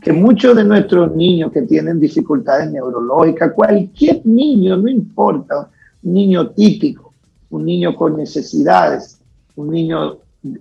Que 0.03 0.13
muchos 0.13 0.55
de 0.55 0.63
nuestros 0.63 1.15
niños 1.15 1.51
que 1.51 1.63
tienen 1.63 1.99
dificultades 1.99 2.71
neurológicas, 2.71 3.53
cualquier 3.53 4.23
niño, 4.23 4.77
no 4.77 4.87
importa, 4.87 5.67
un 6.03 6.13
niño 6.13 6.51
típico, 6.51 7.11
un 7.49 7.65
niño 7.65 7.95
con 7.95 8.17
necesidades, 8.17 9.19
un 9.55 9.71
niño 9.71 10.17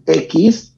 X, 0.07 0.72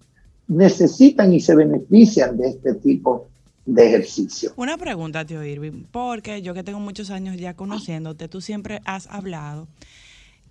necesitan 0.49 1.33
y 1.33 1.41
se 1.41 1.55
benefician 1.55 2.37
de 2.37 2.49
este 2.49 2.75
tipo 2.75 3.29
de 3.67 3.87
ejercicio. 3.87 4.53
Una 4.57 4.77
pregunta, 4.77 5.25
tío 5.25 5.43
Irving, 5.43 5.85
porque 5.91 6.43
yo 6.43 6.55
que 6.55 6.63
tengo 6.63 6.81
muchos 6.81 7.11
años 7.11 7.37
ya 7.37 7.55
conociéndote, 7.55 8.29
tú 8.29 8.41
siempre 8.41 8.81
has 8.85 9.07
hablado 9.07 9.69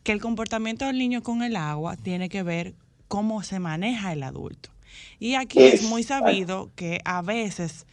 que 0.03 0.11
el 0.11 0.21
comportamiento 0.21 0.85
del 0.85 0.97
niño 0.97 1.23
con 1.23 1.43
el 1.43 1.55
agua 1.55 1.95
tiene 1.95 2.29
que 2.29 2.43
ver 2.43 2.73
cómo 3.07 3.43
se 3.43 3.59
maneja 3.59 4.11
el 4.13 4.23
adulto. 4.23 4.69
Y 5.19 5.35
aquí 5.35 5.59
es 5.59 5.83
muy 5.83 6.03
sabido 6.03 6.71
que 6.75 6.99
a 7.05 7.21
veces 7.21 7.85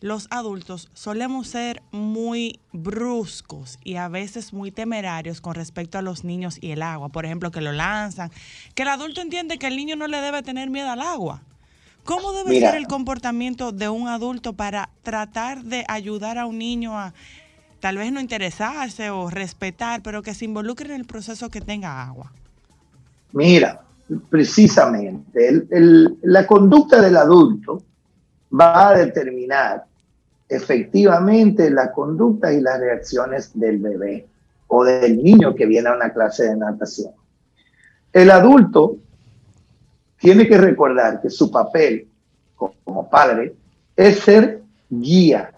los 0.00 0.28
adultos 0.30 0.88
solemos 0.94 1.48
ser 1.48 1.82
muy 1.90 2.60
bruscos 2.72 3.78
y 3.82 3.96
a 3.96 4.08
veces 4.08 4.52
muy 4.52 4.70
temerarios 4.70 5.40
con 5.40 5.54
respecto 5.54 5.98
a 5.98 6.02
los 6.02 6.24
niños 6.24 6.58
y 6.60 6.70
el 6.70 6.82
agua. 6.82 7.08
Por 7.08 7.24
ejemplo, 7.24 7.50
que 7.50 7.60
lo 7.60 7.72
lanzan. 7.72 8.30
Que 8.74 8.82
el 8.82 8.88
adulto 8.88 9.20
entiende 9.20 9.58
que 9.58 9.66
el 9.66 9.76
niño 9.76 9.96
no 9.96 10.06
le 10.06 10.20
debe 10.20 10.42
tener 10.42 10.70
miedo 10.70 10.90
al 10.90 11.00
agua. 11.00 11.42
¿Cómo 12.04 12.32
debe 12.32 12.58
ser 12.58 12.76
el 12.76 12.86
comportamiento 12.86 13.72
de 13.72 13.88
un 13.88 14.08
adulto 14.08 14.54
para 14.54 14.88
tratar 15.02 15.64
de 15.64 15.84
ayudar 15.88 16.38
a 16.38 16.46
un 16.46 16.58
niño 16.58 16.98
a 16.98 17.12
tal 17.80 17.98
vez 17.98 18.10
no 18.12 18.20
interesarse 18.20 19.10
o 19.10 19.28
respetar, 19.30 20.02
pero 20.02 20.22
que 20.22 20.34
se 20.34 20.44
involucre 20.44 20.86
en 20.86 21.00
el 21.00 21.06
proceso 21.06 21.50
que 21.50 21.60
tenga 21.60 22.02
agua? 22.02 22.32
Mira, 23.32 23.82
precisamente, 24.30 25.66
la 26.22 26.46
conducta 26.46 27.02
del 27.02 27.16
adulto 27.16 27.82
va 28.58 28.88
a 28.88 28.94
determinar 28.96 29.84
efectivamente 30.48 31.70
la 31.70 31.92
conducta 31.92 32.52
y 32.52 32.60
las 32.60 32.80
reacciones 32.80 33.58
del 33.58 33.78
bebé 33.78 34.26
o 34.68 34.84
del 34.84 35.22
niño 35.22 35.54
que 35.54 35.66
viene 35.66 35.88
a 35.88 35.94
una 35.94 36.12
clase 36.12 36.44
de 36.44 36.56
natación. 36.56 37.12
El 38.12 38.30
adulto 38.30 38.96
tiene 40.18 40.48
que 40.48 40.58
recordar 40.58 41.20
que 41.20 41.30
su 41.30 41.50
papel 41.50 42.08
como 42.56 43.08
padre 43.08 43.54
es 43.94 44.20
ser 44.20 44.62
guía 44.88 45.52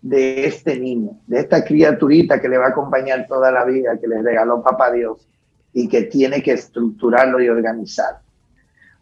de 0.00 0.46
este 0.46 0.78
niño, 0.78 1.18
de 1.26 1.40
esta 1.40 1.64
criaturita 1.64 2.40
que 2.40 2.48
le 2.48 2.58
va 2.58 2.66
a 2.66 2.70
acompañar 2.70 3.26
toda 3.26 3.50
la 3.50 3.64
vida, 3.64 3.98
que 3.98 4.06
le 4.06 4.22
regaló 4.22 4.62
papá 4.62 4.92
Dios 4.92 5.26
y 5.72 5.88
que 5.88 6.02
tiene 6.02 6.42
que 6.42 6.52
estructurarlo 6.52 7.42
y 7.42 7.48
organizar. 7.48 8.20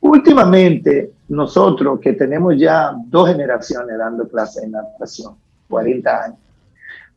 Últimamente, 0.03 1.13
nosotros 1.29 2.01
que 2.01 2.15
tenemos 2.15 2.55
ya 2.59 2.93
dos 3.07 3.29
generaciones 3.29 3.97
dando 3.97 4.29
clases 4.29 4.63
de 4.65 4.69
natación, 4.69 5.37
40 5.69 6.25
años, 6.25 6.39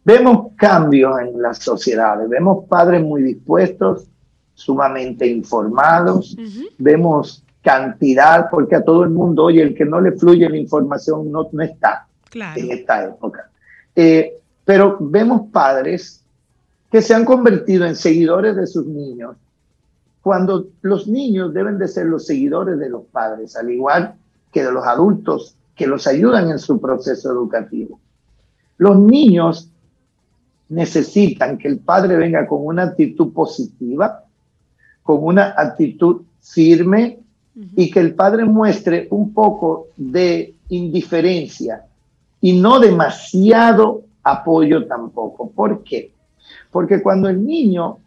vemos 0.03 0.51
cambios 0.55 1.19
en 1.19 1.41
las 1.41 1.57
sociedades, 1.57 2.29
vemos 2.29 2.65
padres 2.67 3.01
muy 3.03 3.23
dispuestos 3.23 4.07
sumamente 4.53 5.25
informados, 5.25 6.37
vemos 6.77 7.43
cantidad, 7.63 8.47
porque 8.51 8.75
a 8.75 8.83
todo 8.83 9.03
el 9.03 9.09
mundo, 9.09 9.45
oye, 9.45 9.63
el 9.63 9.73
que 9.73 9.83
no 9.85 9.99
le 9.99 10.11
fluye 10.11 10.47
la 10.47 10.57
información 10.57 11.31
no, 11.31 11.49
no 11.51 11.63
está 11.63 12.05
Claro. 12.29 12.61
en 12.61 12.71
esta 12.71 13.03
época. 13.05 13.49
Eh, 13.95 14.37
pero 14.63 14.97
vemos 14.99 15.49
padres 15.51 16.23
que 16.91 17.01
se 17.01 17.15
han 17.15 17.25
convertido 17.25 17.85
en 17.85 17.95
seguidores 17.95 18.55
de 18.55 18.67
sus 18.67 18.85
niños, 18.85 19.35
cuando 20.25 20.69
los 20.81 21.07
niños 21.07 21.53
deben 21.53 21.77
de 21.77 21.87
ser 21.87 22.07
los 22.07 22.25
seguidores 22.25 22.79
de 22.79 22.89
los 22.89 23.03
padres, 23.11 23.55
al 23.55 23.69
igual 23.69 24.15
que 24.51 24.63
de 24.63 24.71
los 24.71 24.83
adultos 24.83 25.55
que 25.75 25.85
los 25.85 26.07
ayudan 26.07 26.49
en 26.49 26.57
su 26.57 26.81
proceso 26.81 27.31
educativo. 27.31 27.99
Los 28.79 28.97
niños 28.97 29.69
necesitan 30.69 31.59
que 31.59 31.67
el 31.67 31.77
padre 31.77 32.17
venga 32.17 32.47
con 32.47 32.65
una 32.65 32.85
actitud 32.85 33.33
positiva, 33.33 34.23
con 35.03 35.23
una 35.23 35.53
actitud 35.55 36.23
firme 36.41 37.19
y 37.75 37.91
que 37.91 37.99
el 37.99 38.15
padre 38.15 38.45
muestre 38.45 39.07
un 39.11 39.31
poco 39.31 39.89
de 39.95 40.55
indiferencia 40.69 41.85
y 42.41 42.59
no 42.59 42.79
demasiado 42.79 44.05
apoyo 44.23 44.87
tampoco. 44.87 45.51
¿Por 45.51 45.83
qué? 45.83 46.11
Porque 46.71 47.03
cuando 47.03 47.29
el 47.29 47.45
niño 47.45 47.99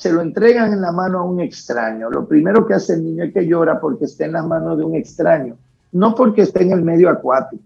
se 0.00 0.10
lo 0.10 0.22
entregan 0.22 0.72
en 0.72 0.80
la 0.80 0.92
mano 0.92 1.18
a 1.18 1.24
un 1.24 1.40
extraño, 1.40 2.08
lo 2.08 2.26
primero 2.26 2.66
que 2.66 2.72
hace 2.72 2.94
el 2.94 3.04
niño 3.04 3.24
es 3.24 3.34
que 3.34 3.46
llora 3.46 3.78
porque 3.78 4.06
está 4.06 4.24
en 4.24 4.32
las 4.32 4.46
manos 4.46 4.78
de 4.78 4.84
un 4.84 4.94
extraño, 4.94 5.58
no 5.92 6.14
porque 6.14 6.40
esté 6.40 6.62
en 6.62 6.72
el 6.72 6.80
medio 6.80 7.10
acuático. 7.10 7.62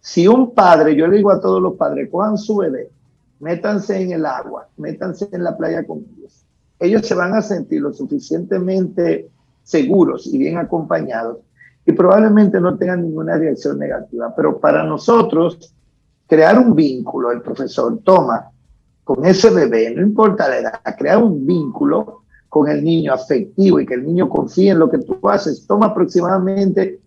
Si 0.00 0.26
un 0.26 0.52
padre, 0.52 0.96
yo 0.96 1.06
le 1.06 1.18
digo 1.18 1.30
a 1.30 1.40
todos 1.40 1.62
los 1.62 1.76
padres, 1.76 2.10
cojan 2.10 2.38
su 2.38 2.56
bebé, 2.56 2.90
métanse 3.38 4.02
en 4.02 4.10
el 4.10 4.26
agua, 4.26 4.66
métanse 4.78 5.28
en 5.30 5.44
la 5.44 5.56
playa 5.56 5.86
con 5.86 5.98
ellos. 5.98 6.44
Ellos 6.80 7.06
se 7.06 7.14
van 7.14 7.34
a 7.34 7.40
sentir 7.40 7.82
lo 7.82 7.92
suficientemente 7.92 9.30
seguros 9.62 10.26
y 10.26 10.36
bien 10.36 10.58
acompañados 10.58 11.38
y 11.86 11.92
probablemente 11.92 12.60
no 12.60 12.76
tengan 12.76 13.02
ninguna 13.02 13.36
reacción 13.36 13.78
negativa. 13.78 14.34
Pero 14.34 14.58
para 14.58 14.82
nosotros, 14.82 15.72
crear 16.26 16.58
un 16.58 16.74
vínculo, 16.74 17.30
el 17.30 17.42
profesor 17.42 17.96
toma 18.02 18.50
con 19.04 19.24
ese 19.24 19.50
bebé, 19.50 19.94
no 19.94 20.02
importa 20.02 20.48
la 20.48 20.58
edad, 20.58 20.80
crear 20.98 21.22
un 21.22 21.46
vínculo 21.46 22.22
con 22.48 22.68
el 22.68 22.82
niño 22.82 23.12
afectivo 23.12 23.78
y 23.80 23.86
que 23.86 23.94
el 23.94 24.06
niño 24.06 24.28
confíe 24.28 24.70
en 24.70 24.78
lo 24.78 24.90
que 24.90 24.98
tú 24.98 25.18
haces, 25.28 25.66
toma 25.66 25.86
aproximadamente 25.86 27.00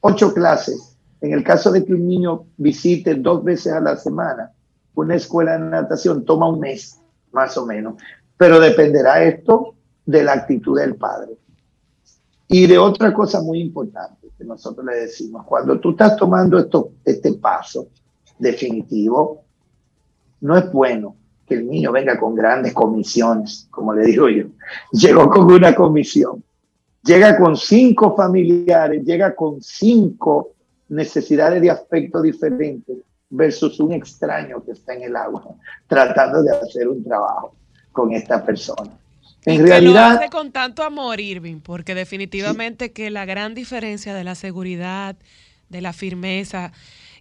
ocho 0.00 0.32
clases. 0.32 0.96
En 1.20 1.32
el 1.32 1.44
caso 1.44 1.70
de 1.70 1.84
que 1.84 1.92
un 1.92 2.06
niño 2.06 2.44
visite 2.56 3.14
dos 3.14 3.44
veces 3.44 3.72
a 3.72 3.80
la 3.80 3.96
semana 3.96 4.52
una 4.94 5.16
escuela 5.16 5.52
de 5.52 5.60
natación, 5.60 6.24
toma 6.24 6.48
un 6.48 6.60
mes, 6.60 7.00
más 7.32 7.56
o 7.56 7.66
menos. 7.66 7.94
Pero 8.36 8.60
dependerá 8.60 9.22
esto 9.22 9.74
de 10.04 10.24
la 10.24 10.32
actitud 10.32 10.78
del 10.78 10.96
padre. 10.96 11.38
Y 12.48 12.66
de 12.66 12.78
otra 12.78 13.12
cosa 13.14 13.40
muy 13.40 13.60
importante 13.60 14.28
que 14.36 14.44
nosotros 14.44 14.84
le 14.84 15.02
decimos, 15.02 15.44
cuando 15.46 15.78
tú 15.78 15.90
estás 15.90 16.16
tomando 16.16 16.58
esto, 16.58 16.92
este 17.04 17.34
paso 17.34 17.88
definitivo, 18.38 19.44
no 20.40 20.56
es 20.56 20.70
bueno 20.72 21.16
que 21.46 21.54
el 21.54 21.68
niño 21.68 21.92
venga 21.92 22.18
con 22.18 22.34
grandes 22.34 22.72
comisiones, 22.72 23.66
como 23.70 23.92
le 23.92 24.06
digo 24.06 24.28
yo. 24.28 24.46
Llegó 24.92 25.28
con 25.28 25.52
una 25.52 25.74
comisión, 25.74 26.42
llega 27.02 27.36
con 27.36 27.56
cinco 27.56 28.14
familiares, 28.14 29.04
llega 29.04 29.34
con 29.34 29.60
cinco 29.60 30.50
necesidades 30.88 31.60
de 31.60 31.70
aspecto 31.70 32.22
diferentes 32.22 32.96
versus 33.30 33.78
un 33.80 33.92
extraño 33.92 34.62
que 34.64 34.72
está 34.72 34.94
en 34.94 35.02
el 35.02 35.16
agua 35.16 35.44
tratando 35.86 36.42
de 36.42 36.50
hacer 36.56 36.88
un 36.88 37.02
trabajo 37.04 37.54
con 37.92 38.12
esta 38.12 38.44
persona. 38.44 38.90
En 39.44 39.54
y 39.54 39.56
que 39.58 39.62
realidad, 39.64 40.12
lo 40.12 40.18
hace 40.18 40.30
con 40.30 40.52
tanto 40.52 40.82
amor, 40.82 41.20
Irving, 41.20 41.60
porque 41.60 41.94
definitivamente 41.94 42.92
que 42.92 43.10
la 43.10 43.24
gran 43.24 43.54
diferencia 43.54 44.14
de 44.14 44.24
la 44.24 44.34
seguridad, 44.34 45.16
de 45.68 45.80
la 45.80 45.92
firmeza 45.92 46.72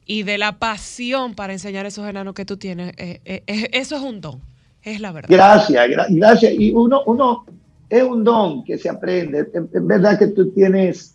y 0.09 0.23
de 0.23 0.39
la 0.39 0.57
pasión 0.57 1.35
para 1.35 1.53
enseñar 1.53 1.85
esos 1.85 2.09
enanos 2.09 2.33
que 2.33 2.43
tú 2.43 2.57
tienes, 2.57 2.93
eh, 2.97 3.21
eh, 3.25 3.43
eh, 3.45 3.69
eso 3.73 3.95
es 3.95 4.01
un 4.01 4.21
don, 4.21 4.41
es 4.81 4.99
la 5.01 5.11
verdad. 5.11 5.29
Gracias, 5.31 5.87
gra- 5.87 6.07
gracias. 6.09 6.51
Y 6.57 6.71
uno, 6.71 7.03
uno 7.05 7.45
es 7.87 8.01
un 8.01 8.23
don 8.23 8.63
que 8.63 8.79
se 8.79 8.89
aprende. 8.89 9.47
Es 9.71 9.85
verdad 9.85 10.17
que 10.17 10.25
tú 10.29 10.49
tienes 10.49 11.13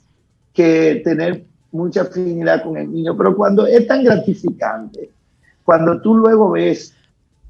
que 0.53 1.03
tener 1.05 1.45
mucha 1.73 2.03
afinidad 2.03 2.63
con 2.63 2.77
el 2.77 2.93
niño, 2.93 3.17
pero 3.17 3.35
cuando 3.37 3.67
es 3.67 3.85
tan 3.89 4.05
gratificante, 4.05 5.11
cuando 5.65 6.01
tú 6.01 6.17
luego 6.17 6.53
ves, 6.53 6.95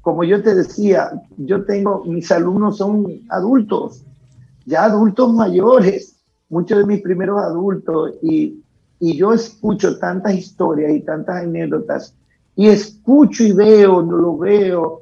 como 0.01 0.23
yo 0.23 0.41
te 0.41 0.55
decía, 0.55 1.11
yo 1.37 1.63
tengo, 1.63 2.03
mis 2.05 2.31
alumnos 2.31 2.77
son 2.77 3.21
adultos, 3.29 4.01
ya 4.65 4.85
adultos 4.85 5.31
mayores, 5.31 6.15
muchos 6.49 6.79
de 6.79 6.85
mis 6.87 7.01
primeros 7.03 7.39
adultos, 7.39 8.13
y, 8.23 8.63
y 8.99 9.17
yo 9.17 9.33
escucho 9.33 9.97
tantas 9.99 10.33
historias 10.35 10.91
y 10.93 11.01
tantas 11.01 11.43
anécdotas, 11.43 12.13
y 12.55 12.67
escucho 12.67 13.43
y 13.43 13.51
veo, 13.51 14.01
no 14.01 14.17
lo 14.17 14.37
veo, 14.37 15.01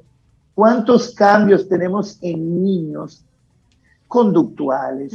cuántos 0.56 1.14
cambios 1.14 1.68
tenemos 1.68 2.18
en 2.22 2.64
niños 2.64 3.24
conductuales, 4.08 5.14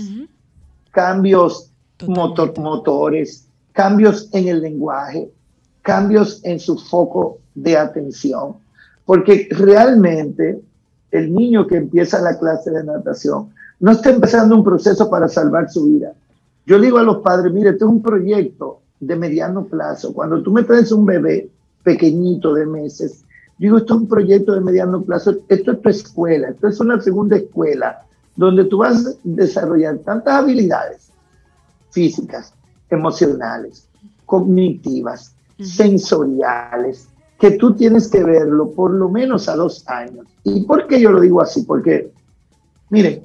cambios 0.90 1.70
motor- 2.06 2.58
motores, 2.58 3.46
cambios 3.72 4.28
en 4.32 4.48
el 4.48 4.60
lenguaje, 4.60 5.30
cambios 5.82 6.40
en 6.44 6.58
su 6.58 6.76
foco 6.78 7.38
de 7.54 7.76
atención, 7.76 8.54
porque 9.04 9.48
realmente 9.50 10.60
el 11.10 11.32
niño 11.32 11.66
que 11.66 11.76
empieza 11.76 12.20
la 12.20 12.38
clase 12.38 12.70
de 12.70 12.84
natación 12.84 13.50
no 13.80 13.92
está 13.92 14.10
empezando 14.10 14.56
un 14.56 14.64
proceso 14.64 15.08
para 15.08 15.28
salvar 15.28 15.70
su 15.70 15.84
vida. 15.84 16.12
Yo 16.68 16.76
le 16.76 16.84
digo 16.84 16.98
a 16.98 17.02
los 17.02 17.22
padres, 17.22 17.50
mire, 17.50 17.70
esto 17.70 17.86
es 17.86 17.90
un 17.90 18.02
proyecto 18.02 18.80
de 19.00 19.16
mediano 19.16 19.64
plazo. 19.64 20.12
Cuando 20.12 20.42
tú 20.42 20.52
me 20.52 20.64
traes 20.64 20.92
un 20.92 21.06
bebé 21.06 21.48
pequeñito 21.82 22.52
de 22.52 22.66
meses, 22.66 23.24
digo, 23.56 23.78
esto 23.78 23.94
es 23.94 24.00
un 24.02 24.06
proyecto 24.06 24.52
de 24.52 24.60
mediano 24.60 25.00
plazo, 25.00 25.34
esto 25.48 25.72
es 25.72 25.80
tu 25.80 25.88
escuela, 25.88 26.50
esto 26.50 26.68
es 26.68 26.78
una 26.78 27.00
segunda 27.00 27.38
escuela 27.38 28.02
donde 28.36 28.66
tú 28.66 28.78
vas 28.78 29.06
a 29.06 29.10
desarrollar 29.24 29.96
tantas 30.00 30.34
habilidades 30.34 31.10
físicas, 31.88 32.52
emocionales, 32.90 33.88
cognitivas, 34.26 35.34
sensoriales, 35.58 37.08
que 37.40 37.52
tú 37.52 37.76
tienes 37.76 38.08
que 38.08 38.22
verlo 38.22 38.72
por 38.72 38.90
lo 38.90 39.08
menos 39.08 39.48
a 39.48 39.56
dos 39.56 39.88
años. 39.88 40.26
¿Y 40.44 40.66
por 40.66 40.86
qué 40.86 41.00
yo 41.00 41.12
lo 41.12 41.20
digo 41.22 41.40
así? 41.40 41.62
Porque, 41.62 42.12
miren, 42.90 43.22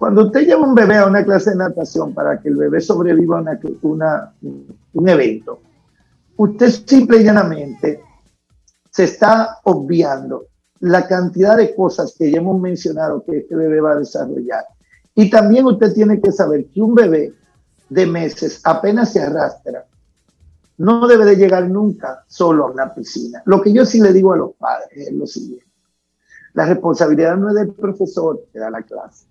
cuando 0.00 0.24
usted 0.24 0.46
lleva 0.46 0.66
un 0.66 0.74
bebé 0.74 0.96
a 0.96 1.04
una 1.04 1.22
clase 1.22 1.50
de 1.50 1.56
natación 1.56 2.14
para 2.14 2.40
que 2.40 2.48
el 2.48 2.56
bebé 2.56 2.80
sobreviva 2.80 3.40
a 3.40 3.58
una, 3.82 4.32
un 4.94 5.08
evento, 5.10 5.60
usted 6.38 6.70
simple 6.70 7.18
y 7.18 7.24
llanamente 7.24 8.00
se 8.90 9.04
está 9.04 9.58
obviando 9.64 10.46
la 10.78 11.06
cantidad 11.06 11.58
de 11.58 11.74
cosas 11.74 12.14
que 12.18 12.30
ya 12.30 12.38
hemos 12.38 12.58
mencionado 12.58 13.22
que 13.24 13.40
este 13.40 13.54
bebé 13.54 13.82
va 13.82 13.92
a 13.92 13.96
desarrollar. 13.96 14.64
Y 15.14 15.28
también 15.28 15.66
usted 15.66 15.92
tiene 15.92 16.18
que 16.18 16.32
saber 16.32 16.64
que 16.70 16.80
un 16.80 16.94
bebé 16.94 17.34
de 17.90 18.06
meses 18.06 18.62
apenas 18.64 19.12
se 19.12 19.20
arrastra, 19.20 19.84
no 20.78 21.06
debe 21.08 21.26
de 21.26 21.36
llegar 21.36 21.68
nunca 21.68 22.24
solo 22.26 22.68
a 22.68 22.70
una 22.70 22.94
piscina. 22.94 23.42
Lo 23.44 23.60
que 23.60 23.70
yo 23.70 23.84
sí 23.84 24.00
le 24.00 24.14
digo 24.14 24.32
a 24.32 24.38
los 24.38 24.54
padres 24.54 25.08
es 25.08 25.12
lo 25.12 25.26
siguiente. 25.26 25.66
La 26.54 26.64
responsabilidad 26.64 27.36
no 27.36 27.50
es 27.50 27.54
del 27.54 27.74
profesor 27.74 28.46
que 28.50 28.58
da 28.58 28.70
la 28.70 28.80
clase. 28.80 29.29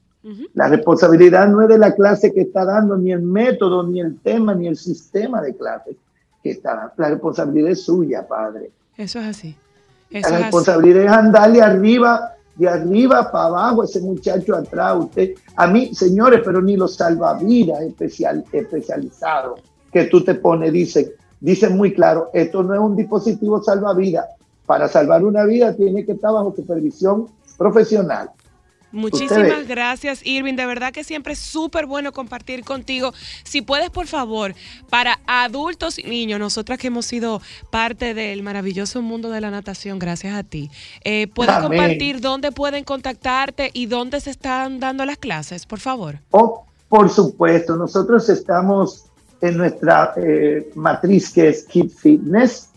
La 0.54 0.68
responsabilidad 0.68 1.48
no 1.48 1.62
es 1.62 1.70
de 1.70 1.78
la 1.78 1.96
clase 1.96 2.34
que 2.34 2.42
está 2.42 2.66
dando, 2.66 2.98
ni 2.98 3.12
el 3.12 3.22
método, 3.22 3.84
ni 3.84 4.02
el 4.02 4.20
tema, 4.20 4.54
ni 4.54 4.68
el 4.68 4.76
sistema 4.76 5.42
de 5.42 5.56
clase 5.56 5.96
que 6.44 6.52
está 6.52 6.76
dando. 6.76 6.94
La 6.98 7.10
responsabilidad 7.10 7.72
es 7.72 7.84
suya, 7.84 8.28
padre. 8.28 8.72
Eso 8.98 9.20
es 9.20 9.26
así. 9.26 9.56
La 10.10 10.20
Eso 10.20 10.28
es 10.28 10.34
así. 10.34 10.44
responsabilidad 10.44 11.04
es 11.04 11.12
andarle 11.12 11.62
arriba, 11.62 12.34
de 12.56 12.68
arriba 12.68 13.32
para 13.32 13.46
abajo, 13.46 13.84
ese 13.84 14.02
muchacho 14.02 14.56
atrás. 14.56 14.98
Usted, 15.00 15.36
a 15.56 15.68
mí, 15.68 15.96
señores, 15.96 16.42
pero 16.44 16.62
ni 16.62 16.76
los 16.76 16.96
salvavidas 16.96 17.82
especial, 17.82 18.44
especializados 18.52 19.62
que 19.92 20.04
tú 20.06 20.24
te 20.24 20.36
pones, 20.36 20.74
dicen, 20.74 21.12
dicen 21.40 21.78
muy 21.78 21.94
claro, 21.94 22.30
esto 22.34 22.62
no 22.62 22.74
es 22.74 22.80
un 22.80 22.96
dispositivo 22.96 23.64
salvavidas. 23.64 24.28
Para 24.66 24.88
salvar 24.88 25.24
una 25.24 25.46
vida 25.46 25.74
tiene 25.76 26.06
que 26.06 26.12
estar 26.12 26.32
bajo 26.32 26.54
supervisión 26.56 27.28
profesional. 27.58 28.30
Muchísimas 28.92 29.38
Ustedes. 29.38 29.68
gracias, 29.68 30.26
Irving. 30.26 30.56
De 30.56 30.66
verdad 30.66 30.92
que 30.92 31.04
siempre 31.04 31.34
es 31.34 31.40
súper 31.40 31.86
bueno 31.86 32.12
compartir 32.12 32.64
contigo. 32.64 33.14
Si 33.44 33.62
puedes, 33.62 33.90
por 33.90 34.08
favor, 34.08 34.56
para 34.90 35.20
adultos 35.28 36.00
y 36.00 36.04
niños, 36.04 36.40
nosotras 36.40 36.80
que 36.80 36.88
hemos 36.88 37.06
sido 37.06 37.42
parte 37.70 38.14
del 38.14 38.44
maravilloso 38.44 39.02
mundo 39.02 39.30
de 39.30 39.42
la 39.42 39.52
natación, 39.52 40.00
gracias 40.00 40.36
a 40.36 40.44
ti, 40.44 40.72
eh, 41.04 41.28
¿puedes 41.28 41.56
Amén. 41.56 41.70
compartir 41.70 42.22
dónde 42.22 42.52
pueden 42.52 42.84
contactarte 42.84 43.70
y 43.74 43.86
dónde 43.86 44.20
se 44.20 44.32
están 44.32 44.80
dando 44.80 45.06
las 45.06 45.18
clases, 45.18 45.66
por 45.66 45.80
favor? 45.80 46.20
Oh, 46.32 46.66
por 46.88 47.10
supuesto, 47.10 47.76
nosotros 47.76 48.28
estamos 48.30 49.06
en 49.42 49.58
nuestra 49.58 50.14
eh, 50.18 50.70
matriz 50.76 51.32
que 51.32 51.50
es 51.50 51.64
Kid 51.66 51.90
Fitness 51.92 52.70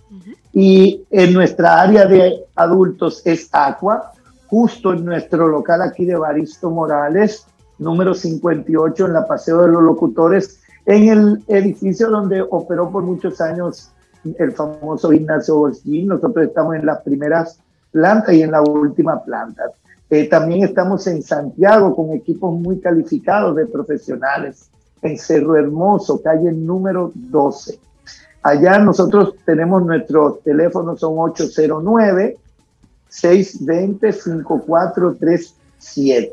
y 0.52 1.00
en 1.10 1.32
nuestra 1.32 1.80
área 1.80 2.04
de 2.04 2.44
adultos 2.54 3.22
es 3.24 3.48
Aqua 3.52 4.12
justo 4.52 4.92
en 4.92 5.06
nuestro 5.06 5.48
local 5.48 5.80
aquí 5.80 6.04
de 6.04 6.14
Baristo 6.14 6.70
Morales, 6.70 7.46
número 7.78 8.12
58 8.12 9.06
en 9.06 9.14
la 9.14 9.26
Paseo 9.26 9.62
de 9.62 9.68
los 9.68 9.82
Locutores, 9.82 10.60
en 10.84 11.08
el 11.08 11.44
edificio 11.48 12.10
donde 12.10 12.42
operó 12.42 12.90
por 12.90 13.02
muchos 13.02 13.40
años 13.40 13.90
el 14.38 14.52
famoso 14.52 15.10
Ignacio 15.10 15.56
Bolsín. 15.56 16.08
Nosotros 16.08 16.48
estamos 16.48 16.74
en 16.74 16.84
las 16.84 17.00
primeras 17.00 17.60
plantas 17.92 18.34
y 18.34 18.42
en 18.42 18.50
la 18.50 18.60
última 18.60 19.24
planta. 19.24 19.62
Eh, 20.10 20.28
también 20.28 20.64
estamos 20.64 21.06
en 21.06 21.22
Santiago 21.22 21.96
con 21.96 22.12
equipos 22.12 22.52
muy 22.52 22.78
calificados 22.78 23.56
de 23.56 23.64
profesionales 23.64 24.68
en 25.00 25.16
Cerro 25.16 25.56
Hermoso, 25.56 26.20
calle 26.20 26.52
número 26.52 27.10
12. 27.14 27.78
Allá 28.42 28.78
nosotros 28.80 29.34
tenemos 29.46 29.82
nuestros 29.82 30.42
teléfonos, 30.42 31.00
son 31.00 31.14
809 31.16 32.36
620 33.12 34.12
5437. 34.12 36.32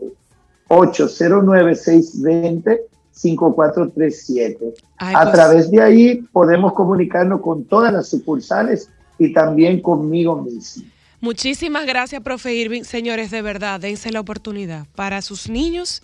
809 0.70 1.76
620 1.76 2.82
5437. 3.12 4.74
A 4.98 5.24
pues- 5.24 5.34
través 5.34 5.70
de 5.72 5.82
ahí 5.82 6.22
podemos 6.32 6.72
comunicarnos 6.74 7.42
con 7.42 7.66
todas 7.66 7.92
las 7.92 8.08
sucursales 8.08 8.90
y 9.18 9.34
también 9.34 9.82
conmigo 9.82 10.42
mismo. 10.42 10.86
Muchísimas 11.20 11.86
gracias, 11.86 12.22
profe 12.22 12.54
Irving. 12.54 12.84
Señores, 12.84 13.30
de 13.30 13.42
verdad, 13.42 13.82
dense 13.82 14.10
la 14.12 14.22
oportunidad 14.22 14.88
para 14.96 15.22
sus 15.22 15.50
niños 15.50 16.02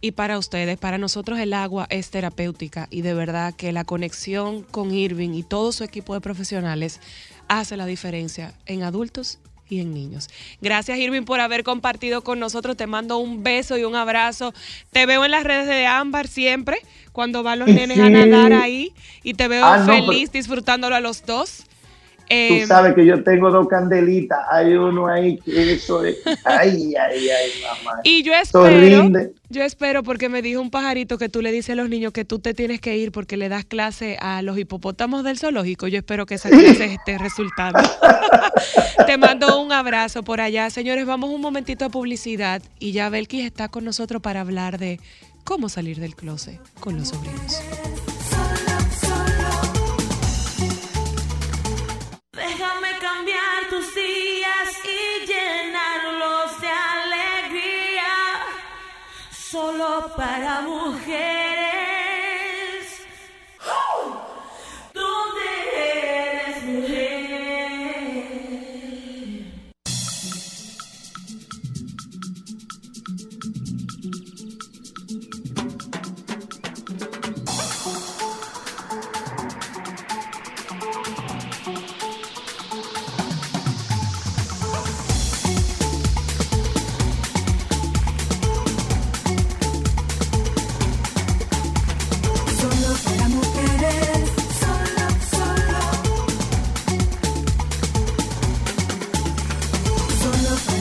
y 0.00 0.12
para 0.12 0.38
ustedes. 0.38 0.78
Para 0.78 0.98
nosotros 0.98 1.40
el 1.40 1.52
agua 1.52 1.88
es 1.90 2.10
terapéutica 2.10 2.86
y 2.90 3.02
de 3.02 3.14
verdad 3.14 3.54
que 3.54 3.72
la 3.72 3.82
conexión 3.82 4.62
con 4.62 4.92
Irving 4.92 5.30
y 5.30 5.42
todo 5.42 5.72
su 5.72 5.82
equipo 5.82 6.14
de 6.14 6.20
profesionales 6.20 7.00
hace 7.48 7.76
la 7.76 7.86
diferencia 7.86 8.54
en 8.66 8.84
adultos 8.84 9.40
y 9.68 9.80
en 9.80 9.94
niños. 9.94 10.28
Gracias 10.60 10.98
Irving 10.98 11.22
por 11.22 11.40
haber 11.40 11.64
compartido 11.64 12.22
con 12.22 12.38
nosotros. 12.38 12.76
Te 12.76 12.86
mando 12.86 13.18
un 13.18 13.42
beso 13.42 13.78
y 13.78 13.84
un 13.84 13.96
abrazo. 13.96 14.52
Te 14.90 15.06
veo 15.06 15.24
en 15.24 15.30
las 15.30 15.44
redes 15.44 15.66
de 15.66 15.86
Ámbar 15.86 16.28
siempre, 16.28 16.78
cuando 17.12 17.42
van 17.42 17.58
los 17.58 17.68
nenes 17.68 17.98
a 17.98 18.10
nadar 18.10 18.52
ahí 18.52 18.92
y 19.22 19.34
te 19.34 19.48
veo 19.48 19.64
Ah, 19.64 19.78
no, 19.78 19.86
feliz 19.86 20.30
disfrutándolo 20.32 20.94
a 20.94 21.00
los 21.00 21.24
dos. 21.24 21.64
Eh, 22.34 22.60
Tú 22.62 22.66
sabes 22.66 22.94
que 22.94 23.04
yo 23.04 23.22
tengo 23.22 23.50
dos 23.50 23.68
candelitas. 23.68 24.38
Hay 24.50 24.72
uno 24.72 25.06
ahí 25.06 25.36
que 25.36 25.74
eso 25.74 26.02
es. 26.02 26.16
Ay, 26.46 26.94
ay, 26.94 27.28
ay, 27.28 27.50
mamá. 27.62 28.00
Y 28.04 28.22
yo 28.22 28.32
espero, 28.32 29.10
yo 29.50 29.62
espero 29.62 30.02
porque 30.02 30.30
me 30.30 30.40
dijo 30.40 30.62
un 30.62 30.70
pajarito 30.70 31.18
que 31.18 31.28
tú 31.28 31.42
le 31.42 31.52
dices 31.52 31.74
a 31.74 31.74
los 31.74 31.90
niños 31.90 32.14
que 32.14 32.24
tú 32.24 32.38
te 32.38 32.54
tienes 32.54 32.80
que 32.80 32.96
ir 32.96 33.12
porque 33.12 33.36
le 33.36 33.50
das 33.50 33.66
clase 33.66 34.16
a 34.18 34.40
los 34.40 34.56
hipopótamos 34.56 35.24
del 35.24 35.38
zoológico. 35.38 35.88
Yo 35.88 35.98
espero 35.98 36.24
que 36.24 36.36
esa 36.36 36.48
clase 36.48 36.94
esté 36.94 37.18
resultando. 37.18 37.80
te 39.06 39.18
mando 39.18 39.60
un 39.60 39.70
abrazo 39.70 40.22
por 40.22 40.40
allá. 40.40 40.70
Señores, 40.70 41.04
vamos 41.04 41.28
un 41.28 41.42
momentito 41.42 41.84
a 41.84 41.90
publicidad 41.90 42.62
y 42.78 42.92
ya 42.92 43.10
Belkis 43.10 43.44
está 43.44 43.68
con 43.68 43.84
nosotros 43.84 44.22
para 44.22 44.40
hablar 44.40 44.78
de 44.78 45.00
cómo 45.44 45.68
salir 45.68 46.00
del 46.00 46.16
closet 46.16 46.58
con 46.80 46.96
los 46.96 47.08
sobrinos. 47.08 47.60
Solo 59.52 60.10
para 60.16 60.62
mujeres. 60.62 61.61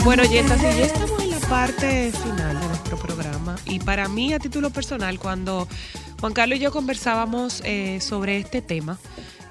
Bueno, 0.04 0.24
ya 0.24 0.42
estamos 0.42 1.22
en 1.22 1.30
la 1.30 1.40
parte 1.42 2.12
final 2.12 2.60
de 2.60 2.68
nuestro 2.68 2.98
programa. 2.98 3.56
Y 3.66 3.80
para 3.80 4.10
mí, 4.10 4.34
a 4.34 4.40
título 4.40 4.72
personal, 4.72 5.20
cuando 5.20 5.68
Juan 6.20 6.34
Carlos 6.34 6.58
y 6.58 6.62
yo 6.62 6.72
conversábamos 6.72 7.62
eh, 7.66 8.02
sobre 8.02 8.38
este 8.38 8.64
tema 8.64 8.98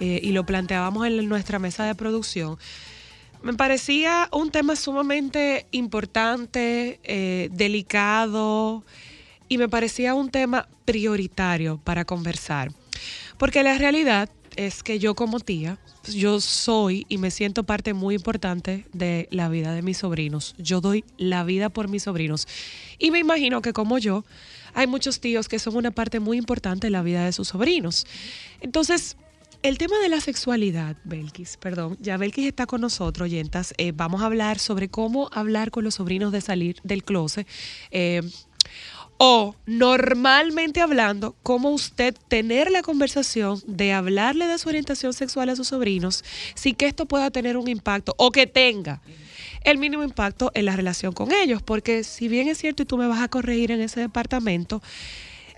eh, 0.01 0.19
y 0.21 0.33
lo 0.33 0.45
planteábamos 0.45 1.07
en 1.07 1.29
nuestra 1.29 1.61
mesa 1.61 1.85
de 1.85 1.95
producción, 1.95 2.59
me 3.43 3.55
parecía 3.55 4.29
un 4.33 4.51
tema 4.51 4.75
sumamente 4.75 5.67
importante, 5.71 6.99
eh, 7.05 7.49
delicado 7.53 8.85
y 9.49 9.57
me 9.57 9.69
parecía 9.69 10.15
un 10.15 10.31
tema 10.31 10.69
prioritario 10.85 11.81
para 11.85 12.05
conversar. 12.05 12.73
Porque 13.39 13.63
la 13.63 13.79
realidad 13.79 14.29
es 14.57 14.83
que 14.83 14.99
yo 14.99 15.15
como 15.15 15.41
tía, 15.41 15.79
yo 16.13 16.41
soy 16.41 17.07
y 17.09 17.19
me 17.19 17.31
siento 17.31 17.65
parte 17.65 17.95
muy 17.95 18.15
importante 18.15 18.87
de 18.93 19.29
la 19.31 19.49
vida 19.49 19.73
de 19.73 19.83
mis 19.83 19.99
sobrinos. 19.99 20.55
Yo 20.59 20.81
doy 20.81 21.05
la 21.19 21.45
vida 21.45 21.69
por 21.69 21.89
mis 21.89 22.05
sobrinos. 22.05 22.49
Y 22.99 23.11
me 23.11 23.19
imagino 23.19 23.63
que 23.63 23.73
como 23.73 23.99
yo, 23.99 24.25
hay 24.75 24.87
muchos 24.87 25.21
tíos 25.21 25.49
que 25.49 25.59
son 25.59 25.77
una 25.77 25.91
parte 25.91 26.21
muy 26.21 26.39
importante 26.39 26.87
de 26.87 26.91
la 26.91 27.03
vida 27.03 27.25
de 27.25 27.33
sus 27.33 27.49
sobrinos. 27.49 28.07
Entonces, 28.61 29.17
el 29.63 29.77
tema 29.77 29.99
de 29.99 30.09
la 30.09 30.21
sexualidad, 30.21 30.97
Belkis, 31.05 31.59
perdón, 31.59 31.99
ya 32.01 32.17
Belkis 32.17 32.47
está 32.47 32.67
con 32.67 32.81
nosotros, 32.81 33.27
oyentas. 33.27 33.75
Eh, 33.77 33.93
vamos 33.95 34.23
a 34.23 34.27
hablar 34.27 34.59
sobre 34.59 34.89
cómo 34.89 35.29
hablar 35.33 35.71
con 35.71 35.85
los 35.85 35.97
sobrinos 35.97 36.33
de 36.33 36.41
salir 36.41 36.77
del 36.83 37.05
closet. 37.05 37.47
Eh, 37.91 38.23
o 39.23 39.55
normalmente 39.67 40.81
hablando, 40.81 41.37
cómo 41.43 41.73
usted 41.73 42.17
tener 42.29 42.71
la 42.71 42.81
conversación 42.81 43.61
de 43.67 43.93
hablarle 43.93 44.47
de 44.47 44.57
su 44.57 44.71
orientación 44.71 45.13
sexual 45.13 45.51
a 45.51 45.57
sus 45.57 45.69
sobrinos 45.69 46.25
sin 46.55 46.75
que 46.75 46.87
esto 46.87 47.05
pueda 47.05 47.31
tener 47.31 47.59
un 47.59 47.69
impacto 47.69 48.15
o 48.17 48.33
que 48.33 48.47
tenga 48.47 49.03
el 49.63 49.77
mínimo 49.77 50.05
impacto 50.05 50.51
en 50.55 50.65
la 50.65 50.75
relación 50.75 51.13
con 51.13 51.33
ellos. 51.33 51.61
Porque 51.61 52.03
si 52.03 52.29
bien 52.29 52.49
es 52.49 52.57
cierto 52.57 52.83
y 52.83 52.87
tú 52.87 52.97
me 52.97 53.09
vas 53.09 53.21
a 53.21 53.29
corregir 53.29 53.73
en 53.73 53.83
ese 53.83 54.01
departamento, 54.01 54.83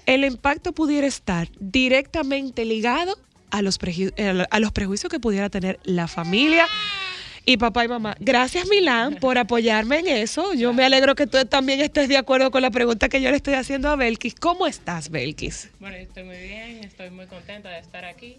el 0.06 0.24
impacto 0.24 0.72
pudiera 0.72 1.06
estar 1.06 1.48
directamente 1.60 2.64
ligado 2.64 3.16
a 3.52 3.62
los, 3.62 3.78
eh, 3.86 4.44
a 4.50 4.58
los 4.58 4.72
prejuicios 4.72 5.08
que 5.08 5.20
pudiera 5.20 5.50
tener 5.50 5.78
la 5.84 6.08
familia 6.08 6.66
y 7.44 7.56
papá 7.56 7.84
y 7.84 7.88
mamá. 7.88 8.16
Gracias, 8.20 8.68
Milán, 8.68 9.16
por 9.16 9.38
apoyarme 9.38 9.98
en 10.00 10.08
eso. 10.08 10.54
Yo 10.54 10.72
me 10.72 10.84
alegro 10.84 11.14
que 11.14 11.26
tú 11.26 11.44
también 11.46 11.80
estés 11.80 12.08
de 12.08 12.16
acuerdo 12.16 12.50
con 12.50 12.62
la 12.62 12.70
pregunta 12.70 13.08
que 13.08 13.20
yo 13.20 13.30
le 13.30 13.36
estoy 13.36 13.54
haciendo 13.54 13.88
a 13.88 13.96
Belkis. 13.96 14.34
¿Cómo 14.34 14.66
estás, 14.66 15.10
Belkis? 15.10 15.70
Bueno, 15.80 15.96
estoy 15.96 16.24
muy 16.24 16.38
bien, 16.38 16.84
estoy 16.84 17.10
muy 17.10 17.26
contenta 17.26 17.68
de 17.70 17.78
estar 17.78 18.04
aquí. 18.04 18.36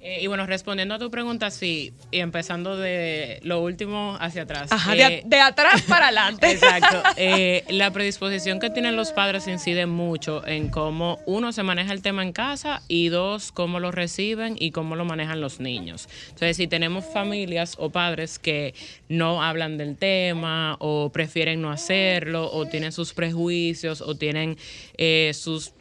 Eh, 0.00 0.20
y 0.22 0.26
bueno, 0.28 0.46
respondiendo 0.46 0.94
a 0.94 0.98
tu 0.98 1.10
pregunta, 1.10 1.50
sí, 1.50 1.92
y 2.10 2.20
empezando 2.20 2.76
de 2.76 3.40
lo 3.42 3.60
último 3.60 4.16
hacia 4.20 4.42
atrás. 4.42 4.70
Ajá, 4.70 4.94
de, 4.94 5.02
Eh, 5.02 5.22
de 5.24 5.40
atrás 5.40 5.82
para 5.82 6.06
adelante. 6.06 6.50
Exacto. 6.52 7.02
Eh, 7.16 7.64
la 7.70 7.90
predisposición 7.90 8.60
que 8.60 8.70
tienen 8.70 8.94
los 8.94 9.12
padres 9.12 9.48
incide 9.48 9.86
mucho 9.86 10.46
en 10.46 10.68
cómo, 10.68 11.18
uno, 11.26 11.50
se 11.52 11.62
maneja 11.62 11.92
el 11.92 12.02
tema 12.02 12.22
en 12.22 12.32
casa 12.32 12.82
y 12.88 13.08
dos, 13.08 13.52
cómo 13.52 13.80
lo 13.80 13.90
reciben 13.90 14.56
y 14.58 14.70
cómo 14.70 14.96
lo 14.96 15.04
manejan 15.04 15.40
los 15.40 15.60
niños. 15.60 16.08
Entonces, 16.28 16.56
si 16.56 16.66
tenemos 16.68 17.04
familias 17.04 17.74
o 17.78 17.90
padres 17.90 18.38
que 18.38 18.74
no 19.08 19.42
hablan 19.42 19.76
del 19.78 19.96
tema 19.96 20.76
o 20.78 21.10
prefieren 21.10 21.62
no 21.62 21.70
hacerlo 21.70 22.50
o 22.52 22.66
tienen 22.66 22.92
sus 22.92 23.12
prejuicios 23.12 24.02
o 24.02 24.14
tienen 24.14 24.56
eh, 24.98 25.32
sus 25.34 25.72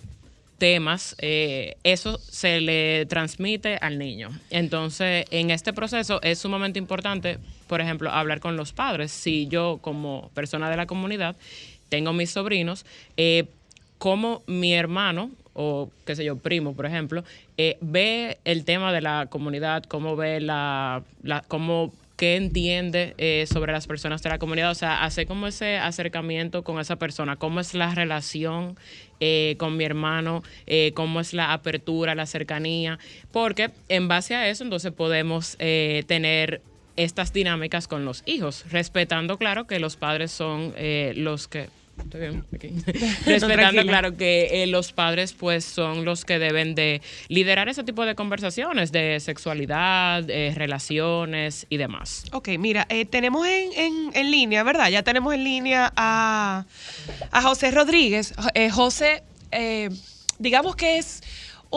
temas, 0.58 1.16
eh, 1.20 1.76
eso 1.84 2.18
se 2.20 2.62
le 2.62 3.06
transmite 3.08 3.78
al 3.82 3.97
niño. 3.97 4.30
Entonces, 4.49 5.26
en 5.32 5.51
este 5.51 5.74
proceso 5.74 6.22
es 6.22 6.39
sumamente 6.39 6.80
importante, 6.80 7.39
por 7.68 7.82
ejemplo, 7.82 8.10
hablar 8.10 8.39
con 8.39 8.56
los 8.56 8.74
padres. 8.74 9.12
Si 9.12 9.47
yo, 9.47 9.80
como 9.82 10.30
persona 10.34 10.70
de 10.70 10.78
la 10.78 10.86
comunidad, 10.86 11.36
tengo 11.89 12.14
mis 12.14 12.32
sobrinos, 12.32 12.86
eh, 13.18 13.45
como 13.97 14.43
mi 14.47 14.74
hermano 14.74 15.32
o 15.53 15.89
qué 16.06 16.16
sé 16.16 16.26
yo, 16.26 16.38
primo, 16.38 16.76
por 16.76 16.86
ejemplo, 16.86 17.24
eh, 17.58 17.78
ve 17.80 18.39
el 18.43 18.66
tema 18.66 18.91
de 18.91 19.01
la 19.01 19.28
comunidad, 19.30 19.84
cómo 19.86 20.18
ve 20.18 20.41
la, 20.41 21.03
la 21.24 21.41
cómo 21.47 21.93
qué 22.16 22.36
entiende 22.36 23.13
eh, 23.18 23.45
sobre 23.51 23.72
las 23.72 23.88
personas 23.88 24.22
de 24.24 24.30
la 24.30 24.39
comunidad, 24.39 24.72
o 24.72 24.76
sea, 24.76 25.03
hacer 25.03 25.28
como 25.28 25.47
ese 25.47 25.78
acercamiento 25.78 26.63
con 26.63 26.80
esa 26.80 26.95
persona, 26.95 27.36
cómo 27.36 27.59
es 27.59 27.74
la 27.74 27.93
relación 27.93 28.78
eh, 29.20 29.55
con 29.57 29.78
mi 29.78 29.86
hermano, 29.86 30.43
eh, 30.68 30.91
cómo 30.93 31.20
es 31.20 31.34
la 31.34 31.53
apertura, 31.53 32.16
la 32.16 32.26
cercanía, 32.26 32.99
porque 33.32 33.72
en 33.88 34.07
base 34.07 34.36
a 34.36 34.49
eso 34.49 34.63
entonces 34.63 34.91
podemos 34.91 35.55
eh, 35.59 36.03
tener 36.07 36.61
estas 36.97 37.34
dinámicas 37.34 37.88
con 37.88 38.05
los 38.05 38.24
hijos, 38.26 38.66
respetando, 38.72 39.38
claro, 39.38 39.68
que 39.68 39.80
los 39.80 39.95
padres 39.97 40.32
son 40.32 40.74
los 41.16 41.47
que... 41.47 41.68
Estoy 42.03 42.19
bien, 42.21 42.43
aquí. 42.53 42.69
respetando, 43.25 43.81
claro, 43.83 44.17
que 44.17 44.63
eh, 44.63 44.67
los 44.67 44.91
padres 44.91 45.33
pues 45.33 45.63
son 45.65 46.05
los 46.05 46.25
que 46.25 46.39
deben 46.39 46.75
de 46.75 47.01
liderar 47.29 47.69
ese 47.69 47.83
tipo 47.83 48.05
de 48.05 48.15
conversaciones 48.15 48.91
de 48.91 49.19
sexualidad, 49.19 50.29
eh, 50.29 50.53
relaciones 50.55 51.65
y 51.69 51.77
demás. 51.77 52.25
Ok, 52.31 52.49
mira, 52.59 52.85
eh, 52.89 53.05
tenemos 53.05 53.47
en, 53.47 53.71
en- 53.73 54.11
en 54.13 54.31
línea, 54.31 54.63
¿verdad? 54.63 54.89
Ya 54.89 55.03
tenemos 55.03 55.33
en 55.33 55.43
línea 55.43 55.91
a, 55.95 56.65
a 57.31 57.41
José 57.41 57.71
Rodríguez. 57.71 58.33
Eh, 58.53 58.69
José, 58.69 59.23
digamos 60.37 60.75
que 60.75 60.97
es 60.97 61.23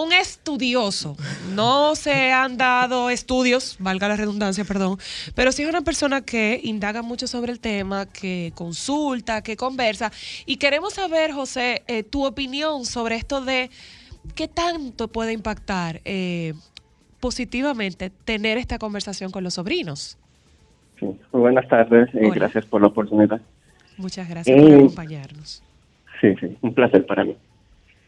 un 0.02 0.12
estudioso. 0.12 1.16
No 1.54 1.94
se 1.96 2.32
han 2.32 2.56
dado 2.56 3.10
estudios, 3.10 3.76
valga 3.80 4.08
la 4.08 4.16
redundancia, 4.16 4.64
perdón, 4.64 4.98
pero 5.34 5.52
sí 5.52 5.62
es 5.62 5.68
una 5.68 5.82
persona 5.82 6.20
que 6.22 6.60
indaga 6.62 7.02
mucho 7.02 7.26
sobre 7.26 7.52
el 7.52 7.60
tema, 7.60 8.06
que 8.06 8.52
consulta, 8.54 9.42
que 9.42 9.56
conversa. 9.56 10.12
Y 10.46 10.56
queremos 10.56 10.94
saber, 10.94 11.32
José, 11.32 11.82
eh, 11.88 12.02
tu 12.04 12.24
opinión 12.24 12.84
sobre 12.84 13.16
esto 13.16 13.40
de 13.40 13.70
qué 14.34 14.46
tanto 14.48 15.08
puede 15.08 15.32
impactar 15.32 16.00
eh, 16.04 16.54
positivamente 17.20 18.10
tener 18.10 18.58
esta 18.58 18.78
conversación 18.78 19.30
con 19.30 19.42
los 19.42 19.54
sobrinos. 19.54 20.16
Sí, 21.00 21.06
muy 21.32 21.40
buenas 21.40 21.68
tardes 21.68 22.08
y 22.14 22.18
Hola. 22.18 22.34
gracias 22.34 22.64
por 22.66 22.80
la 22.80 22.88
oportunidad. 22.88 23.40
Muchas 23.96 24.28
gracias 24.28 24.56
por 24.56 24.68
Eh, 24.70 24.74
acompañarnos. 24.74 25.62
Sí, 26.20 26.28
sí, 26.40 26.56
un 26.60 26.74
placer 26.74 27.04
para 27.06 27.24
mí. 27.24 27.36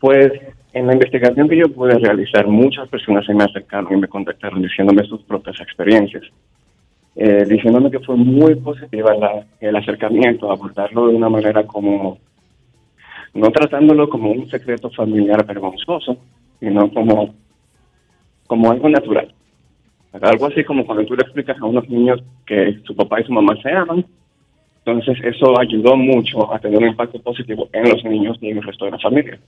Pues 0.00 0.32
en 0.72 0.86
la 0.86 0.92
investigación 0.92 1.48
que 1.48 1.56
yo 1.56 1.68
pude 1.68 1.98
realizar, 1.98 2.46
muchas 2.46 2.88
personas 2.88 3.26
se 3.26 3.34
me 3.34 3.44
acercaron 3.44 3.92
y 3.92 4.00
me 4.00 4.08
contactaron 4.08 4.62
diciéndome 4.62 5.04
sus 5.04 5.22
propias 5.22 5.60
experiencias, 5.60 6.22
eh, 7.16 7.44
diciéndome 7.48 7.90
que 7.90 7.98
fue 8.00 8.16
muy 8.16 8.54
positiva 8.54 9.12
el 9.60 9.76
acercamiento, 9.76 10.50
abordarlo 10.50 11.08
de 11.08 11.16
una 11.16 11.28
manera 11.28 11.66
como, 11.66 12.18
no 13.34 13.50
tratándolo 13.50 14.08
como 14.08 14.30
un 14.30 14.48
secreto 14.48 14.90
familiar 14.90 15.44
vergonzoso, 15.44 16.18
sino 16.60 16.88
como, 16.92 17.34
como 18.46 18.70
algo 18.70 18.88
natural. 18.88 19.34
Algo 20.12 20.46
así 20.46 20.64
como 20.64 20.84
cuando 20.84 21.04
tú 21.04 21.14
le 21.14 21.22
explicas 21.22 21.56
a 21.60 21.64
unos 21.64 21.88
niños 21.88 22.22
que 22.46 22.80
su 22.84 22.94
papá 22.94 23.20
y 23.20 23.24
su 23.24 23.32
mamá 23.32 23.54
se 23.62 23.70
aman, 23.70 24.04
entonces 24.84 25.18
eso 25.24 25.58
ayudó 25.58 25.96
mucho 25.96 26.52
a 26.52 26.58
tener 26.58 26.78
un 26.78 26.88
impacto 26.88 27.20
positivo 27.20 27.68
en 27.72 27.90
los 27.90 28.04
niños 28.04 28.38
y 28.40 28.50
en 28.50 28.58
el 28.58 28.62
resto 28.62 28.86
de 28.86 28.90
la 28.92 28.98
familia. 28.98 29.38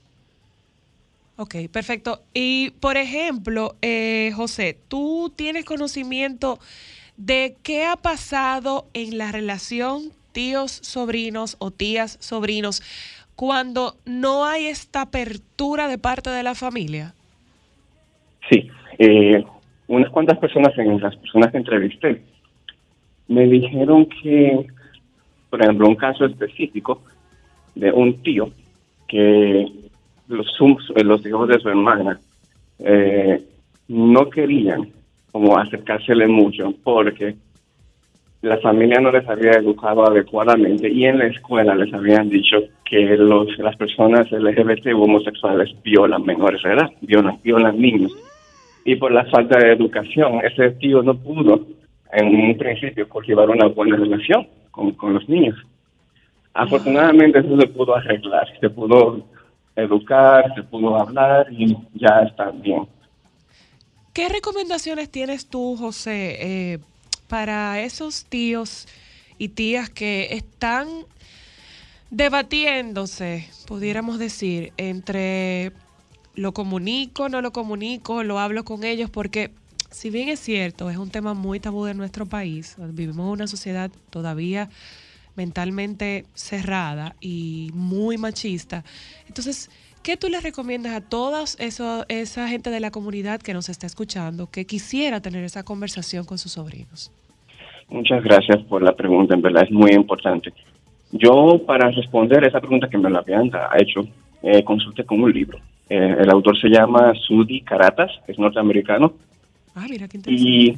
Ok, 1.35 1.55
perfecto. 1.71 2.21
Y, 2.33 2.71
por 2.79 2.97
ejemplo, 2.97 3.75
eh, 3.81 4.31
José, 4.35 4.77
¿tú 4.87 5.31
tienes 5.35 5.65
conocimiento 5.65 6.59
de 7.17 7.55
qué 7.63 7.85
ha 7.85 7.95
pasado 7.95 8.87
en 8.93 9.17
la 9.17 9.31
relación 9.31 10.11
tíos-sobrinos 10.31 11.55
o 11.59 11.71
tías-sobrinos 11.71 12.81
cuando 13.35 13.95
no 14.05 14.45
hay 14.45 14.65
esta 14.67 15.01
apertura 15.01 15.87
de 15.87 15.97
parte 15.97 16.29
de 16.29 16.43
la 16.43 16.53
familia? 16.53 17.13
Sí, 18.49 18.69
eh, 18.99 19.43
unas 19.87 20.11
cuantas 20.11 20.37
personas, 20.37 20.77
en 20.77 20.99
las 21.01 21.15
personas 21.15 21.51
que 21.51 21.57
entrevisté, 21.57 22.21
me 23.27 23.47
dijeron 23.47 24.07
que, 24.21 24.67
por 25.49 25.61
ejemplo, 25.63 25.87
un 25.87 25.95
caso 25.95 26.25
específico 26.25 27.01
de 27.73 27.91
un 27.91 28.21
tío 28.21 28.51
que 29.07 29.65
los, 30.27 31.25
hijos 31.25 31.47
de 31.47 31.59
su 31.59 31.69
hermana 31.69 32.19
eh, 32.79 33.41
no 33.87 34.29
querían 34.29 34.89
como 35.31 35.57
acercársele 35.57 36.27
mucho 36.27 36.73
porque 36.83 37.35
la 38.43 38.57
familia 38.57 38.99
no 38.99 39.11
les 39.11 39.27
había 39.27 39.53
educado 39.53 40.05
adecuadamente 40.05 40.89
y 40.89 41.05
en 41.05 41.17
la 41.17 41.27
escuela 41.27 41.75
les 41.75 41.93
habían 41.93 42.29
dicho 42.29 42.57
que 42.83 43.15
los, 43.17 43.57
las 43.57 43.75
personas 43.77 44.29
LGBT 44.31 44.87
homosexuales 44.93 45.73
violan 45.81 46.25
menores 46.25 46.61
de 46.61 46.73
edad, 46.73 46.91
violan, 47.01 47.39
violan 47.41 47.79
niños. 47.79 48.11
Y 48.83 48.97
por 48.97 49.13
la 49.13 49.23
falta 49.25 49.57
de 49.57 49.71
educación, 49.71 50.41
ese 50.43 50.71
tío 50.71 51.01
no 51.01 51.15
pudo 51.15 51.65
en 52.11 52.27
un 52.27 52.57
principio 52.57 53.07
cultivar 53.07 53.49
una 53.49 53.67
buena 53.67 53.95
relación 53.95 54.45
con, 54.71 54.91
con 54.91 55.13
los 55.13 55.27
niños. 55.29 55.55
Afortunadamente 56.53 57.39
eso 57.39 57.59
se 57.59 57.67
pudo 57.67 57.95
arreglar, 57.95 58.45
se 58.59 58.69
pudo 58.69 59.25
educar, 59.75 60.53
se 60.55 60.63
pudo 60.63 60.95
hablar 60.95 61.47
y 61.51 61.75
ya 61.93 62.21
está 62.27 62.51
bien. 62.51 62.87
¿Qué 64.13 64.29
recomendaciones 64.29 65.09
tienes 65.09 65.47
tú, 65.47 65.75
José, 65.75 66.37
eh, 66.73 66.79
para 67.27 67.81
esos 67.81 68.25
tíos 68.25 68.87
y 69.39 69.49
tías 69.49 69.89
que 69.89 70.35
están 70.35 70.87
debatiéndose, 72.11 73.49
pudiéramos 73.65 74.19
decir, 74.19 74.71
entre 74.77 75.71
lo 76.35 76.53
comunico, 76.53 77.27
no 77.27 77.41
lo 77.41 77.51
comunico, 77.51 78.23
lo 78.23 78.39
hablo 78.39 78.63
con 78.63 78.83
ellos? 78.83 79.09
Porque 79.09 79.49
si 79.89 80.11
bien 80.11 80.29
es 80.29 80.39
cierto, 80.39 80.91
es 80.91 80.97
un 80.97 81.09
tema 81.09 81.33
muy 81.33 81.59
tabú 81.59 81.85
de 81.85 81.95
nuestro 81.95 82.27
país, 82.27 82.75
vivimos 82.77 83.25
en 83.25 83.31
una 83.31 83.47
sociedad 83.47 83.89
todavía 84.11 84.69
mentalmente 85.35 86.25
cerrada 86.33 87.15
y 87.21 87.69
muy 87.73 88.17
machista. 88.17 88.83
Entonces, 89.27 89.69
¿qué 90.03 90.17
tú 90.17 90.29
les 90.29 90.43
recomiendas 90.43 90.93
a 90.93 91.01
toda 91.01 91.43
esa 92.07 92.47
gente 92.47 92.69
de 92.69 92.79
la 92.79 92.91
comunidad 92.91 93.41
que 93.41 93.53
nos 93.53 93.69
está 93.69 93.87
escuchando, 93.87 94.49
que 94.49 94.65
quisiera 94.65 95.21
tener 95.21 95.43
esa 95.43 95.63
conversación 95.63 96.25
con 96.25 96.37
sus 96.37 96.53
sobrinos? 96.53 97.11
Muchas 97.89 98.23
gracias 98.23 98.57
por 98.63 98.81
la 98.81 98.95
pregunta, 98.95 99.33
en 99.35 99.41
verdad 99.41 99.63
es 99.63 99.71
muy 99.71 99.91
importante. 99.91 100.53
Yo, 101.11 101.61
para 101.65 101.91
responder 101.91 102.43
esa 102.47 102.59
pregunta 102.59 102.89
que 102.89 102.97
me 102.97 103.09
la 103.09 103.19
habían 103.19 103.51
hecho, 103.77 104.01
eh, 104.41 104.63
consulté 104.63 105.03
con 105.05 105.21
un 105.21 105.31
libro. 105.31 105.59
Eh, 105.89 106.15
el 106.19 106.29
autor 106.29 106.59
se 106.59 106.69
llama 106.69 107.13
Sudi 107.27 107.61
Karatas, 107.61 108.11
es 108.27 108.39
norteamericano, 108.39 109.13
Ah, 109.75 109.85
mira 109.89 110.07
qué 110.07 110.17
interesante. 110.17 110.49
y 110.49 110.77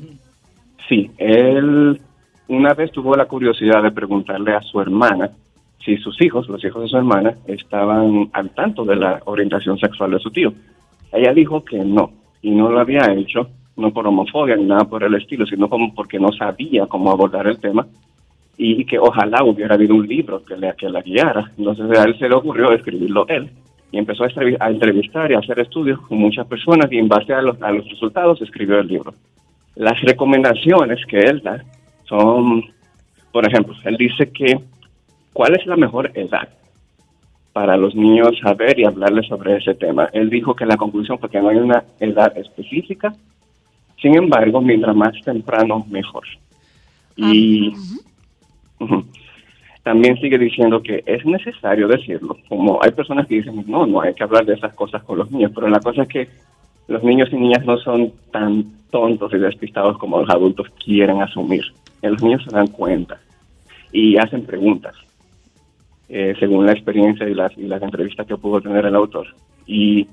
sí, 0.88 1.12
él 1.18 2.00
una 2.48 2.74
vez 2.74 2.92
tuvo 2.92 3.16
la 3.16 3.26
curiosidad 3.26 3.82
de 3.84 3.92
preguntarle 3.92 4.54
a 4.54 4.62
su 4.62 4.80
hermana 4.80 5.32
si 5.84 5.98
sus 5.98 6.20
hijos, 6.22 6.50
los 6.50 6.64
hijos 6.64 6.84
de 6.84 6.90
su 6.90 6.98
hermana, 6.98 7.36
estaban 7.46 8.30
al 8.34 8.50
tanto 8.52 8.84
de 8.86 8.96
la 8.96 9.22
orientación 9.26 9.78
sexual 9.78 10.12
de 10.12 10.20
su 10.20 10.32
tío. 10.32 10.52
Ella 11.12 11.34
dijo 11.34 11.64
que 11.64 11.78
no, 11.78 12.12
y 12.42 12.52
no 12.52 12.72
lo 12.72 12.80
había 12.80 13.14
hecho, 13.14 13.50
no 13.78 13.92
por 13.92 14.08
homofobia 14.08 14.56
ni 14.56 14.66
nada 14.66 14.86
por 14.86 15.04
el 15.04 15.14
estilo, 15.16 15.46
sino 15.46 15.70
como 15.70 15.94
porque 15.94 16.20
no 16.20 16.32
sabía 16.32 16.88
cómo 16.88 17.12
abordar 17.12 17.48
el 17.48 17.60
tema 17.60 17.86
y 18.58 18.86
que 18.86 18.98
ojalá 18.98 19.44
hubiera 19.44 19.76
habido 19.76 19.96
un 19.96 20.08
libro 20.08 20.44
que, 20.44 20.56
le, 20.56 20.74
que 20.76 20.90
la 20.90 21.02
guiara. 21.02 21.52
Entonces 21.58 21.98
a 21.98 22.04
él 22.04 22.18
se 22.18 22.30
le 22.30 22.36
ocurrió 22.36 22.72
escribirlo 22.72 23.28
él 23.28 23.50
y 23.92 23.98
empezó 23.98 24.24
a, 24.24 24.70
entrevistar 24.70 25.32
y 25.32 25.36
a 25.36 25.40
hacer 25.40 25.60
estudios 25.60 26.00
con 26.02 26.18
muchas 26.18 26.48
personas 26.48 26.92
y 26.92 26.98
en 26.98 27.08
base 27.08 27.34
a 27.34 27.42
los, 27.42 27.62
a 27.62 27.72
los 27.72 27.88
resultados 27.90 28.42
escribió 28.42 28.80
el 28.80 28.88
libro. 28.88 29.14
Las 29.76 30.02
recomendaciones 30.02 31.06
que 31.06 31.20
él 31.20 31.42
da 31.44 31.64
son, 32.08 32.64
por 33.32 33.48
ejemplo, 33.48 33.76
él 33.84 33.98
dice 33.98 34.30
que 34.32 34.60
cuál 35.34 35.56
es 35.56 35.66
la 35.66 35.76
mejor 35.76 36.12
edad 36.14 36.50
para 37.54 37.78
los 37.78 37.96
niños 37.96 38.38
saber 38.42 38.78
y 38.80 38.86
hablarles 38.86 39.28
sobre 39.28 39.56
ese 39.56 39.76
tema. 39.76 40.10
Él 40.12 40.30
dijo 40.30 40.56
que 40.56 40.66
la 40.66 40.76
conclusión 40.76 41.18
fue 41.20 41.30
que 41.30 41.40
no 41.40 41.50
hay 41.50 41.56
una 41.56 41.86
edad 42.00 42.38
específica, 42.38 43.16
sin 44.02 44.16
embargo, 44.18 44.62
mientras 44.62 44.96
más 44.96 45.14
temprano, 45.24 45.86
mejor. 45.90 46.26
Y 47.16 47.74
ujú, 48.80 49.06
también 49.84 50.20
sigue 50.20 50.38
diciendo 50.38 50.82
que 50.84 51.04
es 51.06 51.26
necesario 51.26 51.88
decirlo, 51.88 52.38
como 52.50 52.84
hay 52.84 52.92
personas 52.92 53.26
que 53.28 53.36
dicen, 53.36 53.64
no, 53.68 53.86
no 53.86 54.02
hay 54.02 54.14
que 54.14 54.24
hablar 54.24 54.46
de 54.46 54.56
esas 54.56 54.74
cosas 54.74 55.04
con 55.04 55.20
los 55.20 55.32
niños, 55.32 55.52
pero 55.56 55.70
la 55.70 55.80
cosa 55.80 56.02
es 56.02 56.08
que 56.10 56.28
los 56.88 57.04
niños 57.04 57.30
y 57.32 57.36
niñas 57.36 57.66
no 57.66 57.78
son 57.78 58.12
tan 58.32 58.66
tontos 58.92 59.34
y 59.34 59.38
despistados 59.38 59.98
como 59.98 60.20
los 60.20 60.30
adultos 60.30 60.68
quieren 60.84 61.22
asumir. 61.22 61.64
Los 62.10 62.22
niños 62.22 62.44
se 62.44 62.56
dan 62.56 62.68
cuenta 62.68 63.20
y 63.92 64.18
hacen 64.18 64.46
preguntas, 64.46 64.96
eh, 66.10 66.34
según 66.40 66.66
la 66.66 66.74
experiencia 66.74 67.28
y 67.28 67.34
las, 67.34 67.58
y 67.58 67.64
las 67.64 67.82
entrevistas 67.82 68.28
que 68.28 68.38
pudo 68.38 68.62
tener 68.62 68.86
el 68.86 68.96
autor. 68.96 69.28
Y 69.66 70.08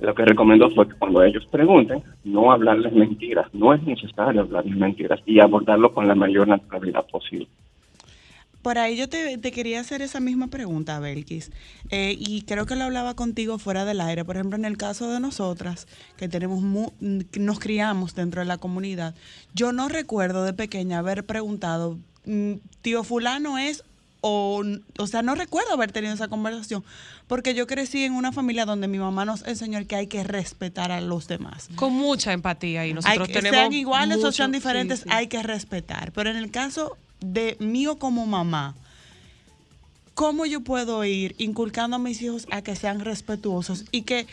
lo 0.00 0.14
que 0.14 0.24
recomendó 0.24 0.70
fue 0.70 0.88
que 0.88 0.94
cuando 0.94 1.22
ellos 1.22 1.46
pregunten, 1.46 2.02
no 2.24 2.52
hablarles 2.52 2.92
mentiras, 2.92 3.46
no 3.54 3.72
es 3.72 3.82
necesario 3.82 4.42
hablarles 4.42 4.76
mentiras 4.76 5.20
y 5.24 5.40
abordarlo 5.40 5.92
con 5.92 6.06
la 6.06 6.14
mayor 6.14 6.48
naturalidad 6.48 7.06
posible. 7.06 7.48
Por 8.66 8.78
ahí 8.78 8.96
yo 8.96 9.08
te, 9.08 9.38
te 9.38 9.52
quería 9.52 9.78
hacer 9.78 10.02
esa 10.02 10.18
misma 10.18 10.48
pregunta, 10.48 10.98
Belkis. 10.98 11.52
Eh, 11.90 12.16
y 12.18 12.42
creo 12.42 12.66
que 12.66 12.74
lo 12.74 12.82
hablaba 12.82 13.14
contigo 13.14 13.60
fuera 13.60 13.84
del 13.84 14.00
aire. 14.00 14.24
Por 14.24 14.34
ejemplo, 14.34 14.56
en 14.58 14.64
el 14.64 14.76
caso 14.76 15.08
de 15.08 15.20
nosotras, 15.20 15.86
que 16.16 16.28
tenemos 16.28 16.62
mu- 16.62 16.90
nos 17.00 17.60
criamos 17.60 18.16
dentro 18.16 18.40
de 18.40 18.46
la 18.46 18.58
comunidad, 18.58 19.14
yo 19.54 19.70
no 19.70 19.88
recuerdo 19.88 20.42
de 20.42 20.52
pequeña 20.52 20.98
haber 20.98 21.24
preguntado, 21.24 21.96
mm, 22.24 22.54
tío 22.82 23.04
fulano 23.04 23.56
es 23.56 23.84
o, 24.20 24.64
o 24.98 25.06
sea, 25.06 25.22
no 25.22 25.36
recuerdo 25.36 25.72
haber 25.74 25.92
tenido 25.92 26.12
esa 26.12 26.26
conversación, 26.26 26.82
porque 27.28 27.54
yo 27.54 27.68
crecí 27.68 28.02
en 28.02 28.14
una 28.14 28.32
familia 28.32 28.64
donde 28.64 28.88
mi 28.88 28.98
mamá 28.98 29.24
nos 29.24 29.46
enseñó 29.46 29.78
que 29.86 29.94
hay 29.94 30.08
que 30.08 30.24
respetar 30.24 30.90
a 30.90 31.00
los 31.00 31.28
demás. 31.28 31.68
Con 31.76 31.92
mucha 31.92 32.32
empatía 32.32 32.84
y 32.84 32.88
Hay 32.88 32.94
nosotros 32.94 33.28
que- 33.28 33.34
tenemos 33.34 33.56
sean 33.60 33.72
iguales 33.74 34.24
o 34.24 34.32
sean 34.32 34.50
sí, 34.50 34.56
diferentes, 34.56 35.00
sí. 35.00 35.08
hay 35.12 35.28
que 35.28 35.40
respetar. 35.44 36.10
Pero 36.10 36.30
en 36.30 36.36
el 36.36 36.50
caso 36.50 36.96
de 37.20 37.56
mío 37.60 37.98
como 37.98 38.26
mamá, 38.26 38.74
¿cómo 40.14 40.46
yo 40.46 40.60
puedo 40.62 41.04
ir 41.04 41.34
inculcando 41.38 41.96
a 41.96 41.98
mis 41.98 42.22
hijos 42.22 42.46
a 42.50 42.62
que 42.62 42.76
sean 42.76 43.00
respetuosos 43.00 43.84
y 43.92 44.02
que 44.02 44.26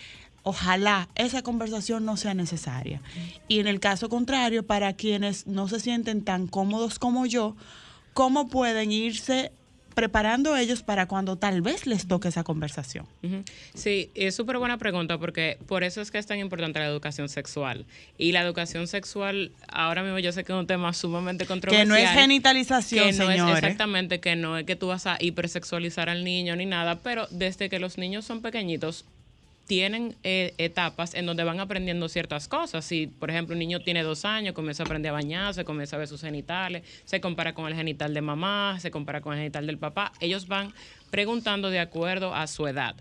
ojalá 0.43 1.09
esa 1.15 1.41
conversación 1.41 2.05
no 2.05 2.17
sea 2.17 2.33
necesaria? 2.33 3.01
Y 3.47 3.59
en 3.59 3.67
el 3.67 3.79
caso 3.79 4.09
contrario, 4.09 4.65
para 4.65 4.93
quienes 4.93 5.47
no 5.47 5.67
se 5.67 5.79
sienten 5.79 6.23
tan 6.23 6.47
cómodos 6.47 6.99
como 6.99 7.25
yo, 7.25 7.55
¿cómo 8.13 8.47
pueden 8.47 8.91
irse 8.91 9.51
preparando 9.93 10.55
ellos 10.57 10.83
para 10.83 11.07
cuando 11.07 11.37
tal 11.37 11.61
vez 11.61 11.85
les 11.87 12.07
toque 12.07 12.27
esa 12.27 12.43
conversación? 12.43 13.05
Sí, 13.73 14.09
es 14.15 14.35
súper 14.35 14.57
buena 14.57 14.77
pregunta 14.77 15.17
porque 15.17 15.57
por 15.67 15.83
eso 15.83 16.01
es 16.01 16.11
que 16.11 16.17
es 16.17 16.25
tan 16.25 16.39
importante 16.39 16.79
la 16.79 16.87
educación 16.87 17.29
sexual. 17.29 17.85
Y 18.17 18.31
la 18.31 18.41
educación 18.41 18.87
sexual, 18.87 19.51
ahora 19.67 20.03
mismo 20.03 20.19
yo 20.19 20.31
sé 20.31 20.43
que 20.43 20.51
es 20.53 20.57
un 20.59 20.67
tema 20.67 20.93
sumamente 20.93 21.45
Que 21.45 21.47
controversial. 21.49 21.87
no 21.87 21.95
es 21.95 22.09
genitalización, 22.09 23.05
que 23.11 23.13
no 23.17 23.29
es 23.29 23.37
señores. 23.37 23.57
exactamente, 23.63 24.19
que 24.19 24.35
no 24.35 24.57
es 24.57 24.65
que 24.65 24.75
tú 24.75 24.87
vas 24.87 25.07
a 25.07 25.17
hipersexualizar 25.19 26.09
al 26.09 26.23
niño 26.23 26.55
ni 26.55 26.65
nada, 26.65 26.99
pero 26.99 27.27
desde 27.31 27.69
que 27.69 27.79
los 27.79 27.97
niños 27.97 28.25
son 28.25 28.41
pequeñitos, 28.41 29.05
tienen 29.65 30.15
eh, 30.23 30.53
etapas 30.57 31.13
en 31.13 31.25
donde 31.25 31.43
van 31.43 31.59
aprendiendo 31.59 32.09
ciertas 32.09 32.47
cosas. 32.47 32.83
Si, 32.83 33.07
por 33.07 33.29
ejemplo, 33.29 33.53
un 33.53 33.59
niño 33.59 33.79
tiene 33.79 34.03
dos 34.03 34.25
años, 34.25 34.53
comienza 34.53 34.83
a 34.83 34.85
aprender 34.85 35.09
a 35.09 35.13
bañarse, 35.13 35.63
comienza 35.63 35.95
a 35.95 35.99
ver 35.99 36.07
sus 36.07 36.21
genitales, 36.21 36.83
se 37.05 37.21
compara 37.21 37.53
con 37.53 37.67
el 37.67 37.75
genital 37.75 38.13
de 38.13 38.21
mamá, 38.21 38.77
se 38.79 38.91
compara 38.91 39.21
con 39.21 39.33
el 39.33 39.39
genital 39.39 39.65
del 39.67 39.77
papá. 39.77 40.11
Ellos 40.19 40.47
van 40.47 40.73
preguntando 41.09 41.69
de 41.69 41.79
acuerdo 41.79 42.35
a 42.35 42.47
su 42.47 42.67
edad. 42.67 42.95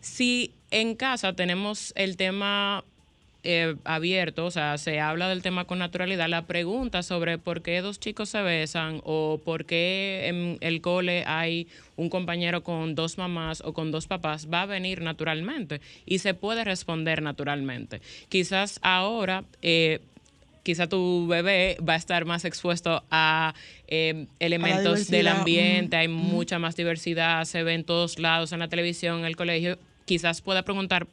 Si 0.00 0.52
en 0.70 0.94
casa 0.94 1.34
tenemos 1.34 1.92
el 1.96 2.16
tema 2.16 2.84
eh, 3.44 3.76
abierto, 3.84 4.46
o 4.46 4.50
sea, 4.50 4.76
se 4.78 4.98
habla 5.00 5.28
del 5.28 5.42
tema 5.42 5.66
con 5.66 5.78
naturalidad, 5.78 6.28
la 6.28 6.46
pregunta 6.46 7.02
sobre 7.02 7.38
por 7.38 7.62
qué 7.62 7.80
dos 7.80 8.00
chicos 8.00 8.30
se 8.30 8.42
besan 8.42 9.00
o 9.04 9.40
por 9.44 9.64
qué 9.64 10.24
en 10.26 10.58
el 10.60 10.80
cole 10.80 11.24
hay 11.26 11.68
un 11.96 12.08
compañero 12.10 12.62
con 12.62 12.94
dos 12.94 13.18
mamás 13.18 13.62
o 13.64 13.72
con 13.72 13.92
dos 13.92 14.06
papás 14.06 14.48
va 14.52 14.62
a 14.62 14.66
venir 14.66 15.02
naturalmente 15.02 15.80
y 16.06 16.18
se 16.18 16.34
puede 16.34 16.64
responder 16.64 17.22
naturalmente. 17.22 18.00
Quizás 18.28 18.80
ahora... 18.82 19.44
eh, 19.62 20.00
Quizá 20.64 20.86
tu 20.86 21.26
bebé 21.26 21.76
va 21.86 21.92
a 21.92 21.96
estar 21.96 22.24
más 22.24 22.46
expuesto 22.46 23.04
a 23.10 23.52
eh, 23.86 24.24
elementos 24.40 25.08
del 25.08 25.28
ambiente, 25.28 25.94
hay 25.94 26.08
mucha 26.08 26.58
más 26.58 26.74
diversidad, 26.74 27.44
se 27.44 27.62
ve 27.62 27.74
en 27.74 27.84
todos 27.84 28.18
lados, 28.18 28.50
en 28.52 28.60
la 28.60 28.68
televisión, 28.68 29.18
en 29.18 29.24
el 29.26 29.36
colegio. 29.36 29.78
Quizás 30.06 30.40
pueda 30.40 30.62
preguntar 30.62 31.06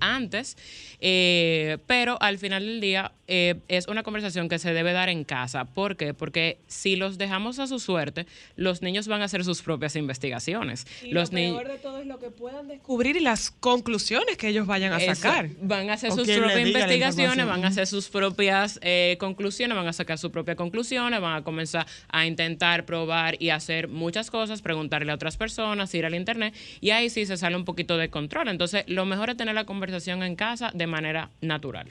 antes, 0.00 0.56
eh, 1.00 1.78
pero 1.86 2.20
al 2.20 2.38
final 2.38 2.66
del 2.66 2.80
día 2.80 3.12
eh, 3.34 3.60
es 3.68 3.88
una 3.88 4.02
conversación 4.02 4.48
que 4.48 4.58
se 4.58 4.74
debe 4.74 4.92
dar 4.92 5.08
en 5.08 5.24
casa. 5.24 5.64
¿Por 5.64 5.96
qué? 5.96 6.12
Porque 6.12 6.58
si 6.66 6.96
los 6.96 7.16
dejamos 7.16 7.58
a 7.58 7.66
su 7.66 7.78
suerte, 7.78 8.26
los 8.56 8.82
niños 8.82 9.08
van 9.08 9.22
a 9.22 9.24
hacer 9.24 9.44
sus 9.44 9.62
propias 9.62 9.96
investigaciones. 9.96 10.86
Y 11.02 11.12
los 11.12 11.32
lo 11.32 11.38
peor 11.38 11.68
de 11.68 11.78
todo 11.78 11.98
es 11.98 12.06
lo 12.06 12.18
que 12.18 12.30
puedan 12.30 12.68
descubrir 12.68 13.16
y 13.16 13.20
las 13.20 13.50
conclusiones 13.50 14.36
que 14.36 14.48
ellos 14.48 14.66
vayan 14.66 14.92
a 14.92 14.98
Eso, 14.98 15.14
sacar. 15.14 15.48
Van 15.62 15.88
a 15.88 15.94
hacer 15.94 16.12
sus 16.12 16.28
propias 16.28 16.66
investigaciones, 16.66 17.46
van 17.46 17.64
a 17.64 17.68
hacer 17.68 17.86
sus 17.86 18.08
propias 18.08 18.78
eh, 18.82 19.16
conclusiones, 19.18 19.76
van 19.76 19.86
a 19.86 19.92
sacar 19.92 20.18
sus 20.18 20.30
propias 20.30 20.56
conclusiones, 20.56 21.20
van 21.20 21.36
a 21.36 21.42
comenzar 21.42 21.86
a 22.08 22.26
intentar 22.26 22.84
probar 22.84 23.36
y 23.40 23.50
hacer 23.50 23.88
muchas 23.88 24.30
cosas, 24.30 24.60
preguntarle 24.62 25.10
a 25.10 25.14
otras 25.14 25.36
personas, 25.36 25.94
ir 25.94 26.04
al 26.04 26.14
internet 26.14 26.54
y 26.80 26.90
ahí 26.90 27.08
sí 27.08 27.24
se 27.24 27.36
sale 27.36 27.56
un 27.56 27.64
poquito 27.64 27.96
de 27.96 28.10
control. 28.10 28.48
Entonces, 28.48 28.84
lo 28.88 29.06
mejor 29.06 29.30
es 29.30 29.36
tener 29.36 29.54
la 29.54 29.61
conversación 29.64 30.22
en 30.22 30.36
casa 30.36 30.70
de 30.74 30.86
manera 30.86 31.30
natural. 31.40 31.88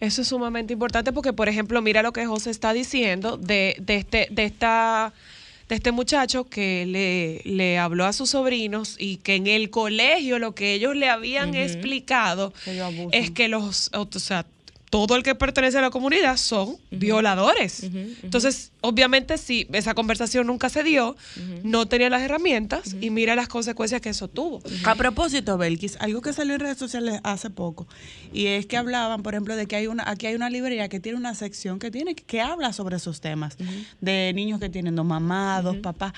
Eso 0.00 0.22
es 0.22 0.28
sumamente 0.28 0.72
importante 0.72 1.12
porque, 1.12 1.32
por 1.32 1.48
ejemplo, 1.48 1.82
mira 1.82 2.02
lo 2.02 2.12
que 2.12 2.24
José 2.24 2.50
está 2.50 2.72
diciendo 2.72 3.36
de, 3.36 3.76
de 3.80 3.96
este, 3.96 4.28
de 4.30 4.44
esta 4.44 5.12
de 5.68 5.74
este 5.74 5.92
muchacho 5.92 6.44
que 6.44 6.86
le, 6.86 7.42
le 7.44 7.78
habló 7.78 8.06
a 8.06 8.12
sus 8.12 8.30
sobrinos 8.30 8.96
y 8.98 9.18
que 9.18 9.34
en 9.34 9.46
el 9.46 9.68
colegio 9.70 10.38
lo 10.38 10.54
que 10.54 10.72
ellos 10.72 10.96
le 10.96 11.10
habían 11.10 11.54
explicado 11.54 12.54
Que 12.64 12.82
es 13.12 13.30
que 13.30 13.48
los, 13.48 13.90
o 13.92 14.08
sea, 14.18 14.46
todo 14.90 15.16
el 15.16 15.22
que 15.22 15.34
pertenece 15.34 15.78
a 15.78 15.82
la 15.82 15.90
comunidad 15.90 16.36
son 16.36 16.76
violadores. 16.90 17.82
Entonces, 18.22 18.72
obviamente, 18.80 19.38
si 19.38 19.66
esa 19.72 19.94
conversación 19.94 20.46
nunca 20.46 20.68
se 20.68 20.82
dio, 20.82 21.16
no 21.62 21.86
tenía 21.86 22.10
las 22.10 22.22
herramientas 22.22 22.96
y 23.00 23.10
mira 23.10 23.34
las 23.34 23.48
consecuencias 23.48 24.00
que 24.00 24.10
eso 24.10 24.28
tuvo. 24.28 24.62
A 24.84 24.94
propósito, 24.94 25.58
Belkis, 25.58 25.96
algo 26.00 26.22
que 26.22 26.32
salió 26.32 26.54
en 26.54 26.60
redes 26.60 26.78
sociales 26.78 27.20
hace 27.22 27.50
poco, 27.50 27.86
y 28.32 28.46
es 28.46 28.66
que 28.66 28.76
hablaban, 28.76 29.22
por 29.22 29.34
ejemplo, 29.34 29.56
de 29.56 29.66
que 29.66 29.76
hay 29.76 29.86
una, 29.86 30.08
aquí 30.08 30.26
hay 30.26 30.34
una 30.34 30.50
librería 30.50 30.88
que 30.88 31.00
tiene 31.00 31.18
una 31.18 31.34
sección 31.34 31.78
que 31.78 31.90
tiene, 31.90 32.14
que 32.14 32.40
habla 32.40 32.72
sobre 32.72 32.96
esos 32.96 33.20
temas, 33.20 33.56
de 34.00 34.32
niños 34.34 34.60
que 34.60 34.68
tienen 34.68 34.96
dos 34.96 35.06
mamás, 35.06 35.64
dos 35.64 35.76
papás. 35.76 36.12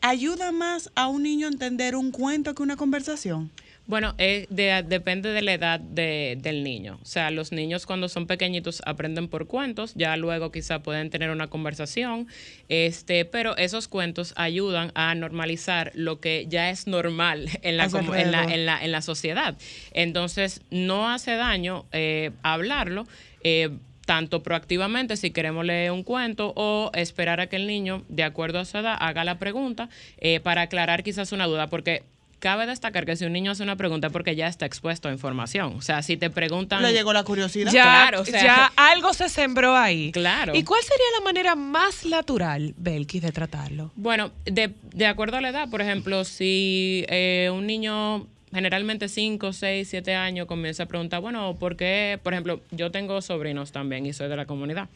¿Ayuda 0.00 0.50
más 0.50 0.90
a 0.96 1.06
un 1.06 1.22
niño 1.22 1.46
a 1.46 1.50
entender 1.50 1.94
un 1.94 2.10
cuento 2.10 2.56
que 2.56 2.62
una 2.64 2.76
conversación? 2.76 3.50
Bueno, 3.86 4.14
eh, 4.18 4.46
de- 4.48 4.84
depende 4.86 5.30
de 5.32 5.42
la 5.42 5.54
edad 5.54 5.80
de- 5.80 6.38
del 6.40 6.62
niño. 6.62 6.98
O 7.02 7.04
sea, 7.04 7.30
los 7.32 7.50
niños 7.52 7.84
cuando 7.84 8.08
son 8.08 8.26
pequeñitos 8.26 8.80
aprenden 8.86 9.28
por 9.28 9.46
cuentos, 9.48 9.92
ya 9.96 10.16
luego 10.16 10.52
quizá 10.52 10.78
pueden 10.82 11.10
tener 11.10 11.30
una 11.30 11.48
conversación, 11.48 12.28
este, 12.68 13.24
pero 13.24 13.56
esos 13.56 13.88
cuentos 13.88 14.34
ayudan 14.36 14.92
a 14.94 15.14
normalizar 15.14 15.90
lo 15.94 16.20
que 16.20 16.46
ya 16.48 16.70
es 16.70 16.86
normal 16.86 17.48
en 17.62 17.76
la, 17.76 17.84
en 18.22 18.30
la, 18.30 18.44
en 18.54 18.66
la, 18.66 18.84
en 18.84 18.92
la 18.92 19.02
sociedad. 19.02 19.56
Entonces, 19.92 20.62
no 20.70 21.10
hace 21.10 21.34
daño 21.36 21.84
eh, 21.92 22.30
hablarlo. 22.42 23.06
eh, 23.44 23.70
tanto 24.04 24.42
proactivamente 24.42 25.16
si 25.16 25.30
queremos 25.30 25.64
leer 25.64 25.92
un 25.92 26.02
cuento 26.02 26.52
o 26.56 26.90
esperar 26.92 27.40
a 27.40 27.46
que 27.46 27.54
el 27.54 27.68
niño, 27.68 28.04
de 28.08 28.24
acuerdo 28.24 28.58
a 28.58 28.64
su 28.64 28.76
edad, 28.78 28.96
haga 28.98 29.22
la 29.22 29.38
pregunta 29.38 29.88
eh, 30.18 30.40
para 30.40 30.62
aclarar 30.62 31.04
quizás 31.04 31.30
una 31.30 31.46
duda, 31.46 31.68
porque 31.68 32.02
cabe 32.42 32.66
destacar 32.66 33.06
que 33.06 33.14
si 33.14 33.24
un 33.24 33.32
niño 33.32 33.52
hace 33.52 33.62
una 33.62 33.76
pregunta 33.76 34.08
es 34.08 34.12
porque 34.12 34.34
ya 34.34 34.48
está 34.48 34.66
expuesto 34.66 35.08
a 35.08 35.12
información. 35.12 35.74
O 35.76 35.80
sea, 35.80 36.02
si 36.02 36.16
te 36.16 36.28
preguntan... 36.28 36.82
Le 36.82 36.92
llegó 36.92 37.12
la 37.12 37.22
curiosidad. 37.22 37.70
Ya, 37.70 37.82
Claro, 37.84 38.20
o 38.22 38.24
sea- 38.24 38.42
ya 38.42 38.72
algo 38.74 39.14
se 39.14 39.28
sembró 39.28 39.76
ahí. 39.76 40.10
Claro. 40.10 40.52
¿Y 40.56 40.64
cuál 40.64 40.82
sería 40.82 41.04
la 41.20 41.24
manera 41.24 41.54
más 41.54 42.04
natural, 42.04 42.74
Belkis, 42.76 43.22
de 43.22 43.30
tratarlo? 43.30 43.92
Bueno, 43.94 44.32
de, 44.44 44.72
de 44.92 45.06
acuerdo 45.06 45.36
a 45.36 45.40
la 45.40 45.50
edad, 45.50 45.70
por 45.70 45.80
ejemplo, 45.82 46.24
si 46.24 47.04
eh, 47.08 47.48
un 47.54 47.64
niño 47.68 48.26
generalmente 48.52 49.08
5, 49.08 49.52
6, 49.52 49.88
7 49.88 50.14
años 50.16 50.46
comienza 50.48 50.82
a 50.82 50.86
preguntar, 50.86 51.20
bueno, 51.20 51.54
¿por 51.58 51.76
qué? 51.76 52.18
Por 52.24 52.32
ejemplo, 52.34 52.60
yo 52.72 52.90
tengo 52.90 53.22
sobrinos 53.22 53.70
también 53.70 54.04
y 54.04 54.12
soy 54.12 54.28
de 54.28 54.36
la 54.36 54.46
comunidad. 54.46 54.88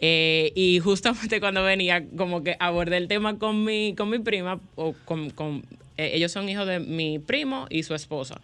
Eh, 0.00 0.52
y 0.56 0.78
justamente 0.80 1.38
cuando 1.40 1.62
venía, 1.62 2.04
como 2.16 2.42
que 2.42 2.56
abordé 2.58 2.96
el 2.96 3.06
tema 3.08 3.38
con 3.38 3.64
mi, 3.64 3.94
con 3.94 4.10
mi 4.10 4.18
prima, 4.18 4.58
o 4.74 4.94
con, 5.04 5.30
con- 5.30 5.62
eh, 5.98 6.12
ellos 6.14 6.32
son 6.32 6.48
hijos 6.48 6.66
de 6.66 6.80
mi 6.80 7.18
primo 7.18 7.66
y 7.68 7.82
su 7.82 7.94
esposa. 7.94 8.40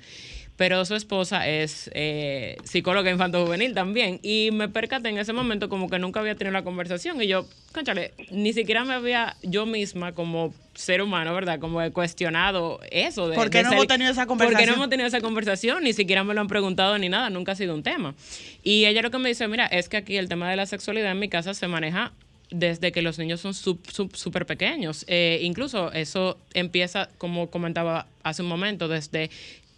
Pero 0.56 0.84
su 0.84 0.94
esposa 0.94 1.48
es 1.48 1.90
eh, 1.94 2.56
psicóloga 2.62 3.10
infanto-juvenil 3.10 3.74
también. 3.74 4.20
Y 4.22 4.50
me 4.52 4.68
percaté 4.68 5.08
en 5.08 5.18
ese 5.18 5.32
momento 5.32 5.68
como 5.68 5.90
que 5.90 5.98
nunca 5.98 6.20
había 6.20 6.36
tenido 6.36 6.52
la 6.52 6.62
conversación. 6.62 7.20
Y 7.20 7.26
yo, 7.26 7.44
conchale, 7.72 8.12
ni 8.30 8.52
siquiera 8.52 8.84
me 8.84 8.94
había 8.94 9.36
yo 9.42 9.66
misma 9.66 10.12
como 10.12 10.54
ser 10.74 11.02
humano, 11.02 11.34
¿verdad? 11.34 11.58
Como 11.58 11.82
he 11.82 11.90
cuestionado 11.90 12.78
eso. 12.92 13.28
De, 13.28 13.34
¿Por 13.34 13.50
qué 13.50 13.58
de 13.58 13.64
no 13.64 13.70
ser- 13.70 13.78
hemos 13.78 13.86
tenido 13.88 14.10
esa 14.12 14.26
¿Por 14.26 14.36
qué 14.38 14.44
no 14.44 14.46
conversación? 14.46 14.74
hemos 14.76 14.90
tenido 14.90 15.06
esa 15.08 15.20
conversación? 15.20 15.82
Ni 15.82 15.92
siquiera 15.92 16.22
me 16.22 16.34
lo 16.34 16.40
han 16.40 16.46
preguntado 16.46 16.96
ni 16.98 17.08
nada. 17.08 17.30
Nunca 17.30 17.50
ha 17.50 17.56
sido 17.56 17.74
un 17.74 17.82
tema. 17.82 18.14
Y 18.62 18.84
ella 18.84 19.02
lo 19.02 19.10
que 19.10 19.18
me 19.18 19.30
dice, 19.30 19.48
mira, 19.48 19.66
es 19.66 19.88
que 19.88 19.96
aquí 19.96 20.16
el 20.18 20.28
tema 20.28 20.48
de 20.48 20.54
la 20.54 20.66
sexualidad 20.66 21.10
en 21.10 21.18
mi 21.18 21.28
casa 21.28 21.52
se 21.54 21.66
maneja 21.66 22.12
desde 22.54 22.92
que 22.92 23.02
los 23.02 23.18
niños 23.18 23.40
son 23.40 23.52
súper 23.52 24.46
pequeños. 24.46 25.04
Eh, 25.08 25.40
incluso 25.42 25.92
eso 25.92 26.38
empieza, 26.54 27.08
como 27.18 27.50
comentaba 27.50 28.06
hace 28.22 28.42
un 28.42 28.48
momento, 28.48 28.88
desde 28.88 29.30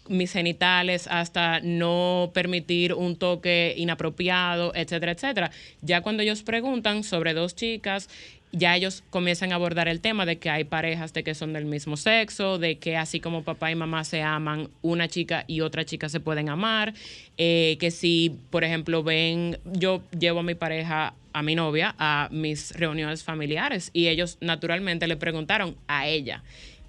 mis 0.09 0.32
genitales 0.32 1.09
hasta 1.11 1.61
no 1.61 2.31
permitir 2.32 2.94
un 2.94 3.16
toque 3.16 3.74
inapropiado, 3.77 4.73
etcétera, 4.74 5.12
etcétera. 5.12 5.51
Ya 5.82 6.03
cuando 6.03 6.23
ellos 6.23 6.43
preguntan 6.43 7.03
sobre 7.03 7.35
dos 7.35 7.57
chicas, 7.57 8.09
ya 8.53 8.77
ellos 8.77 9.03
comienzan 9.11 9.53
a 9.53 9.57
abordar 9.57 9.89
el 9.89 10.01
tema 10.01 10.24
de 10.24 10.39
que 10.39 10.48
hay 10.48 10.65
parejas 10.65 11.12
de 11.12 11.24
que 11.24 11.35
son 11.35 11.53
del 11.53 11.65
mismo 11.65 11.97
sexo, 11.97 12.59
de 12.59 12.78
que 12.78 12.97
así 12.97 13.20
como 13.20 13.43
papá 13.43 13.70
y 13.70 13.74
mamá 13.74 14.05
se 14.05 14.23
aman, 14.23 14.70
una 14.82 15.09
chica 15.09 15.44
y 15.47 15.61
otra 15.62 15.85
chica 15.85 16.09
se 16.09 16.20
pueden 16.20 16.48
amar, 16.48 16.94
eh, 17.36 17.77
que 17.81 17.90
si, 17.90 18.36
por 18.51 18.65
ejemplo, 18.65 19.03
ven, 19.03 19.59
yo 19.65 20.03
llevo 20.16 20.40
a 20.40 20.43
mi 20.43 20.55
pareja, 20.55 21.15
a 21.36 21.42
mi 21.42 21.54
novia, 21.54 21.94
a 21.98 22.28
mis 22.32 22.70
reuniones 22.72 23.22
familiares 23.22 23.90
y 23.92 24.08
ellos 24.08 24.38
naturalmente 24.40 25.06
le 25.06 25.16
preguntaron 25.18 25.76
a 25.86 26.06
ella 26.06 26.42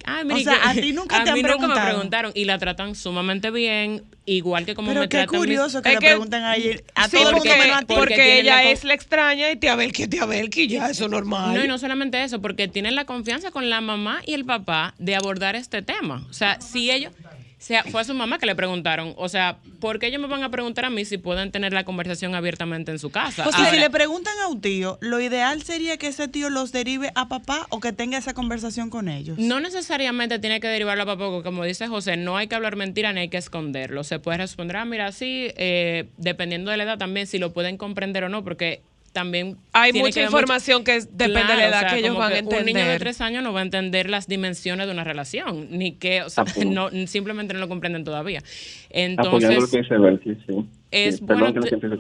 Ay, 0.06 0.22
O 0.24 0.26
mire, 0.26 0.44
sea, 0.46 0.62
que- 0.62 0.70
a 0.70 0.74
ti 0.82 0.94
nunca 0.94 1.20
a 1.20 1.24
te 1.26 1.32
han 1.32 1.36
mí 1.36 1.42
nunca 1.42 1.56
me 1.56 1.58
preguntado. 1.60 1.88
preguntaron 1.90 2.32
y 2.34 2.46
la 2.46 2.58
tratan 2.60 2.96
sumamente 2.96 3.52
bien, 3.52 4.04
igual 4.26 4.64
que 4.66 4.74
como 4.74 4.90
Pero 4.90 5.02
me 5.02 5.10
qué 5.10 5.18
tratan 5.18 5.32
mis- 5.34 5.40
curioso 5.42 5.82
que 5.82 5.90
Es 5.90 5.96
le 5.96 6.00
que- 6.00 6.08
preguntan 6.08 6.44
a 6.46 6.56
ella. 6.56 6.80
A 6.96 7.10
Sí, 7.10 7.18
todo 7.18 7.30
el 7.32 7.36
mundo 7.36 7.52
menos 7.58 7.78
a 7.78 7.80
ti. 7.82 7.94
porque 7.94 8.40
ella 8.40 8.56
la 8.58 8.64
es 8.70 8.84
la 8.86 8.94
extraña 8.94 9.52
y 9.52 9.58
tía 9.58 9.76
Belki, 9.76 10.08
tía 10.08 10.26
Belki, 10.26 10.68
ya 10.68 10.90
eso 10.92 11.06
es 11.06 11.12
normal. 11.12 11.56
No, 11.56 11.66
y 11.66 11.68
no 11.68 11.78
solamente 11.78 12.24
eso, 12.24 12.40
porque 12.42 12.70
tienen 12.70 12.96
la 12.96 13.04
confianza 13.04 13.52
con 13.52 13.70
la 13.70 13.82
mamá 13.82 14.22
y 14.26 14.34
el 14.34 14.46
papá 14.46 14.94
de 14.98 15.16
abordar 15.16 15.58
este 15.58 15.82
tema. 15.82 16.26
O 16.30 16.34
sea, 16.34 16.62
si 16.62 16.90
ellos, 16.90 17.12
o 17.27 17.27
sea, 17.68 17.84
fue 17.84 18.00
a 18.00 18.04
su 18.06 18.14
mamá 18.14 18.40
que 18.40 18.46
le 18.46 18.56
preguntaron, 18.56 19.14
o 19.18 19.28
sea, 19.28 19.58
¿por 19.82 20.00
qué 20.00 20.08
ellos 20.08 20.22
me 20.22 20.28
van 20.28 20.42
a 20.42 20.50
preguntar 20.50 20.86
a 20.86 20.90
mí 20.90 21.04
si 21.04 21.18
pueden 21.18 21.52
tener 21.52 21.74
la 21.74 21.84
conversación 21.84 22.34
abiertamente 22.34 22.92
en 22.92 23.00
su 23.00 23.10
casa? 23.10 23.46
O 23.46 23.52
sea, 23.52 23.70
si 23.70 23.78
le 23.78 23.90
preguntan 23.90 24.34
a 24.44 24.48
un 24.48 24.62
tío, 24.62 24.98
lo 25.02 25.20
ideal 25.20 25.62
sería 25.64 25.98
que 25.98 26.08
ese 26.08 26.30
tío 26.30 26.50
los 26.50 26.72
derive 26.72 27.12
a 27.16 27.28
papá 27.28 27.68
o 27.70 27.82
que 27.82 27.92
tenga 27.92 28.18
esa 28.18 28.34
conversación 28.34 28.90
con 28.90 29.10
ellos. 29.10 29.38
no 29.38 29.60
necesariamente 29.60 30.40
tiene 30.40 30.62
que 30.62 30.68
derivarlo 30.68 31.04
a 31.04 31.06
papá, 31.06 31.26
porque 31.26 31.44
como 31.44 31.66
dice 31.66 31.88
José, 31.88 32.16
no 32.16 32.38
hay 32.38 32.48
que 32.48 32.56
hablar 32.56 32.78
mentira 32.78 33.12
ni 33.12 33.22
hay 33.22 33.30
que 33.30 33.38
esconderlo. 33.38 34.06
Se 34.06 34.20
puede 34.20 34.38
responder, 34.38 34.78
ah, 34.78 34.86
mira, 34.86 35.12
sí, 35.12 35.52
eh, 35.58 36.06
dependiendo 36.18 36.72
de 36.72 36.78
la 36.78 36.84
edad 36.84 36.98
también, 36.98 37.28
si 37.28 37.38
lo 37.38 37.52
pueden 37.52 37.78
comprender 37.78 38.24
o 38.24 38.30
no, 38.30 38.46
porque 38.46 38.82
también 39.18 39.58
Hay 39.74 39.94
mucha 39.94 40.20
que 40.20 40.26
información 40.28 40.84
que 40.84 40.98
es- 40.98 41.18
depende 41.18 41.54
de 41.54 41.58
la 41.58 41.68
edad 41.70 41.78
o 41.78 41.80
sea, 41.80 41.90
que 41.90 42.00
ellos 42.00 42.16
van 42.16 42.34
a 42.34 42.40
Un 42.40 42.46
niño 42.46 42.64
de 42.64 42.70
entender. 42.70 43.00
tres 43.00 43.20
años 43.22 43.44
no 43.44 43.52
va 43.52 43.62
a 43.62 43.64
entender 43.64 44.12
las 44.12 44.28
dimensiones 44.28 44.86
de 44.86 44.94
una 44.94 45.04
relación, 45.04 45.68
ni 45.72 45.94
que, 45.94 46.22
o 46.22 46.30
sea, 46.30 46.44
no, 46.68 46.90
simplemente 47.08 47.56
no 47.56 47.60
lo 47.62 47.68
comprenden 47.68 48.04
todavía. 48.04 48.40
Apoyando 48.40 49.24
lo 49.24 49.40
que 49.40 49.46
Entonces, 49.56 49.72
dice 49.72 49.98
Belkis, 49.98 50.38
sí. 50.46 50.66
es 50.92 51.20
perdón 51.22 51.54
que 51.56 51.62
te-. 51.62 51.98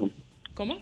¿cómo? 0.54 0.78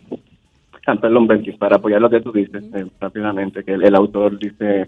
Ah, 0.85 0.95
perdón, 0.95 1.25
Belkis, 1.27 1.55
para 1.57 1.77
apoyar 1.77 2.01
lo 2.01 2.09
que 2.09 2.19
tú 2.19 2.31
dices 2.33 2.63
eh, 2.75 2.85
rápidamente, 2.99 3.63
que 3.63 3.73
el, 3.73 3.83
el 3.83 3.95
autor 3.95 4.37
dice 4.37 4.87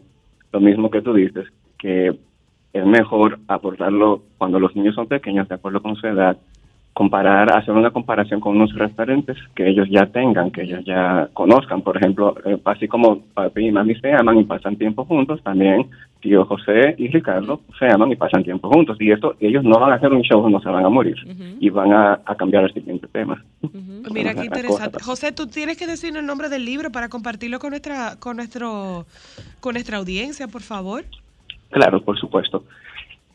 lo 0.52 0.60
mismo 0.60 0.92
que 0.92 1.02
tú 1.02 1.14
dices, 1.14 1.46
que 1.80 2.12
es 2.74 2.86
mejor 2.86 3.40
abordarlo 3.48 4.22
cuando 4.38 4.60
los 4.60 4.76
niños 4.76 4.96
son 4.96 5.08
pequeños, 5.08 5.48
de 5.48 5.56
acuerdo 5.56 5.82
con 5.82 5.96
su 5.96 6.06
edad, 6.08 6.38
comparar, 6.98 7.56
hacer 7.56 7.76
una 7.76 7.92
comparación 7.92 8.40
con 8.40 8.56
unos 8.56 8.74
referentes 8.74 9.38
que 9.54 9.70
ellos 9.70 9.88
ya 9.88 10.08
tengan, 10.08 10.50
que 10.50 10.64
ellos 10.64 10.84
ya 10.84 11.30
conozcan. 11.32 11.84
Por 11.84 11.96
ejemplo, 11.96 12.36
eh, 12.44 12.58
así 12.66 12.88
como 12.88 13.20
papi 13.36 13.68
y 13.68 13.72
mami 13.72 13.94
se 13.94 14.12
aman 14.12 14.40
y 14.40 14.46
pasan 14.46 14.78
tiempo 14.78 15.06
juntos, 15.06 15.40
también 15.44 15.86
tío 16.22 16.44
José 16.46 16.96
y 16.98 17.10
Ricardo 17.10 17.62
se 17.78 17.86
aman 17.86 18.12
y 18.12 18.16
pasan 18.16 18.44
tiempo 18.44 18.68
juntos. 18.72 18.98
Y 19.00 19.12
esto, 19.12 19.36
ellos 19.40 19.64
no 19.64 19.80
van 19.80 19.92
a 19.92 19.96
hacer 19.98 20.12
un 20.12 20.24
show, 20.24 20.50
no 20.50 20.60
se 20.60 20.70
van 20.70 20.86
a 20.86 20.90
morir 20.90 21.18
y 21.60 21.70
van 21.70 21.94
a, 21.94 22.20
a 22.26 22.34
cambiar 22.34 22.64
el 22.64 22.74
siguiente 22.74 23.06
tema. 23.12 23.46
Mira 24.12 24.34
qué 24.34 24.46
interesante. 24.46 24.98
José, 25.00 25.32
tú 25.32 25.46
tienes 25.46 25.78
que 25.78 25.86
decirnos 25.86 26.22
el 26.22 26.26
nombre 26.26 26.50
del 26.50 26.66
libro 26.66 26.92
para 26.92 27.10
compartirlo 27.10 27.60
con 27.60 27.70
nuestra, 27.70 28.16
con 28.20 28.38
nuestro, 28.38 29.06
con 29.60 29.74
nuestra 29.74 29.98
audiencia, 29.98 30.48
por 30.48 30.64
favor. 30.64 31.04
Claro, 31.70 32.02
por 32.02 32.18
supuesto. 32.18 32.64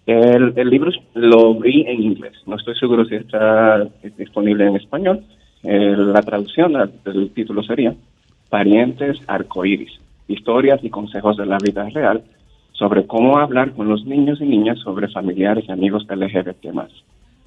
El, 0.07 0.53
el 0.57 0.69
libro 0.69 0.91
lo 1.15 1.55
vi 1.55 1.83
en 1.83 2.03
inglés. 2.03 2.35
No 2.47 2.57
estoy 2.57 2.77
seguro 2.77 3.05
si 3.05 3.15
está 3.15 3.87
disponible 4.16 4.66
en 4.66 4.77
español. 4.77 5.24
Eh, 5.62 5.95
la 5.97 6.23
traducción 6.23 6.73
del 7.05 7.31
título 7.31 7.62
sería 7.62 7.95
Parientes 8.49 9.19
Arcoíris, 9.29 9.93
historias 10.27 10.83
y 10.83 10.91
consejos 10.91 11.37
de 11.37 11.47
la 11.47 11.59
vida 11.59 11.89
real 11.91 12.24
sobre 12.73 13.07
cómo 13.07 13.39
hablar 13.39 13.73
con 13.73 13.89
los 13.89 14.05
niños 14.05 14.41
y 14.41 14.45
niñas 14.45 14.79
sobre 14.81 15.09
familiares 15.09 15.65
y 15.69 15.73
amigos 15.73 16.05
LGBT+. 16.09 16.66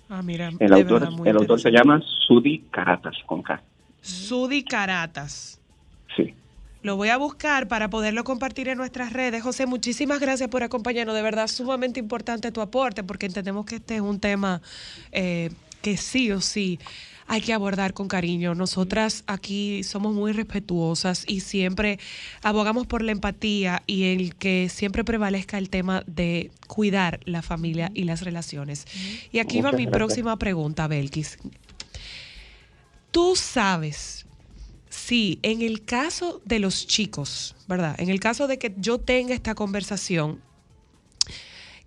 Ah, 0.09 0.21
mira, 0.23 0.49
El 0.59 0.73
autor, 0.73 1.09
el 1.25 1.35
autor 1.35 1.59
se 1.59 1.71
llama 1.71 2.01
Sudi 2.25 2.59
Caratas, 2.71 3.17
con 3.25 3.41
K. 3.41 3.61
Sudi 4.01 4.63
Caratas. 4.63 5.59
Lo 6.85 6.97
voy 6.97 7.09
a 7.09 7.17
buscar 7.17 7.67
para 7.67 7.89
poderlo 7.89 8.23
compartir 8.23 8.69
en 8.69 8.77
nuestras 8.77 9.11
redes. 9.11 9.41
José, 9.41 9.65
muchísimas 9.65 10.19
gracias 10.19 10.49
por 10.49 10.61
acompañarnos. 10.61 11.15
De 11.15 11.23
verdad, 11.23 11.47
sumamente 11.47 11.99
importante 11.99 12.51
tu 12.51 12.61
aporte 12.61 13.03
porque 13.03 13.25
entendemos 13.25 13.65
que 13.65 13.77
este 13.77 13.95
es 13.95 14.01
un 14.01 14.19
tema 14.19 14.61
eh, 15.11 15.49
que 15.81 15.97
sí 15.97 16.31
o 16.31 16.41
sí 16.41 16.77
hay 17.25 17.41
que 17.41 17.53
abordar 17.53 17.95
con 17.95 18.07
cariño. 18.07 18.53
Nosotras 18.53 19.23
aquí 19.25 19.81
somos 19.83 20.13
muy 20.13 20.31
respetuosas 20.31 21.23
y 21.27 21.39
siempre 21.39 21.97
abogamos 22.43 22.85
por 22.85 23.01
la 23.01 23.13
empatía 23.13 23.81
y 23.87 24.13
el 24.13 24.35
que 24.35 24.69
siempre 24.69 25.03
prevalezca 25.03 25.57
el 25.57 25.71
tema 25.71 26.03
de 26.05 26.51
cuidar 26.67 27.19
la 27.25 27.41
familia 27.41 27.89
y 27.95 28.03
las 28.03 28.21
relaciones. 28.21 28.85
Y 29.31 29.39
aquí 29.39 29.59
va 29.59 29.71
mi 29.71 29.85
gracias. 29.85 29.91
próxima 29.91 30.37
pregunta, 30.37 30.87
Belkis. 30.87 31.39
Tú 33.09 33.35
sabes 33.35 34.24
si 34.95 35.39
en 35.43 35.61
el 35.61 35.83
caso 35.83 36.41
de 36.45 36.59
los 36.59 36.87
chicos, 36.87 37.55
¿verdad? 37.67 37.95
En 37.99 38.09
el 38.09 38.19
caso 38.19 38.47
de 38.47 38.57
que 38.57 38.73
yo 38.77 38.99
tenga 38.99 39.33
esta 39.33 39.53
conversación, 39.53 40.41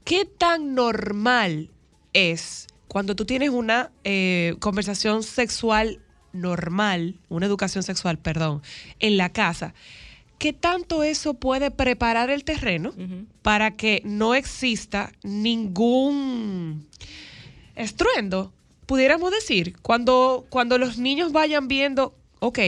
¿qué 0.05 0.25
tan 0.25 0.75
normal 0.75 1.71
es 2.13 2.67
cuando 2.87 3.17
tú 3.17 3.25
tienes 3.25 3.51
una 3.51 3.91
eh, 4.05 4.55
conversación 4.61 5.23
sexual 5.23 6.01
normal, 6.33 7.19
una 7.29 7.47
educación 7.47 7.83
sexual, 7.83 8.19
perdón, 8.19 8.63
en 9.01 9.17
la 9.17 9.31
casa? 9.31 9.75
¿Qué 10.39 10.53
tanto 10.53 11.03
eso 11.03 11.35
puede 11.35 11.73
preparar 11.73 12.31
el 12.31 12.45
terreno 12.45 12.93
para 13.43 13.75
que 13.75 14.03
no 14.05 14.37
exista 14.37 15.13
ningún 15.25 16.87
estruendo, 17.75 18.53
pudiéramos 18.87 19.33
decir, 19.33 19.77
cuando, 19.83 20.47
cuando 20.51 20.79
los 20.79 20.99
niños 20.99 21.33
vayan 21.33 21.67
viendo, 21.67 22.15
ok, 22.39 22.59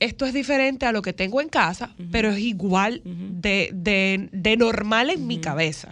esto 0.00 0.26
es 0.26 0.32
diferente 0.34 0.86
a 0.86 0.92
lo 0.92 1.02
que 1.02 1.12
tengo 1.12 1.40
en 1.40 1.48
casa, 1.48 1.94
pero 2.10 2.30
es 2.30 2.38
igual 2.38 3.02
de, 3.04 3.70
de- 3.72 4.28
de 4.32 4.56
normal 4.56 5.10
en 5.10 5.26
mi 5.26 5.38
cabeza. 5.38 5.88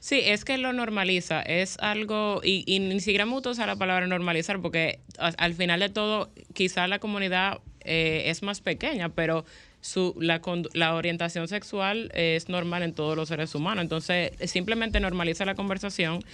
Sí, 0.00 0.20
es 0.24 0.44
que 0.44 0.58
lo 0.58 0.72
normaliza, 0.72 1.40
es 1.42 1.76
algo, 1.78 2.40
y, 2.44 2.64
y 2.66 2.78
ni 2.78 3.00
siquiera 3.00 3.24
me 3.26 3.32
gusta 3.32 3.50
usar 3.50 3.66
la 3.68 3.76
palabra 3.76 4.06
normalizar, 4.06 4.60
porque 4.60 4.98
a- 5.18 5.28
al 5.38 5.54
final 5.54 5.80
de 5.80 5.88
todo, 5.88 6.30
quizá 6.52 6.86
la 6.88 6.98
comunidad 6.98 7.58
eh, 7.84 8.24
es 8.26 8.42
más 8.42 8.60
pequeña, 8.60 9.10
pero 9.10 9.44
su, 9.80 10.14
la, 10.18 10.40
la 10.72 10.94
orientación 10.94 11.46
sexual 11.48 12.10
es 12.14 12.48
normal 12.48 12.82
en 12.82 12.94
todos 12.94 13.14
los 13.16 13.28
seres 13.28 13.54
humanos. 13.54 13.82
Entonces, 13.82 14.32
simplemente 14.50 14.98
normaliza 15.00 15.44
la 15.44 15.54
conversación, 15.54 16.24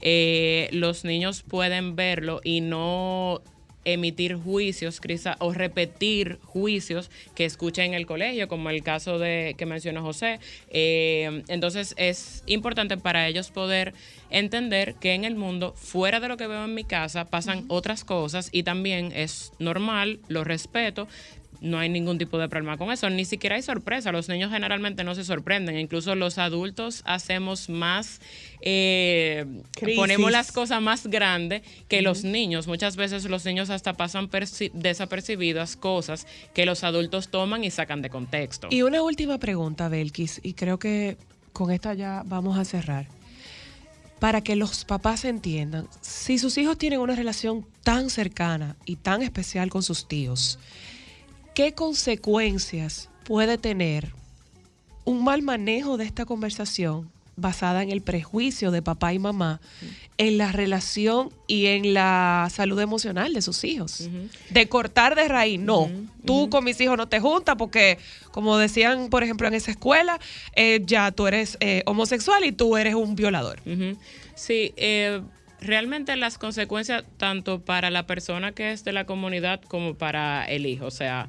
eh, 0.00 0.68
los 0.72 1.04
niños 1.04 1.42
pueden 1.42 1.96
verlo 1.96 2.40
y 2.44 2.60
no 2.60 3.42
emitir 3.84 4.36
juicios, 4.36 5.00
quizá, 5.00 5.36
o 5.38 5.52
repetir 5.52 6.38
juicios 6.44 7.10
que 7.34 7.44
escuchen 7.44 7.86
en 7.86 7.94
el 7.94 8.06
colegio, 8.06 8.48
como 8.48 8.70
el 8.70 8.82
caso 8.82 9.18
de 9.18 9.54
que 9.56 9.66
mencionó 9.66 10.02
José. 10.02 10.40
Eh, 10.70 11.42
entonces 11.48 11.94
es 11.96 12.42
importante 12.46 12.96
para 12.96 13.26
ellos 13.26 13.50
poder 13.50 13.94
entender 14.30 14.94
que 14.94 15.14
en 15.14 15.24
el 15.24 15.34
mundo, 15.34 15.74
fuera 15.76 16.20
de 16.20 16.28
lo 16.28 16.36
que 16.36 16.46
veo 16.46 16.64
en 16.64 16.74
mi 16.74 16.84
casa, 16.84 17.24
pasan 17.24 17.64
otras 17.68 18.04
cosas 18.04 18.48
y 18.52 18.62
también 18.62 19.12
es 19.14 19.52
normal, 19.58 20.20
lo 20.28 20.44
respeto. 20.44 21.08
No 21.60 21.78
hay 21.78 21.90
ningún 21.90 22.16
tipo 22.16 22.38
de 22.38 22.48
problema 22.48 22.78
con 22.78 22.90
eso, 22.90 23.10
ni 23.10 23.26
siquiera 23.26 23.56
hay 23.56 23.62
sorpresa. 23.62 24.12
Los 24.12 24.30
niños 24.30 24.50
generalmente 24.50 25.04
no 25.04 25.14
se 25.14 25.24
sorprenden, 25.24 25.78
incluso 25.78 26.14
los 26.14 26.38
adultos 26.38 27.02
hacemos 27.04 27.68
más, 27.68 28.20
eh, 28.62 29.44
ponemos 29.94 30.30
las 30.32 30.52
cosas 30.52 30.80
más 30.80 31.06
grandes 31.06 31.62
que 31.88 32.00
los 32.00 32.24
niños. 32.24 32.66
Muchas 32.66 32.96
veces 32.96 33.24
los 33.26 33.44
niños 33.44 33.68
hasta 33.68 33.92
pasan 33.92 34.30
perci- 34.30 34.70
desapercibidas 34.72 35.76
cosas 35.76 36.26
que 36.54 36.64
los 36.64 36.82
adultos 36.82 37.28
toman 37.28 37.62
y 37.62 37.70
sacan 37.70 38.00
de 38.00 38.08
contexto. 38.08 38.68
Y 38.70 38.80
una 38.82 39.02
última 39.02 39.36
pregunta, 39.38 39.88
Belkis, 39.90 40.40
y 40.42 40.54
creo 40.54 40.78
que 40.78 41.18
con 41.52 41.70
esta 41.70 41.92
ya 41.92 42.22
vamos 42.24 42.58
a 42.58 42.64
cerrar. 42.64 43.06
Para 44.18 44.42
que 44.42 44.54
los 44.54 44.84
papás 44.84 45.24
entiendan, 45.24 45.88
si 46.02 46.38
sus 46.38 46.58
hijos 46.58 46.76
tienen 46.78 47.00
una 47.00 47.16
relación 47.16 47.66
tan 47.82 48.10
cercana 48.10 48.76
y 48.84 48.96
tan 48.96 49.22
especial 49.22 49.70
con 49.70 49.82
sus 49.82 50.08
tíos, 50.08 50.58
¿qué 51.60 51.74
consecuencias 51.74 53.10
puede 53.22 53.58
tener 53.58 54.14
un 55.04 55.22
mal 55.22 55.42
manejo 55.42 55.98
de 55.98 56.06
esta 56.06 56.24
conversación 56.24 57.10
basada 57.36 57.82
en 57.82 57.90
el 57.90 58.00
prejuicio 58.00 58.70
de 58.70 58.80
papá 58.80 59.12
y 59.12 59.18
mamá 59.18 59.60
en 60.16 60.38
la 60.38 60.52
relación 60.52 61.28
y 61.46 61.66
en 61.66 61.92
la 61.92 62.48
salud 62.50 62.80
emocional 62.80 63.34
de 63.34 63.42
sus 63.42 63.62
hijos? 63.64 64.08
De 64.48 64.70
cortar 64.70 65.14
de 65.14 65.28
raíz, 65.28 65.60
no. 65.60 65.90
Tú 66.24 66.48
con 66.48 66.64
mis 66.64 66.80
hijos 66.80 66.96
no 66.96 67.08
te 67.08 67.20
juntas 67.20 67.56
porque, 67.58 67.98
como 68.30 68.56
decían, 68.56 69.10
por 69.10 69.22
ejemplo, 69.22 69.46
en 69.46 69.52
esa 69.52 69.70
escuela, 69.70 70.18
eh, 70.56 70.80
ya 70.86 71.12
tú 71.12 71.26
eres 71.26 71.58
eh, 71.60 71.82
homosexual 71.84 72.42
y 72.42 72.52
tú 72.52 72.78
eres 72.78 72.94
un 72.94 73.16
violador. 73.16 73.60
Sí, 74.34 74.72
eh, 74.78 75.20
realmente 75.60 76.16
las 76.16 76.38
consecuencias 76.38 77.04
tanto 77.16 77.60
para 77.64 77.90
la 77.90 78.06
persona 78.06 78.52
que 78.52 78.72
es 78.72 78.84
de 78.84 78.92
la 78.92 79.04
comunidad 79.04 79.60
como 79.62 79.94
para 79.94 80.44
el 80.44 80.66
hijo. 80.66 80.86
O 80.86 80.90
sea, 80.90 81.28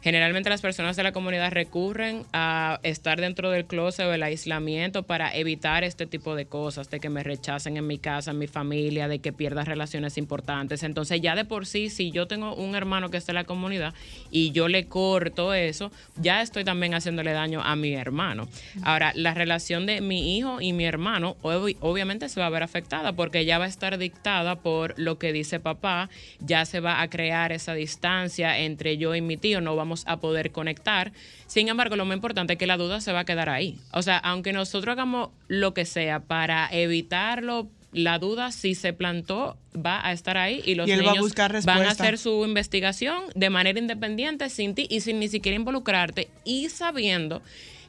Generalmente 0.00 0.48
las 0.48 0.60
personas 0.62 0.96
de 0.96 1.02
la 1.02 1.12
comunidad 1.12 1.50
recurren 1.50 2.24
a 2.32 2.78
estar 2.84 3.20
dentro 3.20 3.50
del 3.50 3.64
closet 3.66 4.06
o 4.06 4.12
el 4.14 4.22
aislamiento 4.22 5.02
para 5.02 5.34
evitar 5.34 5.82
este 5.82 6.06
tipo 6.06 6.36
de 6.36 6.46
cosas, 6.46 6.88
de 6.88 7.00
que 7.00 7.08
me 7.08 7.24
rechacen 7.24 7.76
en 7.76 7.86
mi 7.86 7.98
casa, 7.98 8.30
en 8.30 8.38
mi 8.38 8.46
familia, 8.46 9.08
de 9.08 9.18
que 9.18 9.32
pierda 9.32 9.64
relaciones 9.64 10.16
importantes. 10.16 10.84
Entonces 10.84 11.20
ya 11.20 11.34
de 11.34 11.44
por 11.44 11.66
sí, 11.66 11.90
si 11.90 12.12
yo 12.12 12.26
tengo 12.28 12.54
un 12.54 12.76
hermano 12.76 13.10
que 13.10 13.16
está 13.16 13.32
en 13.32 13.36
la 13.36 13.44
comunidad 13.44 13.92
y 14.30 14.52
yo 14.52 14.68
le 14.68 14.86
corto 14.86 15.52
eso, 15.52 15.90
ya 16.16 16.42
estoy 16.42 16.62
también 16.62 16.94
haciéndole 16.94 17.32
daño 17.32 17.60
a 17.62 17.74
mi 17.74 17.92
hermano. 17.94 18.48
Ahora, 18.82 19.12
la 19.16 19.34
relación 19.34 19.84
de 19.86 20.00
mi 20.00 20.36
hijo 20.38 20.60
y 20.60 20.72
mi 20.72 20.84
hermano 20.84 21.36
ob- 21.42 21.76
obviamente 21.80 22.28
se 22.28 22.38
va 22.38 22.46
a 22.46 22.50
ver 22.50 22.62
afectada 22.62 23.12
porque 23.14 23.44
ya 23.44 23.58
va 23.58 23.64
a 23.64 23.68
estar 23.68 23.98
dictada 23.98 24.56
por 24.56 24.96
lo 24.96 25.18
que 25.18 25.32
dice 25.32 25.58
papá, 25.58 26.08
ya 26.38 26.64
se 26.64 26.78
va 26.78 27.02
a 27.02 27.10
crear 27.10 27.50
esa 27.50 27.74
distancia 27.74 28.58
entre 28.60 28.96
yo 28.96 29.14
y 29.16 29.20
mi 29.20 29.36
tío, 29.36 29.60
no 29.60 29.74
vamos 29.74 29.87
a 30.06 30.20
poder 30.20 30.52
conectar. 30.52 31.12
Sin 31.46 31.68
embargo, 31.68 31.96
lo 31.96 32.04
más 32.04 32.16
importante 32.16 32.54
es 32.54 32.58
que 32.58 32.66
la 32.66 32.76
duda 32.76 33.00
se 33.00 33.12
va 33.12 33.20
a 33.20 33.24
quedar 33.24 33.48
ahí. 33.48 33.78
O 33.92 34.02
sea, 34.02 34.18
aunque 34.18 34.52
nosotros 34.52 34.92
hagamos 34.92 35.30
lo 35.48 35.74
que 35.74 35.84
sea 35.84 36.20
para 36.20 36.68
evitarlo, 36.70 37.68
la 37.92 38.18
duda 38.18 38.52
si 38.52 38.74
se 38.74 38.92
plantó 38.92 39.56
va 39.74 40.06
a 40.06 40.12
estar 40.12 40.36
ahí 40.36 40.62
y 40.64 40.74
los 40.74 40.88
Y 40.88 40.92
él 40.92 41.06
va 41.06 41.12
a 41.12 41.14
niños 41.14 41.34
van 41.64 41.84
a 41.84 41.90
hacer 41.90 42.18
su 42.18 42.44
investigación 42.44 43.24
de 43.34 43.50
manera 43.50 43.78
independiente 43.78 44.50
sin 44.50 44.74
ti 44.74 44.86
y 44.90 45.00
sin 45.00 45.18
ni 45.18 45.28
siquiera 45.28 45.56
involucrarte 45.56 46.28
y 46.44 46.68
sabiendo 46.68 47.42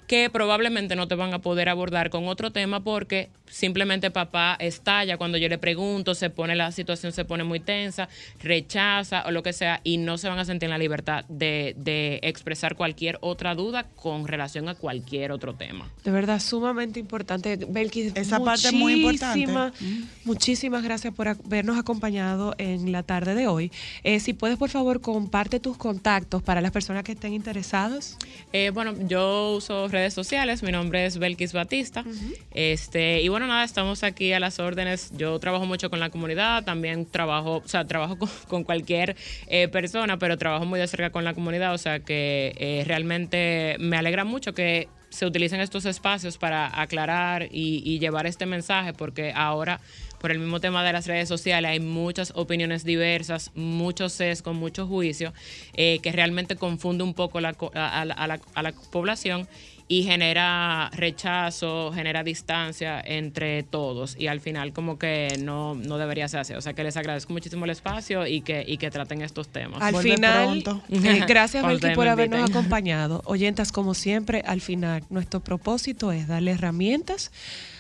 que 0.10 0.28
probablemente 0.32 0.96
no 0.96 1.08
te 1.08 1.14
van 1.14 1.36
a 1.36 1.40
poder 1.40 1.70
abordar 1.70 2.10
con 2.10 2.28
otro 2.28 2.52
tema 2.52 2.80
porque 2.84 3.30
simplemente 3.48 4.10
papá 4.10 4.56
estalla 4.60 5.18
cuando 5.18 5.38
yo 5.38 5.48
le 5.50 5.60
pregunto, 5.60 6.16
se 6.16 6.32
pone 6.32 6.56
la 6.56 6.72
situación 6.72 7.12
se 7.14 7.26
pone 7.26 7.44
muy 7.44 7.60
tensa, 7.60 8.10
rechaza 8.42 9.24
o 9.28 9.32
lo 9.32 9.44
que 9.44 9.54
sea 9.54 9.82
y 9.84 9.98
no 9.98 10.18
se 10.18 10.28
van 10.28 10.40
a 10.40 10.46
sentir 10.46 10.66
en 10.66 10.72
la 10.72 10.78
libertad 10.80 11.26
de, 11.30 11.76
de 11.78 12.20
expresar 12.24 12.76
cualquier 12.76 13.20
otra 13.22 13.54
duda 13.54 13.84
con 13.96 14.28
relación 14.28 14.68
a 14.68 14.74
cualquier 14.74 15.32
otro 15.32 15.54
tema. 15.54 15.88
De 16.04 16.10
verdad, 16.10 16.40
sumamente 16.40 17.00
importante. 17.00 17.58
Belkis, 17.70 18.14
Esa 18.16 18.40
parte 18.44 18.70
es 18.70 18.74
muy 18.74 18.94
importante. 18.94 19.46
muchísimas- 19.48 19.74
Mm. 19.80 20.04
Muchísimas 20.26 20.84
gracias 20.84 21.14
por 21.14 21.28
habernos 21.28 21.78
acompañado 21.78 22.56
en 22.58 22.92
la 22.92 23.04
tarde 23.04 23.36
de 23.36 23.46
hoy. 23.48 23.72
Eh, 24.04 24.20
si 24.20 24.34
puedes, 24.34 24.58
por 24.58 24.70
favor, 24.70 25.02
comparte 25.02 25.60
tus 25.60 25.78
contactos 25.78 26.42
para 26.42 26.62
las 26.62 26.72
personas 26.72 27.04
que 27.04 27.12
estén 27.12 27.34
interesadas. 27.34 28.18
Eh, 28.54 28.72
bueno, 28.74 28.94
yo 29.08 29.54
uso 29.56 29.88
redes 29.88 29.99
sociales, 30.14 30.64
mi 30.64 30.72
nombre 30.72 31.06
es 31.06 31.18
Belkis 31.18 31.54
Batista. 31.54 32.04
este, 32.52 33.22
y 33.22 33.28
bueno, 33.28 33.48
nada, 33.48 33.64
estamos 33.64 34.04
aquí 34.04 34.34
a 34.34 34.40
las 34.40 34.60
órdenes. 34.60 35.12
Yo 35.18 35.38
trabajo 35.40 35.66
mucho 35.66 35.90
con 35.90 36.00
la 36.00 36.10
comunidad, 36.10 36.64
también 36.64 37.06
trabajo, 37.06 37.58
o 37.64 37.68
sea, 37.68 37.86
trabajo 37.86 38.18
con, 38.18 38.30
con 38.48 38.64
cualquier 38.64 39.16
eh, 39.48 39.68
persona, 39.68 40.18
pero 40.18 40.38
trabajo 40.38 40.66
muy 40.66 40.80
de 40.80 40.88
cerca 40.88 41.12
con 41.12 41.24
la 41.24 41.34
comunidad, 41.34 41.74
o 41.74 41.78
sea 41.78 42.00
que 42.00 42.56
eh, 42.58 42.84
realmente 42.88 43.76
me 43.80 43.98
alegra 43.98 44.24
mucho 44.24 44.54
que 44.54 44.88
se 45.10 45.26
utilicen 45.26 45.60
estos 45.60 45.86
espacios 45.86 46.38
para 46.38 46.80
aclarar 46.82 47.48
y, 47.52 47.82
y 47.84 47.98
llevar 48.00 48.28
este 48.28 48.46
mensaje, 48.46 48.94
porque 48.94 49.34
ahora 49.36 49.80
por 50.22 50.32
el 50.32 50.38
mismo 50.38 50.60
tema 50.60 50.84
de 50.84 50.92
las 50.94 51.08
redes 51.08 51.28
sociales 51.30 51.72
hay 51.72 51.80
muchas 51.80 52.32
opiniones 52.36 52.84
diversas, 52.84 53.52
muchos 53.56 54.12
sesgos, 54.14 54.54
mucho 54.54 54.86
juicio, 54.86 55.34
eh, 55.76 56.00
que 56.04 56.12
realmente 56.12 56.58
confunde 56.58 57.04
un 57.04 57.14
poco 57.16 57.40
la 57.42 57.54
co- 57.54 57.72
a, 57.74 58.02
a 58.02 58.06
la, 58.06 58.14
a 58.14 58.28
la- 58.28 58.40
a 58.54 58.62
la 58.64 58.72
población 58.74 59.48
y 59.92 60.04
genera 60.04 60.92
rechazo, 60.94 61.92
genera 61.92 62.24
distancia 62.24 63.02
entre 63.04 63.64
todos 63.64 64.16
y 64.20 64.28
al 64.28 64.40
final 64.40 64.72
como 64.72 65.00
que 65.00 65.40
no, 65.42 65.74
no 65.74 65.98
debería 65.98 66.28
ser 66.28 66.42
así. 66.42 66.54
O 66.54 66.62
sea 66.62 66.74
que 66.74 66.84
les 66.84 66.96
agradezco 66.96 67.34
muchísimo 67.34 67.66
el 67.66 67.72
espacio 67.72 68.28
y 68.28 68.42
que, 68.42 68.64
y 68.66 68.78
que 68.78 68.92
traten 68.92 69.24
estos 69.24 69.50
temas. 69.50 69.82
Al 69.82 69.94
Vuelve 69.94 70.14
final, 70.14 70.64
eh, 70.90 71.26
gracias 71.28 71.66
ustedes 71.66 71.96
por 71.96 72.08
habernos 72.08 72.48
acompañado. 72.52 73.24
Oyentas, 73.26 73.72
como 73.72 73.96
siempre, 73.96 74.44
al 74.46 74.62
final 74.62 75.04
nuestro 75.10 75.40
propósito 75.40 76.12
es 76.12 76.28
darle 76.28 76.52
herramientas 76.52 77.32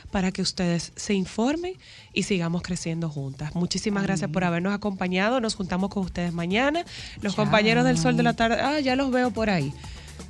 para 0.10 0.32
que 0.32 0.42
ustedes 0.42 0.92
se 0.96 1.14
informen 1.14 1.76
y 2.12 2.24
sigamos 2.24 2.64
creciendo 2.64 3.10
juntas. 3.10 3.54
Muchísimas 3.54 4.02
gracias 4.02 4.32
por 4.32 4.44
habernos 4.44 4.74
acompañado. 4.74 5.40
Nos 5.42 5.54
juntamos 5.54 5.92
con 5.92 6.06
ustedes 6.06 6.34
mañana. 6.34 6.86
Los 7.22 7.36
compañeros 7.36 7.86
del 7.86 8.00
Sol 8.00 8.18
de 8.18 8.24
la 8.24 8.34
Tarde, 8.34 8.60
ah, 8.60 8.80
ya 8.80 8.96
los 8.96 9.12
veo 9.12 9.30
por 9.30 9.52
ahí. 9.52 9.72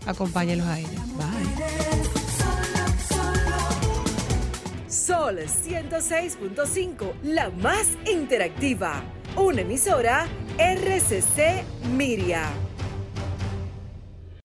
Acompáñenlos 0.06 0.68
a 0.68 0.80
ellos. 0.80 1.02
Bye. 1.18 1.60
Sol 4.88 5.38
106.5, 5.40 7.14
la 7.24 7.50
más 7.50 7.88
interactiva. 8.12 9.04
Una 9.36 9.62
emisora 9.62 10.28
RCC 10.58 11.64
Miria. 11.96 12.50